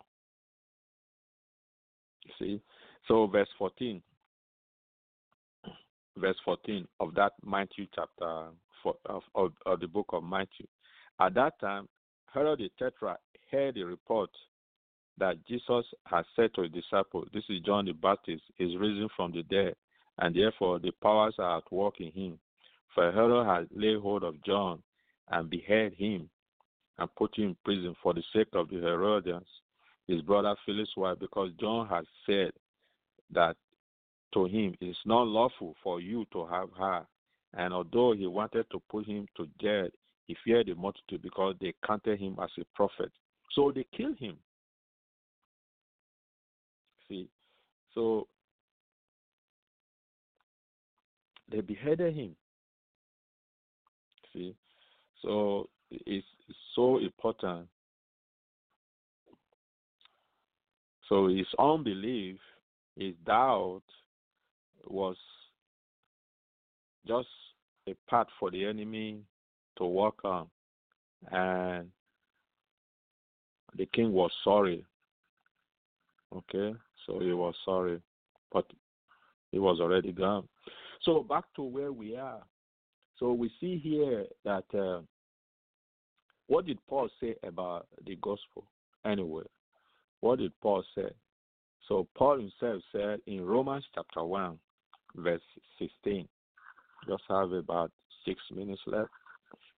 See? 2.39 2.61
So 3.07 3.27
verse 3.27 3.49
14. 3.57 4.01
Verse 6.17 6.37
14 6.45 6.87
of 6.99 7.13
that 7.15 7.33
Matthew 7.45 7.85
chapter 7.93 8.47
four, 8.81 8.95
of, 9.05 9.21
of, 9.35 9.51
of 9.65 9.79
the 9.79 9.87
book 9.87 10.07
of 10.13 10.23
Matthew. 10.23 10.65
At 11.19 11.33
that 11.35 11.59
time, 11.59 11.87
Herod 12.33 12.59
the 12.59 12.69
Tetrarch 12.79 13.19
heard 13.51 13.75
the 13.75 13.83
report 13.83 14.29
that 15.17 15.45
Jesus 15.47 15.85
had 16.05 16.23
said 16.35 16.53
to 16.53 16.61
his 16.63 16.71
disciples, 16.71 17.27
This 17.33 17.43
is 17.49 17.61
John 17.61 17.85
the 17.85 17.93
Baptist, 17.93 18.43
is 18.59 18.75
risen 18.77 19.09
from 19.15 19.31
the 19.31 19.43
dead, 19.43 19.75
and 20.19 20.35
therefore 20.35 20.79
the 20.79 20.91
powers 21.01 21.35
are 21.39 21.57
at 21.57 21.71
work 21.71 21.99
in 21.99 22.11
him. 22.11 22.39
For 22.93 23.11
Herod 23.11 23.45
had 23.45 23.67
laid 23.71 23.99
hold 23.99 24.23
of 24.23 24.41
John 24.43 24.81
and 25.29 25.49
beheaded 25.49 25.93
him 25.93 26.29
and 26.97 27.15
put 27.15 27.37
him 27.37 27.49
in 27.49 27.57
prison 27.63 27.95
for 28.01 28.13
the 28.13 28.23
sake 28.33 28.47
of 28.53 28.69
the 28.69 28.77
Herodias, 28.77 29.43
his 30.07 30.21
brother 30.21 30.55
Philip's 30.65 30.95
wife, 30.97 31.19
because 31.19 31.51
John 31.59 31.87
had 31.87 32.05
said 32.25 32.51
that 33.31 33.55
to 34.33 34.45
him, 34.45 34.75
It 34.81 34.85
is 34.87 34.97
not 35.05 35.27
lawful 35.27 35.75
for 35.83 36.01
you 36.01 36.25
to 36.33 36.45
have 36.47 36.69
her. 36.77 37.05
And 37.53 37.73
although 37.73 38.13
he 38.13 38.27
wanted 38.27 38.65
to 38.71 38.81
put 38.89 39.05
him 39.05 39.27
to 39.37 39.47
death, 39.59 39.91
he 40.25 40.35
feared 40.43 40.67
the 40.67 40.75
multitude 40.75 41.21
because 41.21 41.55
they 41.61 41.73
counted 41.85 42.19
him 42.19 42.37
as 42.41 42.49
a 42.59 42.65
prophet. 42.75 43.11
So 43.51 43.71
they 43.73 43.85
killed 43.95 44.17
him. 44.17 44.37
See, 47.07 47.29
so 47.93 48.27
they 51.49 51.61
beheaded 51.61 52.15
him. 52.15 52.35
See, 54.33 54.55
so 55.21 55.69
it's 55.89 56.25
so 56.75 56.97
important. 56.99 57.67
So 61.07 61.27
his 61.27 61.47
unbelief, 61.57 62.37
his 62.97 63.13
doubt 63.25 63.83
was 64.85 65.15
just 67.07 67.27
a 67.87 67.95
path 68.09 68.27
for 68.39 68.51
the 68.51 68.65
enemy 68.65 69.21
to 69.77 69.85
work 69.85 70.25
on. 70.25 70.47
And 71.31 71.89
the 73.77 73.85
king 73.85 74.11
was 74.11 74.31
sorry. 74.43 74.85
Okay, 76.35 76.75
so 77.05 77.19
he 77.19 77.31
was 77.31 77.55
sorry, 77.63 78.01
but 78.51 78.65
he 79.51 79.59
was 79.59 79.79
already 79.79 80.11
gone. 80.11 80.47
So 81.07 81.23
back 81.23 81.45
to 81.55 81.63
where 81.63 81.93
we 81.93 82.17
are. 82.17 82.41
So 83.17 83.31
we 83.31 83.49
see 83.61 83.77
here 83.77 84.25
that 84.43 84.65
uh, 84.77 84.99
what 86.47 86.65
did 86.65 86.79
Paul 86.89 87.07
say 87.21 87.35
about 87.43 87.87
the 88.05 88.17
gospel 88.17 88.65
anyway? 89.05 89.45
What 90.19 90.39
did 90.39 90.51
Paul 90.61 90.83
say? 90.95 91.09
So 91.87 92.09
Paul 92.13 92.39
himself 92.39 92.83
said 92.91 93.19
in 93.25 93.45
Romans 93.45 93.85
chapter 93.95 94.21
1, 94.21 94.59
verse 95.15 95.39
16, 95.79 96.27
just 97.07 97.23
have 97.29 97.53
about 97.53 97.89
six 98.25 98.41
minutes 98.53 98.81
left. 98.85 99.09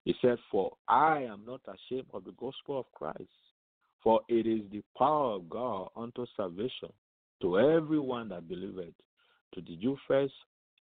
He 0.04 0.16
said, 0.20 0.36
For 0.50 0.72
I 0.88 1.22
am 1.22 1.42
not 1.46 1.60
ashamed 1.68 2.08
of 2.12 2.24
the 2.24 2.32
gospel 2.32 2.80
of 2.80 2.86
Christ, 2.92 3.30
for 4.02 4.20
it 4.28 4.48
is 4.48 4.62
the 4.72 4.82
power 4.98 5.34
of 5.34 5.48
God 5.48 5.90
unto 5.94 6.26
salvation 6.36 6.88
to 7.40 7.60
everyone 7.60 8.30
that 8.30 8.48
believeth, 8.48 8.94
to 9.54 9.60
the 9.60 9.76
Jew 9.76 9.96
first 10.08 10.32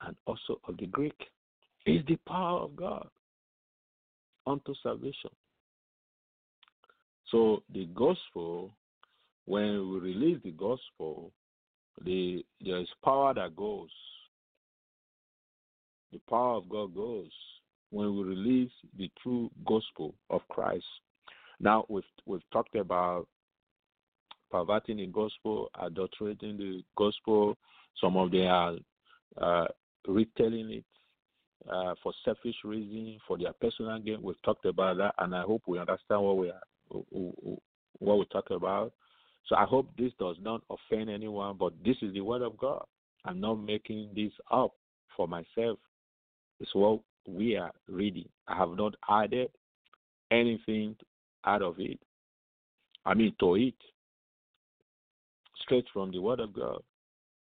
and 0.01 0.15
also 0.25 0.59
of 0.67 0.77
the 0.77 0.87
Greek. 0.87 1.15
is 1.85 2.01
the 2.07 2.17
power 2.27 2.61
of 2.61 2.75
God 2.75 3.07
unto 4.47 4.73
salvation. 4.81 5.31
So 7.31 7.63
the 7.73 7.85
gospel, 7.95 8.71
when 9.45 9.91
we 9.91 9.99
release 9.99 10.39
the 10.43 10.51
gospel, 10.51 11.31
the 12.03 12.43
there 12.61 12.79
is 12.79 12.87
power 13.03 13.33
that 13.33 13.55
goes. 13.55 13.89
The 16.11 16.19
power 16.29 16.57
of 16.57 16.69
God 16.69 16.95
goes 16.95 17.31
when 17.89 18.15
we 18.15 18.23
release 18.23 18.71
the 18.97 19.09
true 19.21 19.49
gospel 19.65 20.13
of 20.29 20.41
Christ. 20.49 20.85
Now 21.59 21.85
we've 21.89 22.03
we've 22.25 22.49
talked 22.51 22.75
about 22.75 23.27
perverting 24.51 24.97
the 24.97 25.07
gospel, 25.07 25.69
adulterating 25.81 26.57
the 26.57 26.83
gospel. 26.97 27.57
Some 27.99 28.17
of 28.17 28.31
them 28.31 28.47
are 28.47 28.75
uh, 29.41 29.67
retelling 30.08 30.72
it 30.72 30.86
uh, 31.72 31.95
for 32.03 32.14
selfish 32.24 32.56
reasons, 32.64 33.20
for 33.28 33.38
their 33.38 33.53
personal 33.53 33.99
gain. 33.99 34.22
We've 34.22 34.41
talked 34.43 34.66
about 34.66 34.97
that, 34.97 35.16
and 35.20 35.36
I 35.36 35.41
hope 35.41 35.64
we 35.68 35.80
understand 35.80 36.22
what 36.22 36.38
we 36.38 36.49
are 36.49 36.62
what 37.99 38.20
we 38.20 38.26
talk 38.26 38.51
about. 38.51 38.93
So 39.47 39.56
I 39.56 39.66
hope 39.66 39.89
this 39.97 40.12
does 40.20 40.38
not 40.41 40.62
offend 40.70 41.10
anyone, 41.10 41.56
but 41.60 41.74
this 41.84 41.97
is 42.01 42.14
the 42.14 42.22
word 42.22 42.41
of 42.41 42.58
God. 42.58 42.84
I'm 43.26 43.39
not 43.39 43.56
making 43.56 44.10
this 44.16 44.32
up 44.51 44.74
for 45.16 45.28
myself. 45.28 45.80
It's 46.60 46.74
what 46.74 46.99
we 47.28 47.56
are 47.56 47.72
reading. 47.88 48.30
I 48.47 48.58
have 48.58 48.70
not 48.78 48.95
added 49.10 49.49
anything 50.32 50.95
out 51.45 51.62
of 51.62 51.76
it. 51.80 51.99
I 53.06 53.14
mean 53.14 53.36
to 53.39 53.56
it. 53.56 53.76
Straight 55.62 55.86
from 55.93 56.12
the 56.12 56.20
word 56.20 56.39
of 56.39 56.53
God. 56.53 56.82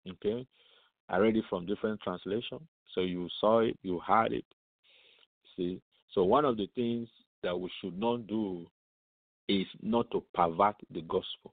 Okay? 0.09 0.47
I 1.09 1.19
read 1.19 1.37
it 1.37 1.45
from 1.51 1.67
different 1.67 2.01
translation, 2.01 2.61
So 2.95 3.03
you 3.03 3.29
saw 3.41 3.61
it, 3.61 3.79
you 3.83 4.01
heard 4.01 4.33
it. 4.33 4.45
See? 5.57 5.81
So 6.13 6.25
one 6.25 6.45
of 6.45 6.57
the 6.57 6.69
things 6.75 7.09
that 7.43 7.59
we 7.59 7.71
should 7.81 7.99
not 7.99 8.27
do 8.27 8.67
is 9.49 9.67
not 9.83 10.11
to 10.11 10.23
pervert 10.35 10.77
the 10.91 11.03
gospel 11.03 11.53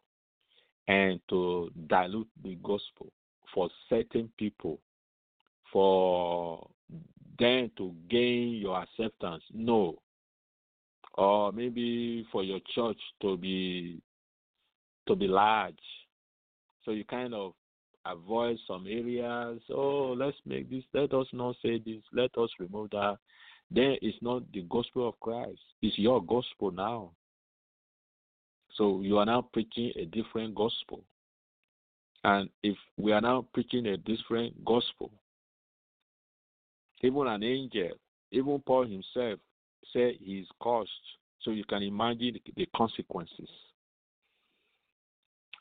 and 0.87 1.19
to 1.29 1.69
dilute 1.87 2.29
the 2.43 2.55
gospel 2.63 3.11
for 3.53 3.69
certain 3.89 4.31
people 4.37 4.79
for 5.71 6.67
them 7.39 7.71
to 7.77 7.93
gain 8.09 8.53
your 8.53 8.81
acceptance 8.81 9.43
no 9.53 9.97
or 11.15 11.51
maybe 11.51 12.25
for 12.31 12.43
your 12.43 12.59
church 12.73 12.97
to 13.21 13.37
be 13.37 14.01
to 15.07 15.15
be 15.15 15.27
large 15.27 15.75
so 16.83 16.91
you 16.91 17.03
kind 17.05 17.33
of 17.33 17.53
avoid 18.05 18.57
some 18.67 18.85
areas 18.87 19.59
oh 19.69 20.15
let's 20.17 20.37
make 20.45 20.69
this 20.69 20.83
let 20.93 21.13
us 21.13 21.27
not 21.33 21.55
say 21.61 21.79
this 21.85 22.01
let 22.13 22.35
us 22.37 22.49
remove 22.59 22.89
that 22.89 23.17
then 23.69 23.95
it's 24.01 24.17
not 24.21 24.41
the 24.53 24.61
gospel 24.63 25.07
of 25.07 25.19
christ 25.19 25.59
it's 25.81 25.97
your 25.99 26.23
gospel 26.23 26.71
now 26.71 27.11
so 28.75 29.01
you 29.01 29.17
are 29.17 29.25
now 29.25 29.47
preaching 29.53 29.91
a 29.95 30.05
different 30.05 30.55
gospel. 30.55 31.03
And 32.23 32.49
if 32.63 32.77
we 32.97 33.11
are 33.11 33.21
now 33.21 33.45
preaching 33.53 33.87
a 33.87 33.97
different 33.97 34.63
gospel, 34.63 35.11
even 37.01 37.27
an 37.27 37.43
angel, 37.43 37.91
even 38.31 38.61
Paul 38.65 38.83
himself 38.83 39.39
said 39.91 40.13
he 40.19 40.39
is 40.39 40.47
cursed. 40.61 40.89
So 41.41 41.51
you 41.51 41.63
can 41.65 41.81
imagine 41.81 42.39
the 42.55 42.67
consequences. 42.75 43.49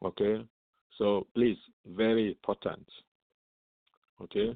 Okay? 0.04 0.44
So 1.00 1.26
please, 1.34 1.56
very 1.96 2.28
important. 2.28 2.86
Okay? 4.22 4.54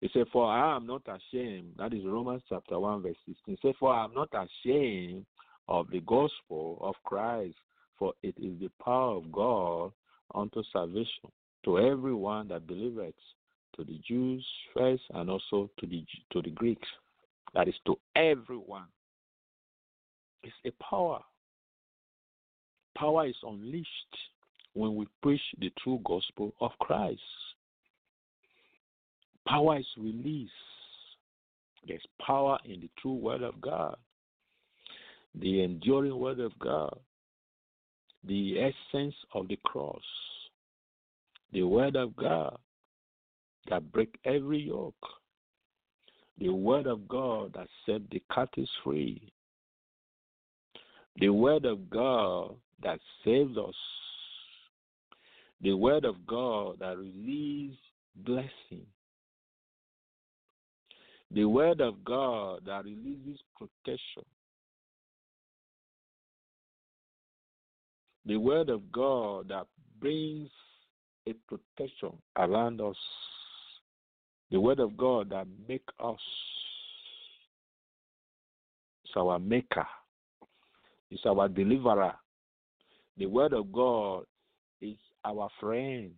He 0.00 0.10
said, 0.12 0.24
For 0.32 0.44
I 0.44 0.74
am 0.74 0.88
not 0.88 1.02
ashamed. 1.06 1.74
That 1.78 1.94
is 1.94 2.04
Romans 2.04 2.42
chapter 2.48 2.80
1, 2.80 3.02
verse 3.02 3.14
16. 3.26 3.36
He 3.46 3.58
said, 3.62 3.76
For 3.78 3.94
I 3.94 4.04
am 4.04 4.12
not 4.12 4.28
ashamed 4.34 5.24
of 5.68 5.88
the 5.90 6.00
gospel 6.00 6.78
of 6.80 6.96
Christ, 7.04 7.54
for 7.96 8.12
it 8.24 8.34
is 8.36 8.58
the 8.58 8.70
power 8.84 9.18
of 9.18 9.30
God 9.30 9.92
unto 10.34 10.64
salvation 10.72 11.30
to 11.64 11.78
everyone 11.78 12.48
that 12.48 12.66
believeth, 12.66 13.14
to 13.76 13.84
the 13.84 14.00
Jews 14.06 14.44
first, 14.76 15.02
and 15.14 15.30
also 15.30 15.70
to 15.78 15.86
the 15.86 16.04
to 16.32 16.42
the 16.42 16.50
Greeks. 16.50 16.88
That 17.54 17.68
is 17.68 17.74
to 17.86 17.96
everyone. 18.16 18.86
It's 20.42 20.54
a 20.66 20.72
power. 20.82 21.20
Power 22.96 23.26
is 23.28 23.36
unleashed 23.44 24.16
when 24.74 24.96
we 24.96 25.06
preach 25.22 25.40
the 25.60 25.72
true 25.82 26.00
gospel 26.04 26.52
of 26.60 26.72
Christ. 26.80 27.20
power 29.46 29.78
is 29.78 29.86
released. 29.96 30.52
There's 31.86 32.04
power 32.24 32.58
in 32.64 32.80
the 32.80 32.90
true 33.00 33.14
word 33.14 33.42
of 33.42 33.60
God, 33.60 33.96
the 35.34 35.62
enduring 35.62 36.18
word 36.18 36.40
of 36.40 36.58
God, 36.58 36.98
the 38.26 38.58
essence 38.58 39.14
of 39.34 39.48
the 39.48 39.58
cross, 39.64 40.02
the 41.52 41.62
word 41.62 41.96
of 41.96 42.16
God 42.16 42.56
that 43.68 43.92
break 43.92 44.18
every 44.24 44.62
yoke, 44.62 44.94
the 46.38 46.48
word 46.48 46.86
of 46.86 47.06
God 47.06 47.52
that 47.54 47.68
set 47.86 48.08
the 48.10 48.22
captives 48.34 48.70
free, 48.82 49.30
the 51.20 51.28
word 51.28 51.64
of 51.64 51.88
God 51.90 52.54
that 52.82 52.98
saves 53.24 53.56
us, 53.56 53.74
the 55.64 55.72
word 55.72 56.04
of 56.04 56.26
God 56.26 56.76
that 56.80 56.98
releases 56.98 57.78
blessing, 58.16 58.86
the 61.30 61.46
word 61.46 61.80
of 61.80 62.04
God 62.04 62.60
that 62.66 62.84
releases 62.84 63.40
protection, 63.56 64.24
the 68.26 68.36
word 68.36 68.68
of 68.68 68.92
God 68.92 69.48
that 69.48 69.66
brings 70.02 70.50
a 71.26 71.32
protection 71.48 72.12
around 72.36 72.82
us, 72.82 72.96
the 74.50 74.60
word 74.60 74.80
of 74.80 74.94
God 74.98 75.30
that 75.30 75.46
makes 75.66 75.92
us. 75.98 76.20
Is 79.06 79.12
our 79.16 79.38
maker, 79.38 79.86
is 81.10 81.20
our 81.24 81.48
deliverer. 81.48 82.12
The 83.16 83.26
word 83.26 83.54
of 83.54 83.72
God 83.72 84.24
is 84.82 84.96
our 85.24 85.48
friend. 85.60 86.10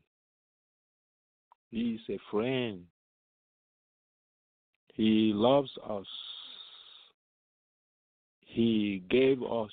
He 1.70 1.94
is 1.94 2.00
a 2.08 2.18
friend. 2.30 2.84
He 4.94 5.32
loves 5.34 5.70
us. 5.88 6.06
He 8.40 9.02
gave 9.10 9.42
us 9.42 9.70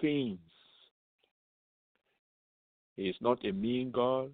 things. 0.00 0.38
He 2.96 3.08
is 3.08 3.16
not 3.20 3.44
a 3.44 3.52
mean 3.52 3.90
God 3.90 4.30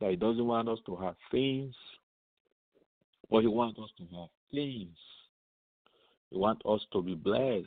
that 0.00 0.10
He 0.10 0.16
doesn't 0.16 0.46
want 0.46 0.68
us 0.68 0.78
to 0.86 0.96
have 0.96 1.14
things, 1.30 1.74
but 3.30 3.40
He 3.40 3.46
wants 3.46 3.78
us 3.78 3.90
to 3.98 4.04
have 4.16 4.28
things. 4.50 4.96
He 6.30 6.36
wants 6.36 6.62
us 6.68 6.80
to 6.92 7.02
be 7.02 7.14
blessed. 7.14 7.66